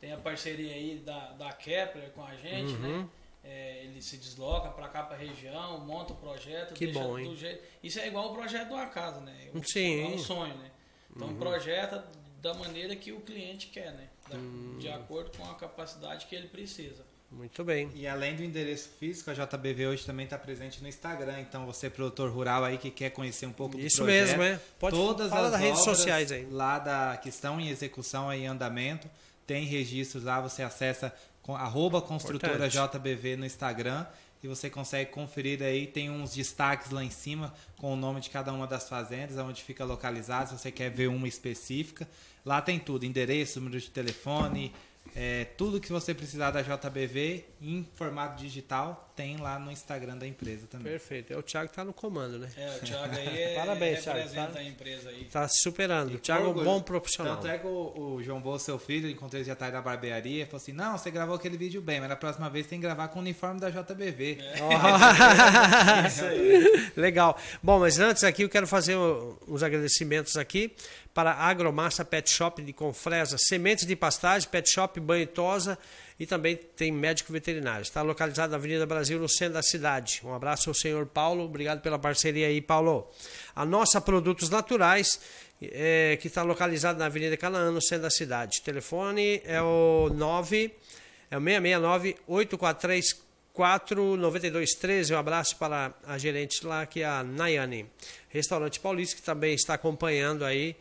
Tem 0.00 0.12
a 0.12 0.18
parceria 0.18 0.74
aí 0.74 0.96
da, 1.04 1.30
da 1.32 1.52
Kepler 1.52 2.10
com 2.10 2.22
a 2.24 2.34
gente, 2.34 2.72
Uhum. 2.74 3.02
né? 3.02 3.08
É, 3.46 3.84
ele 3.84 4.00
se 4.00 4.16
desloca 4.16 4.70
para 4.70 4.88
cá 4.88 5.02
para 5.02 5.16
a 5.16 5.18
região, 5.18 5.78
monta 5.80 6.14
o 6.14 6.16
projeto, 6.16 6.72
Que 6.72 6.86
deixa 6.86 6.98
bom, 7.00 7.18
hein? 7.18 7.36
jeito. 7.36 7.62
Isso 7.82 7.98
é 8.00 8.06
igual 8.08 8.30
o 8.32 8.34
projeto 8.34 8.68
de 8.68 8.72
uma 8.74 8.86
casa, 8.86 9.20
né? 9.20 9.50
O- 9.54 9.62
Sim. 9.62 10.02
É 10.02 10.06
um 10.14 10.18
sonho, 10.18 10.54
né? 10.56 10.70
Então 11.14 11.28
Uhum. 11.28 11.36
projeta 11.36 12.04
da 12.44 12.54
maneira 12.54 12.94
que 12.94 13.10
o 13.10 13.20
cliente 13.20 13.66
quer, 13.68 13.92
né? 13.92 14.08
Da- 14.30 14.36
Hum. 14.36 14.76
De 14.78 14.88
acordo 14.88 15.30
com 15.36 15.44
a 15.50 15.54
capacidade 15.54 16.26
que 16.26 16.34
ele 16.36 16.46
precisa. 16.48 17.02
Muito 17.30 17.64
bem. 17.64 17.90
E 17.96 18.06
além 18.06 18.36
do 18.36 18.44
endereço 18.44 18.88
físico, 19.00 19.28
a 19.30 19.34
JBV 19.34 19.88
hoje 19.88 20.04
também 20.06 20.24
está 20.24 20.38
presente 20.38 20.80
no 20.80 20.86
Instagram. 20.88 21.40
Então, 21.40 21.66
você, 21.66 21.90
produtor 21.90 22.30
rural 22.30 22.62
aí 22.62 22.78
que 22.78 22.90
quer 22.90 23.10
conhecer 23.10 23.46
um 23.46 23.52
pouco 23.52 23.76
do 23.76 23.80
Isso 23.84 23.96
projeto, 24.04 24.38
mesmo, 24.38 24.42
é. 24.44 24.60
Pode 24.78 24.94
todas 24.94 25.30
falar 25.30 25.46
as 25.46 25.52
das 25.52 25.60
redes 25.60 25.80
obras 25.80 25.96
sociais 25.96 26.30
aí. 26.30 26.46
lá 26.50 26.78
da 26.78 27.16
que 27.16 27.28
estão 27.28 27.60
em 27.60 27.68
execução 27.70 28.28
aí 28.30 28.42
em 28.42 28.46
andamento, 28.46 29.10
tem 29.46 29.64
registros 29.64 30.22
lá, 30.22 30.40
você 30.40 30.62
acessa 30.62 31.12
com 31.42 31.56
arroba 31.56 32.00
construtora 32.00 32.66
Importante. 32.66 32.98
JBV 32.98 33.36
no 33.36 33.44
Instagram 33.46 34.06
e 34.44 34.46
você 34.46 34.68
consegue 34.68 35.10
conferir 35.10 35.62
aí, 35.62 35.86
tem 35.86 36.10
uns 36.10 36.34
destaques 36.34 36.90
lá 36.90 37.02
em 37.02 37.08
cima 37.08 37.54
com 37.78 37.94
o 37.94 37.96
nome 37.96 38.20
de 38.20 38.28
cada 38.28 38.52
uma 38.52 38.66
das 38.66 38.86
fazendas, 38.86 39.38
onde 39.38 39.62
fica 39.62 39.86
localizado, 39.86 40.50
se 40.50 40.58
você 40.58 40.70
quer 40.70 40.90
ver 40.90 41.08
uma 41.08 41.26
específica. 41.26 42.06
Lá 42.44 42.60
tem 42.60 42.78
tudo, 42.78 43.06
endereço, 43.06 43.58
número 43.58 43.80
de 43.80 43.88
telefone, 43.88 44.70
É, 45.16 45.44
tudo 45.56 45.80
que 45.80 45.92
você 45.92 46.12
precisar 46.12 46.50
da 46.50 46.60
JBV 46.60 47.44
em 47.62 47.88
formato 47.94 48.42
digital 48.42 49.12
tem 49.14 49.36
lá 49.36 49.60
no 49.60 49.70
Instagram 49.70 50.18
da 50.18 50.26
empresa 50.26 50.66
também. 50.66 50.90
Perfeito. 50.90 51.32
É 51.32 51.36
o 51.36 51.42
Thiago 51.42 51.68
que 51.68 51.72
está 51.72 51.84
no 51.84 51.92
comando, 51.92 52.36
né? 52.36 52.50
É, 52.56 52.76
o 52.76 52.80
Thiago 52.80 53.14
aí 53.14 53.28
é, 53.42 53.54
Parabéns, 53.54 54.02
Thiago, 54.02 54.34
tá? 54.34 54.58
a 54.58 54.64
empresa 54.64 55.10
aí. 55.10 55.22
Está 55.22 55.46
superando. 55.48 56.14
O 56.14 56.18
Thiago 56.18 56.46
é 56.46 56.48
um 56.48 56.64
bom 56.64 56.82
profissional. 56.82 57.36
Tanto 57.36 57.46
é 57.46 57.58
que 57.58 57.66
o, 57.66 58.16
o 58.16 58.22
João 58.24 58.40
Boa, 58.40 58.58
seu 58.58 58.76
filho, 58.76 59.08
encontrei 59.08 59.42
ele 59.42 59.48
já 59.48 59.54
tá 59.54 59.66
aí 59.66 59.72
na 59.72 59.80
barbearia, 59.80 60.46
falou 60.46 60.60
assim, 60.60 60.72
não, 60.72 60.98
você 60.98 61.12
gravou 61.12 61.36
aquele 61.36 61.56
vídeo 61.56 61.80
bem, 61.80 62.00
mas 62.00 62.08
na 62.08 62.16
próxima 62.16 62.50
vez 62.50 62.66
tem 62.66 62.80
que 62.80 62.82
gravar 62.82 63.06
com 63.08 63.20
o 63.20 63.22
uniforme 63.22 63.60
da 63.60 63.70
JBV. 63.70 64.38
Isso 66.08 66.24
aí. 66.24 66.90
Legal. 66.96 67.38
Bom, 67.62 67.78
mas 67.78 68.00
antes 68.00 68.24
aqui 68.24 68.42
eu 68.42 68.48
quero 68.48 68.66
fazer 68.66 68.96
uns 68.96 69.62
agradecimentos 69.62 70.36
aqui 70.36 70.74
para 71.14 71.32
Agromassa 71.32 72.04
Pet 72.04 72.28
Shop 72.28 72.60
de 72.60 72.72
Confresa, 72.72 73.38
sementes 73.38 73.86
de 73.86 73.94
pastagem, 73.94 74.48
Pet 74.48 74.68
Shop 74.68 74.98
Banho 74.98 75.26
Tosa 75.28 75.78
e 76.18 76.26
também 76.26 76.56
tem 76.56 76.90
médico 76.90 77.32
veterinário. 77.32 77.82
Está 77.82 78.02
localizado 78.02 78.50
na 78.50 78.56
Avenida 78.56 78.84
Brasil, 78.84 79.18
no 79.20 79.28
centro 79.28 79.54
da 79.54 79.62
cidade. 79.62 80.20
Um 80.24 80.34
abraço 80.34 80.68
ao 80.68 80.74
senhor 80.74 81.06
Paulo, 81.06 81.44
obrigado 81.44 81.80
pela 81.80 81.98
parceria 81.98 82.48
aí, 82.48 82.60
Paulo. 82.60 83.08
A 83.54 83.64
nossa 83.64 84.00
Produtos 84.00 84.50
Naturais, 84.50 85.20
é, 85.62 86.18
que 86.20 86.26
está 86.26 86.42
localizado 86.42 86.98
na 86.98 87.06
Avenida 87.06 87.36
Canaã, 87.36 87.70
no 87.70 87.80
centro 87.80 88.02
da 88.02 88.10
cidade. 88.10 88.58
O 88.58 88.62
telefone 88.62 89.40
é 89.44 89.62
o 89.62 90.10
9 90.12 90.74
é 91.30 91.38
o 91.38 91.40
669 91.40 92.16
843 92.26 93.24
49213. 93.52 95.14
Um 95.14 95.18
abraço 95.18 95.56
para 95.56 95.94
a 96.04 96.18
gerente 96.18 96.66
lá, 96.66 96.84
que 96.86 97.00
é 97.00 97.06
a 97.06 97.22
Nayane. 97.22 97.86
Restaurante 98.28 98.80
Paulista, 98.80 99.16
que 99.16 99.22
também 99.22 99.54
está 99.54 99.74
acompanhando 99.74 100.44
aí 100.44 100.76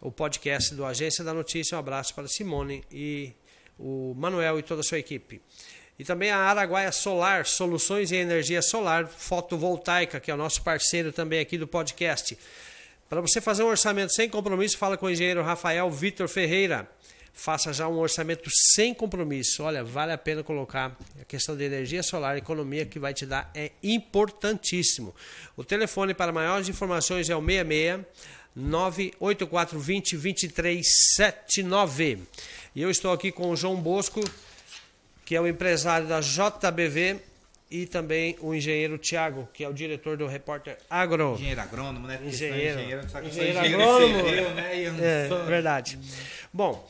o 0.00 0.10
podcast 0.10 0.74
do 0.74 0.84
Agência 0.84 1.24
da 1.24 1.32
Notícia. 1.32 1.76
Um 1.76 1.80
abraço 1.80 2.14
para 2.14 2.28
Simone 2.28 2.84
e 2.90 3.32
o 3.78 4.14
Manuel 4.16 4.58
e 4.58 4.62
toda 4.62 4.80
a 4.80 4.84
sua 4.84 4.98
equipe. 4.98 5.40
E 5.98 6.04
também 6.04 6.30
a 6.30 6.36
Araguaia 6.36 6.92
Solar, 6.92 7.46
soluções 7.46 8.12
em 8.12 8.16
energia 8.16 8.60
solar 8.60 9.06
fotovoltaica, 9.06 10.20
que 10.20 10.30
é 10.30 10.34
o 10.34 10.36
nosso 10.36 10.62
parceiro 10.62 11.10
também 11.10 11.40
aqui 11.40 11.56
do 11.56 11.66
podcast. 11.66 12.36
Para 13.08 13.20
você 13.20 13.40
fazer 13.40 13.62
um 13.62 13.68
orçamento 13.68 14.12
sem 14.12 14.28
compromisso, 14.28 14.76
fala 14.76 14.96
com 14.96 15.06
o 15.06 15.10
engenheiro 15.10 15.42
Rafael 15.42 15.90
Vitor 15.90 16.28
Ferreira. 16.28 16.88
Faça 17.32 17.72
já 17.72 17.86
um 17.86 17.98
orçamento 17.98 18.48
sem 18.74 18.92
compromisso. 18.92 19.62
Olha, 19.62 19.84
vale 19.84 20.12
a 20.12 20.18
pena 20.18 20.42
colocar 20.42 20.96
a 21.20 21.24
questão 21.24 21.56
de 21.56 21.64
energia 21.64 22.02
solar, 22.02 22.36
economia 22.36 22.84
que 22.84 22.98
vai 22.98 23.14
te 23.14 23.24
dar 23.24 23.50
é 23.54 23.72
importantíssimo. 23.82 25.14
O 25.56 25.62
telefone 25.62 26.14
para 26.14 26.32
maiores 26.32 26.68
informações 26.68 27.30
é 27.30 27.36
o 27.36 27.44
66 27.44 28.04
98420 28.56 30.16
2379. 30.16 32.18
E 32.74 32.82
eu 32.82 32.90
estou 32.90 33.12
aqui 33.12 33.30
com 33.30 33.50
o 33.50 33.56
João 33.56 33.76
Bosco, 33.76 34.24
que 35.24 35.36
é 35.36 35.40
o 35.40 35.46
empresário 35.46 36.08
da 36.08 36.20
JBV, 36.20 37.20
e 37.70 37.84
também 37.86 38.36
o 38.40 38.54
engenheiro 38.54 38.96
Tiago, 38.96 39.48
que 39.52 39.64
é 39.64 39.68
o 39.68 39.72
diretor 39.72 40.16
do 40.16 40.26
Repórter 40.26 40.78
Agro. 40.88 41.34
Engenheiro 41.34 41.60
agrônomo, 41.60 42.06
né? 42.06 42.20
Engenheiro. 42.24 42.80
engenheiro, 42.80 43.04
Engenheiro 43.04 43.58
engenheiro 43.58 43.80
agrônomo. 43.82 44.28
civil, 44.28 44.50
né? 44.54 44.84
É, 45.24 45.28
sou- 45.28 45.44
verdade. 45.46 45.98
Bom, 46.52 46.88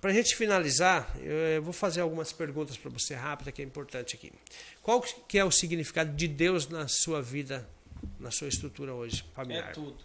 para 0.00 0.10
a 0.10 0.14
gente 0.14 0.34
finalizar, 0.34 1.16
eu 1.22 1.62
vou 1.62 1.72
fazer 1.72 2.00
algumas 2.00 2.32
perguntas 2.32 2.76
para 2.76 2.90
você 2.90 3.14
rápida, 3.14 3.52
que 3.52 3.62
é 3.62 3.64
importante 3.64 4.16
aqui. 4.16 4.32
Qual 4.82 5.00
que 5.00 5.38
é 5.38 5.44
o 5.44 5.50
significado 5.50 6.12
de 6.14 6.26
Deus 6.28 6.68
na 6.68 6.88
sua 6.88 7.22
vida, 7.22 7.66
na 8.18 8.30
sua 8.32 8.48
estrutura 8.48 8.92
hoje 8.94 9.24
É 9.32 9.36
familiar? 9.36 9.72
tudo. 9.72 9.96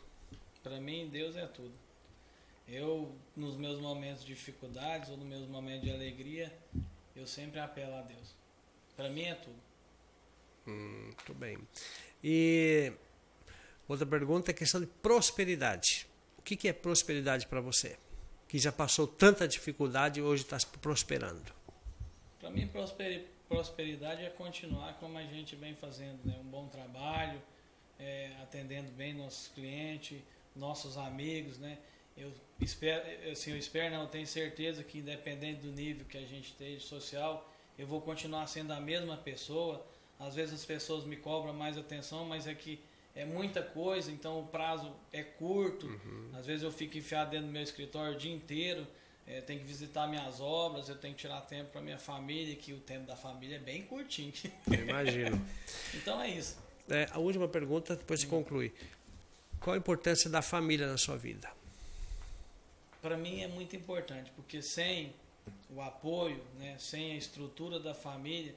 Para 0.64 0.80
mim, 0.80 1.10
Deus 1.10 1.36
é 1.36 1.46
tudo. 1.48 1.74
Eu, 2.68 3.14
nos 3.36 3.56
meus 3.58 3.80
momentos 3.80 4.24
de 4.24 4.34
dificuldades 4.34 5.10
ou 5.10 5.18
nos 5.18 5.26
meus 5.26 5.48
momentos 5.48 5.82
de 5.82 5.92
alegria, 5.92 6.54
eu 7.16 7.26
sempre 7.28 7.60
apelo 7.60 7.96
a 7.96 8.02
Deus. 8.02 8.36
Para 8.96 9.10
mim 9.10 9.24
é 9.24 9.36
tudo. 9.36 9.60
Muito 10.66 11.34
bem. 11.34 11.58
E 12.24 12.94
outra 13.88 14.06
pergunta 14.06 14.52
é 14.52 14.54
a 14.54 14.58
questão 14.58 14.80
de 14.80 14.88
prosperidade. 14.88 16.08
O 16.38 16.42
que 16.44 16.56
que 16.56 16.68
é 16.68 16.74
prosperidade 16.74 17.48
para 17.48 17.60
você? 17.60 17.98
Que 18.48 18.60
já 18.60 18.72
passou 18.72 19.08
tanta 19.08 19.48
dificuldade 19.48 20.20
e 20.20 20.24
hoje 20.24 20.44
está 20.44 20.58
prosperando. 20.82 21.52
Para 22.40 22.52
mim, 22.52 22.68
prosperi- 22.68 23.28
prosperidade 23.50 24.24
é 24.24 24.30
continuar 24.30 24.94
como 25.00 25.18
a 25.18 25.24
gente 25.24 25.56
vem 25.56 25.76
fazendo, 25.76 26.20
né? 26.26 26.38
Um 26.40 26.50
bom 26.50 26.68
trabalho, 26.68 27.42
é, 28.00 28.32
atendendo 28.42 28.92
bem 28.92 29.14
nossos 29.14 29.48
clientes, 29.50 30.22
nossos 30.56 30.98
amigos, 30.98 31.58
né? 31.58 31.78
Eu 32.18 32.32
espero, 32.60 33.04
assim, 33.32 33.52
eu 33.52 33.58
espero, 33.58 33.94
não, 33.96 34.04
eu 34.04 34.08
tenho 34.08 34.28
certeza 34.28 34.84
que 34.84 35.00
independente 35.00 35.62
do 35.62 35.72
nível 35.72 36.06
que 36.06 36.18
a 36.18 36.26
gente 36.26 36.48
esteja 36.48 36.80
social, 36.82 37.50
eu 37.78 37.88
vou 37.88 38.02
continuar 38.02 38.46
sendo 38.48 38.74
a 38.74 38.80
mesma 38.80 39.18
pessoa. 39.18 39.86
Às 40.20 40.36
vezes 40.36 40.54
as 40.54 40.66
pessoas 40.66 41.04
me 41.06 41.16
cobram 41.16 41.54
mais 41.54 41.78
atenção, 41.78 42.26
mas 42.26 42.46
é 42.46 42.54
que 42.54 42.80
é 43.16 43.26
muita 43.26 43.62
coisa, 43.62 44.12
então 44.12 44.40
o 44.40 44.48
prazo 44.48 44.92
é 45.12 45.24
curto. 45.24 45.88
Às 46.34 46.46
vezes 46.46 46.64
eu 46.64 46.72
fico 46.72 46.98
enfiado 46.98 47.32
dentro 47.32 47.48
do 47.48 47.52
meu 47.52 47.64
escritório 47.64 48.14
o 48.14 48.18
dia 48.18 48.34
inteiro, 48.34 48.86
é, 49.28 49.42
tenho 49.42 49.60
que 49.60 49.66
visitar 49.66 50.08
minhas 50.08 50.40
obras, 50.40 50.90
eu 50.90 50.96
tenho 50.96 51.14
que 51.14 51.22
tirar 51.22 51.42
tempo 51.42 51.72
para 51.72 51.82
minha 51.82 51.98
família, 51.98 52.56
que 52.56 52.74
o 52.74 52.80
tempo 52.80 53.06
da 53.06 53.16
família 53.16 53.56
é 53.56 53.60
bem 53.60 53.84
curtinho. 53.84 54.34
Eu 54.68 54.88
imagino. 54.88 55.42
então 55.94 56.22
é 56.22 56.30
isso. 56.30 56.58
É, 56.90 57.08
a 57.12 57.20
última 57.20 57.48
pergunta, 57.48 57.96
depois 57.96 58.20
se 58.20 58.28
conclui. 58.28 58.74
Qual 59.62 59.74
a 59.76 59.78
importância 59.78 60.30
da 60.30 60.42
família 60.42 60.88
na 60.88 60.98
sua 60.98 61.16
vida? 61.18 61.50
Para 63.02 63.16
mim 63.16 63.42
é 63.42 63.48
muito 63.48 63.76
importante, 63.76 64.32
porque 64.36 64.62
sem 64.62 65.14
o 65.70 65.82
apoio, 65.82 66.44
né, 66.60 66.76
sem 66.78 67.14
a 67.14 67.16
estrutura 67.16 67.80
da 67.80 67.94
família, 67.94 68.54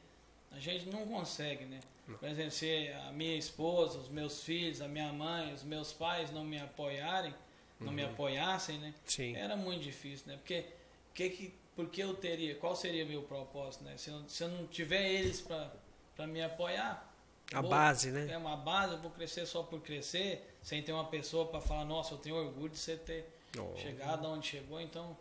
a 0.50 0.58
gente 0.58 0.86
não 0.88 1.06
consegue, 1.06 1.64
né? 1.64 1.80
Por 2.06 2.28
exemplo, 2.28 2.50
se 2.50 2.88
a 3.08 3.12
minha 3.12 3.36
esposa, 3.36 3.98
os 3.98 4.08
meus 4.08 4.42
filhos, 4.42 4.80
a 4.82 4.88
minha 4.88 5.12
mãe, 5.12 5.54
os 5.54 5.62
meus 5.62 5.92
pais 5.92 6.30
não 6.30 6.44
me 6.44 6.58
apoiarem, 6.58 7.34
não 7.80 7.92
me 7.92 8.04
apoiassem, 8.04 8.78
né? 8.78 8.92
Sim. 9.06 9.34
Era 9.34 9.56
muito 9.56 9.82
difícil, 9.82 10.26
né? 10.28 10.36
Porque 10.36 10.66
que 11.14 11.30
que 11.30 11.54
porque 11.74 12.02
eu 12.02 12.14
teria, 12.14 12.54
qual 12.54 12.76
seria 12.76 13.04
meu 13.04 13.22
propósito, 13.22 13.82
né? 13.84 13.96
Se 13.96 14.08
eu, 14.10 14.28
se 14.28 14.44
eu 14.44 14.48
não 14.48 14.64
tiver 14.68 15.10
eles 15.10 15.40
para 15.40 16.26
me 16.26 16.40
apoiar, 16.42 17.12
A 17.52 17.60
vou- 17.60 17.70
base, 17.70 18.10
né? 18.12 18.28
É 18.30 18.36
uma 18.38 18.56
base, 18.56 18.92
eu 18.92 19.00
vou 19.00 19.10
crescer 19.10 19.44
só 19.46 19.62
por 19.62 19.80
crescer, 19.80 20.53
sem 20.64 20.82
ter 20.82 20.92
uma 20.92 21.04
pessoa 21.04 21.46
para 21.46 21.60
falar, 21.60 21.84
nossa, 21.84 22.14
eu 22.14 22.18
tenho 22.18 22.34
orgulho 22.34 22.70
de 22.70 22.78
você 22.78 22.96
ter 22.96 23.30
Oh. 23.56 23.76
chegado 23.76 24.26
onde 24.26 24.48
chegou. 24.48 24.80
Então, 24.80 25.16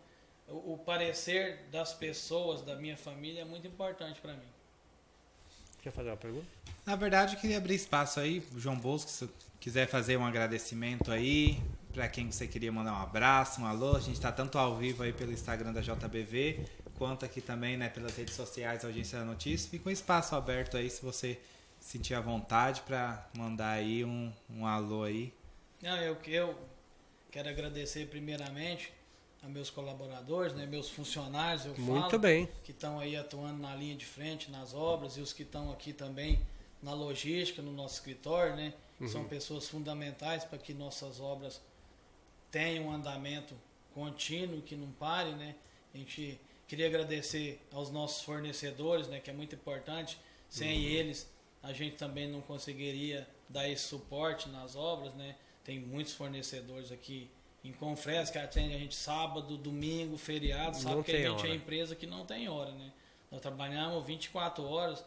o, 0.48 0.74
o 0.74 0.78
parecer 0.80 1.60
das 1.72 1.94
pessoas, 1.94 2.64
da 2.64 2.76
minha 2.76 2.98
família, 2.98 3.42
é 3.42 3.46
muito 3.46 3.68
importante 3.68 4.20
para 4.20 4.34
mim. 4.34 4.48
Quer 5.84 5.92
fazer 5.92 6.10
uma 6.10 6.18
pergunta? 6.18 6.48
Na 6.84 6.96
verdade, 6.96 7.36
eu 7.36 7.40
queria 7.40 7.58
abrir 7.58 7.76
espaço 7.76 8.20
aí, 8.20 8.44
o 8.56 8.60
João 8.60 8.76
Bosco, 8.76 9.12
se 9.12 9.30
quiser 9.60 9.86
fazer 9.88 10.18
um 10.18 10.26
agradecimento 10.26 11.12
aí, 11.12 11.62
para 11.94 12.08
quem 12.08 12.32
você 12.32 12.48
queria 12.48 12.72
mandar 12.72 12.94
um 12.94 13.04
abraço, 13.04 13.62
um 13.62 13.66
alô, 13.68 13.96
a 13.96 14.00
gente 14.00 14.16
está 14.16 14.32
tanto 14.32 14.58
ao 14.58 14.78
vivo 14.78 15.04
aí 15.04 15.14
pelo 15.14 15.32
Instagram 15.32 15.72
da 15.72 15.82
JBV, 15.82 16.66
quanto 16.98 17.24
aqui 17.26 17.40
também, 17.40 17.78
né, 17.78 17.90
pelas 17.90 18.16
redes 18.16 18.34
sociais 18.34 18.82
da 18.82 18.88
Agência 18.88 19.20
da 19.20 19.26
Notícia. 19.26 19.70
Fica 19.70 19.90
um 19.90 19.92
espaço 19.92 20.36
aberto 20.36 20.76
aí, 20.76 20.90
se 20.90 21.04
você 21.04 21.40
sentir 21.84 22.14
à 22.14 22.22
vontade 22.22 22.82
para 22.82 23.30
mandar 23.38 23.72
aí 23.72 24.06
um, 24.06 24.32
um 24.50 24.66
alô 24.66 25.04
aí. 25.04 25.34
Não, 25.82 25.98
eu, 25.98 26.18
eu 26.28 26.58
quero 27.30 27.50
agradecer 27.50 28.08
primeiramente 28.08 28.92
a 29.44 29.50
meus 29.50 29.70
colaboradores, 29.70 30.54
né, 30.54 30.66
meus 30.66 30.90
funcionários, 30.90 31.66
eu 31.66 31.76
Muito 31.78 32.10
falo, 32.12 32.20
bem. 32.20 32.48
que 32.64 32.72
estão 32.72 32.98
aí 32.98 33.18
atuando 33.18 33.62
na 33.62 33.76
linha 33.76 33.96
de 33.96 34.06
frente, 34.06 34.50
nas 34.50 34.74
obras, 34.74 35.18
e 35.18 35.22
os 35.22 35.34
que 35.34 35.44
estão 35.44 35.70
aqui 35.74 35.92
também 35.92 36.40
na 36.82 36.94
logística, 36.94 37.62
no 37.62 37.74
nosso 37.74 37.96
escritório, 37.96 38.56
né? 38.56 38.74
São 39.06 39.26
pessoas 39.26 39.68
fundamentais 39.68 40.46
para 40.46 40.58
que 40.58 40.74
nossas 40.74 41.20
obras 41.20 41.62
tenham 42.50 42.86
um 42.86 42.92
andamento 42.94 43.54
contínuo, 43.94 44.62
que 44.62 44.78
não 44.78 44.90
pare, 44.94 45.32
né? 45.32 45.56
A 45.94 45.98
gente 45.98 46.40
queria 46.70 46.88
agradecer 46.88 47.60
aos 47.74 47.92
nossos 47.92 48.24
fornecedores, 48.24 49.10
né? 49.10 49.20
Que 49.20 49.30
é 49.30 49.34
muito 49.34 49.56
importante. 49.56 50.18
Sem 50.50 50.84
eles, 50.86 51.28
a 51.64 51.72
gente 51.72 51.96
também 51.96 52.28
não 52.28 52.42
conseguiria 52.42 53.26
dar 53.48 53.70
esse 53.70 53.88
suporte 53.88 54.50
nas 54.50 54.76
obras, 54.76 55.14
né? 55.16 55.36
Tem 55.64 55.80
muitos 55.80 56.14
fornecedores 56.14 56.92
aqui 56.92 57.30
em 57.64 57.72
Confresa 57.72 58.30
que 58.30 58.38
atendem 58.38 58.76
a 58.76 58.80
gente 58.80 58.96
sábado, 58.96 59.58
domingo, 59.58 60.18
feriado, 60.18 60.76
sabe 60.76 60.96
Não 60.96 61.04
que 61.04 61.14
a 61.14 61.30
gente 61.30 61.46
é 61.46 61.48
hora. 61.48 61.56
empresa 61.56 61.96
que 61.96 62.06
não 62.06 62.26
tem 62.26 62.50
hora, 62.50 62.74
né? 62.74 62.92
Nós 63.32 63.40
trabalhamos 63.40 64.06
24 64.06 64.62
horas, 64.66 65.04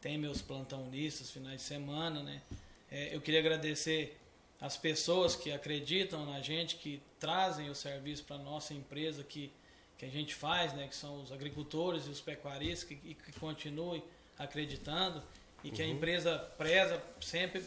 tem 0.00 0.18
meus 0.18 0.42
plantonistas, 0.42 1.30
finais 1.30 1.60
de 1.60 1.62
semana, 1.62 2.22
né? 2.24 2.42
É, 2.90 3.14
eu 3.14 3.20
queria 3.20 3.38
agradecer 3.38 4.20
as 4.60 4.76
pessoas 4.76 5.36
que 5.36 5.52
acreditam 5.52 6.26
na 6.26 6.40
gente, 6.40 6.76
que 6.76 7.00
trazem 7.20 7.70
o 7.70 7.74
serviço 7.74 8.24
para 8.24 8.36
nossa 8.38 8.74
empresa 8.74 9.22
que, 9.22 9.52
que 9.96 10.04
a 10.04 10.10
gente 10.10 10.34
faz, 10.34 10.72
né? 10.72 10.88
Que 10.88 10.96
são 10.96 11.22
os 11.22 11.30
agricultores 11.30 12.06
e 12.06 12.10
os 12.10 12.20
pecuaristas 12.20 12.88
que, 12.88 12.96
que 12.96 13.32
continuem 13.38 14.02
acreditando 14.36 15.22
e 15.64 15.70
que 15.70 15.82
a 15.82 15.86
empresa 15.86 16.38
preza 16.58 17.02
sempre 17.20 17.64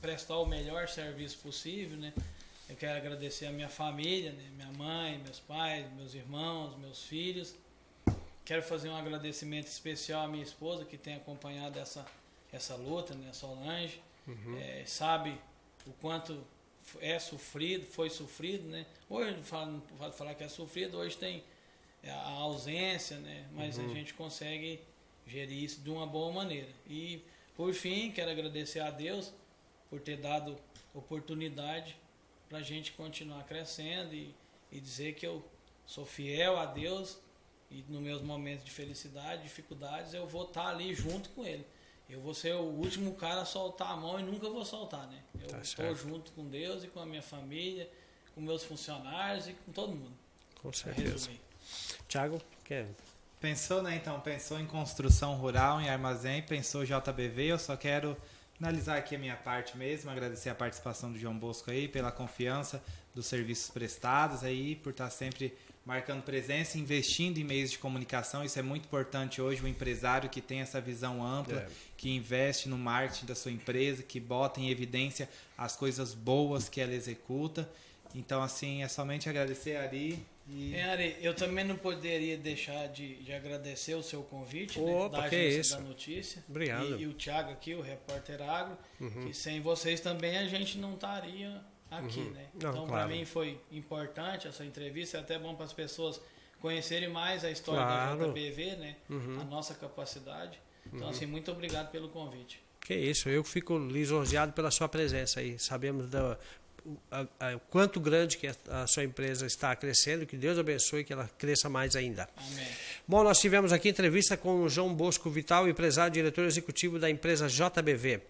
prestar 0.00 0.38
o 0.38 0.46
melhor 0.46 0.88
serviço 0.88 1.38
possível, 1.38 1.98
né? 1.98 2.14
Eu 2.68 2.76
quero 2.76 2.96
agradecer 2.96 3.46
a 3.46 3.50
minha 3.50 3.68
família, 3.68 4.32
né? 4.32 4.48
minha 4.54 4.72
mãe, 4.72 5.18
meus 5.18 5.40
pais, 5.40 5.84
meus 5.94 6.14
irmãos, 6.14 6.78
meus 6.78 7.02
filhos. 7.02 7.54
quero 8.44 8.62
fazer 8.62 8.88
um 8.88 8.96
agradecimento 8.96 9.66
especial 9.66 10.22
à 10.22 10.28
minha 10.28 10.42
esposa 10.42 10.84
que 10.84 10.96
tem 10.96 11.16
acompanhado 11.16 11.78
essa, 11.78 12.06
essa 12.52 12.74
luta, 12.76 13.14
né, 13.14 13.32
Solange. 13.32 14.00
Uhum. 14.26 14.56
É, 14.58 14.84
sabe 14.86 15.38
o 15.86 15.92
quanto 15.94 16.42
é 17.00 17.18
sofrido, 17.18 17.84
foi 17.84 18.08
sofrido, 18.08 18.66
né? 18.68 18.86
Hoje 19.10 19.36
não 19.52 19.80
pode 19.98 20.16
falar 20.16 20.34
que 20.34 20.44
é 20.44 20.48
sofrido, 20.48 20.96
hoje 20.96 21.16
tem 21.16 21.44
a 22.06 22.30
ausência, 22.30 23.18
né? 23.18 23.46
Mas 23.52 23.76
uhum. 23.76 23.90
a 23.90 23.94
gente 23.94 24.14
consegue 24.14 24.80
gerir 25.26 25.62
isso 25.62 25.80
de 25.80 25.90
uma 25.90 26.06
boa 26.06 26.32
maneira. 26.32 26.70
E 26.88 27.22
por 27.56 27.72
fim, 27.72 28.10
quero 28.10 28.30
agradecer 28.30 28.80
a 28.80 28.90
Deus 28.90 29.32
por 29.88 30.00
ter 30.00 30.16
dado 30.16 30.56
oportunidade 30.92 31.96
para 32.48 32.58
a 32.58 32.62
gente 32.62 32.92
continuar 32.92 33.44
crescendo 33.44 34.14
e, 34.14 34.34
e 34.70 34.80
dizer 34.80 35.14
que 35.14 35.26
eu 35.26 35.44
sou 35.86 36.04
fiel 36.04 36.58
a 36.58 36.66
Deus 36.66 37.18
e 37.70 37.84
nos 37.88 38.00
meus 38.00 38.22
momentos 38.22 38.64
de 38.64 38.70
felicidade, 38.70 39.42
dificuldades, 39.42 40.14
eu 40.14 40.26
vou 40.26 40.44
estar 40.44 40.64
tá 40.64 40.68
ali 40.68 40.94
junto 40.94 41.28
com 41.30 41.44
Ele. 41.44 41.66
Eu 42.08 42.20
vou 42.20 42.34
ser 42.34 42.54
o 42.54 42.62
último 42.62 43.14
cara 43.14 43.42
a 43.42 43.44
soltar 43.44 43.90
a 43.90 43.96
mão 43.96 44.20
e 44.20 44.22
nunca 44.22 44.48
vou 44.48 44.64
soltar, 44.64 45.06
né? 45.08 45.22
Eu 45.40 45.48
tá 45.48 45.58
estou 45.60 45.94
junto 45.94 46.32
com 46.32 46.46
Deus 46.46 46.84
e 46.84 46.88
com 46.88 47.00
a 47.00 47.06
minha 47.06 47.22
família, 47.22 47.90
com 48.34 48.40
meus 48.40 48.62
funcionários 48.62 49.48
e 49.48 49.54
com 49.54 49.72
todo 49.72 49.94
mundo. 49.94 50.16
Com 50.60 50.72
certeza. 50.72 51.30
Tiago, 52.06 52.40
quer? 52.62 52.88
Pensou, 53.44 53.82
né? 53.82 53.94
Então, 53.94 54.18
pensou 54.20 54.58
em 54.58 54.64
construção 54.64 55.34
rural, 55.34 55.78
em 55.78 55.90
armazém, 55.90 56.40
pensou 56.40 56.82
JBV. 56.82 57.42
Eu 57.42 57.58
só 57.58 57.76
quero 57.76 58.16
finalizar 58.54 58.96
aqui 58.96 59.14
a 59.14 59.18
minha 59.18 59.36
parte 59.36 59.76
mesmo, 59.76 60.10
agradecer 60.10 60.48
a 60.48 60.54
participação 60.54 61.12
do 61.12 61.18
João 61.18 61.36
Bosco 61.36 61.70
aí, 61.70 61.86
pela 61.86 62.10
confiança 62.10 62.82
dos 63.14 63.26
serviços 63.26 63.68
prestados 63.68 64.42
aí, 64.42 64.76
por 64.76 64.92
estar 64.92 65.10
sempre 65.10 65.54
marcando 65.84 66.22
presença, 66.22 66.78
investindo 66.78 67.36
em 67.36 67.44
meios 67.44 67.70
de 67.70 67.76
comunicação. 67.76 68.42
Isso 68.42 68.58
é 68.58 68.62
muito 68.62 68.86
importante 68.86 69.42
hoje, 69.42 69.60
o 69.62 69.68
empresário 69.68 70.30
que 70.30 70.40
tem 70.40 70.60
essa 70.60 70.80
visão 70.80 71.22
ampla, 71.22 71.58
é. 71.58 71.68
que 71.98 72.08
investe 72.16 72.66
no 72.66 72.78
marketing 72.78 73.26
da 73.26 73.34
sua 73.34 73.52
empresa, 73.52 74.02
que 74.02 74.18
bota 74.18 74.58
em 74.58 74.70
evidência 74.70 75.28
as 75.58 75.76
coisas 75.76 76.14
boas 76.14 76.66
que 76.70 76.80
ela 76.80 76.94
executa. 76.94 77.70
Então, 78.14 78.42
assim, 78.42 78.82
é 78.82 78.88
somente 78.88 79.28
agradecer 79.28 79.76
Ari. 79.76 80.24
E... 80.46 80.78
Ari, 80.78 81.16
eu 81.20 81.34
também 81.34 81.64
não 81.64 81.76
poderia 81.76 82.36
deixar 82.36 82.86
de, 82.88 83.22
de 83.22 83.32
agradecer 83.32 83.94
o 83.94 84.02
seu 84.02 84.22
convite, 84.22 84.78
Opa, 84.78 85.16
né, 85.16 85.22
da 85.22 85.28
que 85.28 85.36
agência 85.36 85.60
isso. 85.60 85.76
da 85.76 85.80
notícia. 85.82 86.44
Obrigado. 86.48 86.96
E, 86.98 87.02
e, 87.02 87.06
o 87.06 87.14
Thiago 87.14 87.50
aqui, 87.50 87.74
o 87.74 87.80
repórter 87.80 88.42
agro, 88.42 88.76
uhum. 89.00 89.26
que 89.26 89.34
sem 89.34 89.60
vocês 89.60 90.00
também 90.00 90.36
a 90.36 90.46
gente 90.46 90.76
não 90.76 90.94
estaria 90.94 91.62
aqui, 91.90 92.20
uhum. 92.20 92.30
né? 92.30 92.46
Não, 92.54 92.70
então, 92.70 92.86
claro. 92.86 92.88
para 92.88 93.06
mim 93.06 93.24
foi 93.24 93.58
importante 93.72 94.46
essa 94.46 94.64
entrevista, 94.64 95.16
é 95.16 95.20
até 95.20 95.38
bom 95.38 95.54
para 95.54 95.64
as 95.64 95.72
pessoas 95.72 96.20
conhecerem 96.60 97.08
mais 97.08 97.44
a 97.44 97.50
história 97.50 97.82
claro. 97.82 98.18
da 98.18 98.26
JBV, 98.26 98.76
né? 98.76 98.96
Uhum. 99.08 99.40
A 99.40 99.44
nossa 99.44 99.74
capacidade. 99.74 100.58
Então, 100.86 101.02
uhum. 101.02 101.08
assim, 101.08 101.24
muito 101.24 101.50
obrigado 101.50 101.90
pelo 101.90 102.10
convite. 102.10 102.62
Que 102.80 102.94
isso, 102.94 103.30
eu 103.30 103.42
fico 103.42 103.78
lisonjeado 103.78 104.52
pela 104.52 104.70
sua 104.70 104.88
presença 104.88 105.40
aí. 105.40 105.58
Sabemos 105.58 106.10
da, 106.10 106.38
a, 107.10 107.26
a, 107.40 107.58
quanto 107.70 107.98
grande 107.98 108.36
que 108.36 108.46
a, 108.46 108.86
sua 108.86 109.04
empresa 109.04 109.46
está 109.46 109.74
crescendo, 109.74 110.26
que 110.26 110.36
Deus 110.36 110.58
abençoe 110.58 111.04
que 111.04 111.12
ela 111.12 111.28
cresça 111.38 111.68
mais 111.68 111.96
ainda. 111.96 112.28
Amém. 112.36 112.66
Bom, 113.06 113.22
nós 113.22 113.38
tivemos 113.38 113.72
aqui 113.72 113.88
entrevista 113.88 114.36
com 114.36 114.62
o 114.62 114.68
João 114.68 114.94
Bosco 114.94 115.30
Vital, 115.30 115.68
empresário 115.68 116.12
e 116.12 116.14
diretor 116.14 116.44
executivo 116.44 116.98
da 116.98 117.08
empresa 117.08 117.48
JBV. 117.48 118.20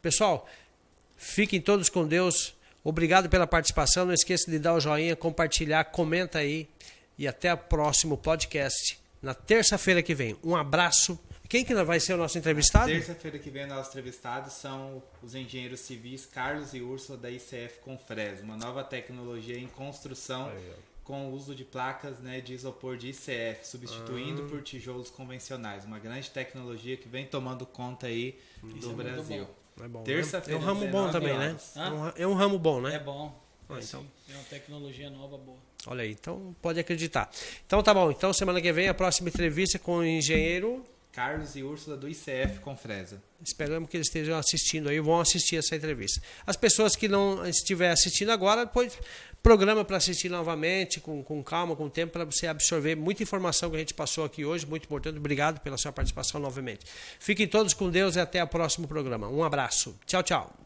Pessoal, 0.00 0.48
fiquem 1.16 1.60
todos 1.60 1.88
com 1.88 2.06
Deus. 2.06 2.54
Obrigado 2.84 3.28
pela 3.28 3.46
participação. 3.46 4.06
Não 4.06 4.14
esqueça 4.14 4.50
de 4.50 4.58
dar 4.58 4.74
o 4.74 4.80
joinha, 4.80 5.16
compartilhar, 5.16 5.84
comenta 5.86 6.38
aí. 6.38 6.68
E 7.18 7.26
até 7.26 7.52
o 7.52 7.56
próximo 7.58 8.16
podcast, 8.16 8.98
na 9.22 9.34
terça-feira 9.34 10.02
que 10.02 10.14
vem. 10.14 10.36
Um 10.44 10.54
abraço. 10.54 11.18
Quem 11.48 11.64
que 11.64 11.74
vai 11.74 12.00
ser 12.00 12.14
o 12.14 12.16
nosso 12.16 12.36
entrevistado? 12.38 12.86
Terça-feira 12.86 13.38
que 13.38 13.50
vem, 13.50 13.64
o 13.64 13.68
nosso 13.68 13.90
entrevistado 13.90 14.50
são 14.50 15.02
os 15.22 15.34
engenheiros 15.34 15.80
civis 15.80 16.26
Carlos 16.26 16.74
e 16.74 16.80
Úrsula 16.80 17.16
da 17.16 17.30
ICF 17.30 17.80
Confres, 17.84 18.40
uma 18.40 18.56
nova 18.56 18.82
tecnologia 18.82 19.58
em 19.58 19.66
construção 19.68 20.48
aí, 20.48 20.72
com 21.04 21.28
o 21.28 21.32
uso 21.32 21.54
de 21.54 21.64
placas 21.64 22.18
né, 22.18 22.40
de 22.40 22.52
isopor 22.52 22.96
de 22.96 23.10
ICF, 23.10 23.64
substituindo 23.64 24.42
ah. 24.42 24.48
por 24.48 24.62
tijolos 24.62 25.08
convencionais. 25.08 25.84
Uma 25.84 26.00
grande 26.00 26.30
tecnologia 26.30 26.96
que 26.96 27.08
vem 27.08 27.24
tomando 27.24 27.64
conta 27.64 28.08
aí 28.08 28.38
Isso 28.76 28.88
do 28.88 29.00
é 29.00 29.04
Brasil. 29.04 29.46
É 29.80 29.88
bom. 29.88 30.02
Terça-feira. 30.02 30.58
É 30.58 30.62
um 30.62 30.64
ramo 30.64 30.88
bom 30.88 31.10
também, 31.10 31.38
né? 31.38 31.56
É 32.16 32.26
um 32.26 32.34
ramo 32.34 32.58
bom, 32.58 32.80
né? 32.80 32.96
É 32.96 32.98
bom. 32.98 33.46
É, 33.68 33.80
então. 33.80 34.06
é 34.28 34.34
uma 34.34 34.44
tecnologia 34.44 35.10
nova 35.10 35.36
boa. 35.36 35.58
Olha 35.86 36.02
aí, 36.02 36.12
então 36.12 36.54
pode 36.62 36.80
acreditar. 36.80 37.30
Então 37.66 37.82
tá 37.82 37.92
bom. 37.92 38.10
Então 38.10 38.32
semana 38.32 38.60
que 38.60 38.72
vem 38.72 38.88
a 38.88 38.94
próxima 38.94 39.28
entrevista 39.28 39.78
com 39.78 39.98
o 39.98 40.04
engenheiro 40.04 40.84
Carlos 41.16 41.56
e 41.56 41.62
Úrsula 41.62 41.96
do 41.96 42.06
ICF 42.06 42.60
com 42.60 42.76
Fresa. 42.76 43.22
Esperamos 43.42 43.88
que 43.88 43.96
eles 43.96 44.06
estejam 44.06 44.36
assistindo 44.36 44.90
aí, 44.90 45.00
vão 45.00 45.18
assistir 45.18 45.56
essa 45.56 45.74
entrevista. 45.74 46.20
As 46.46 46.56
pessoas 46.56 46.94
que 46.94 47.08
não 47.08 47.46
estiverem 47.46 47.94
assistindo 47.94 48.30
agora, 48.30 48.66
depois 48.66 48.98
programa 49.42 49.82
para 49.82 49.96
assistir 49.96 50.28
novamente, 50.28 51.00
com, 51.00 51.22
com 51.22 51.42
calma, 51.42 51.74
com 51.74 51.88
tempo, 51.88 52.12
para 52.12 52.26
você 52.26 52.46
absorver 52.46 52.96
muita 52.96 53.22
informação 53.22 53.70
que 53.70 53.76
a 53.76 53.78
gente 53.78 53.94
passou 53.94 54.26
aqui 54.26 54.44
hoje, 54.44 54.66
muito 54.66 54.84
importante. 54.84 55.16
Obrigado 55.16 55.58
pela 55.60 55.78
sua 55.78 55.90
participação 55.90 56.38
novamente. 56.38 56.84
Fiquem 57.18 57.48
todos 57.48 57.72
com 57.72 57.88
Deus 57.88 58.16
e 58.16 58.20
até 58.20 58.44
o 58.44 58.46
próximo 58.46 58.86
programa. 58.86 59.26
Um 59.26 59.42
abraço. 59.42 59.98
Tchau, 60.04 60.22
tchau. 60.22 60.65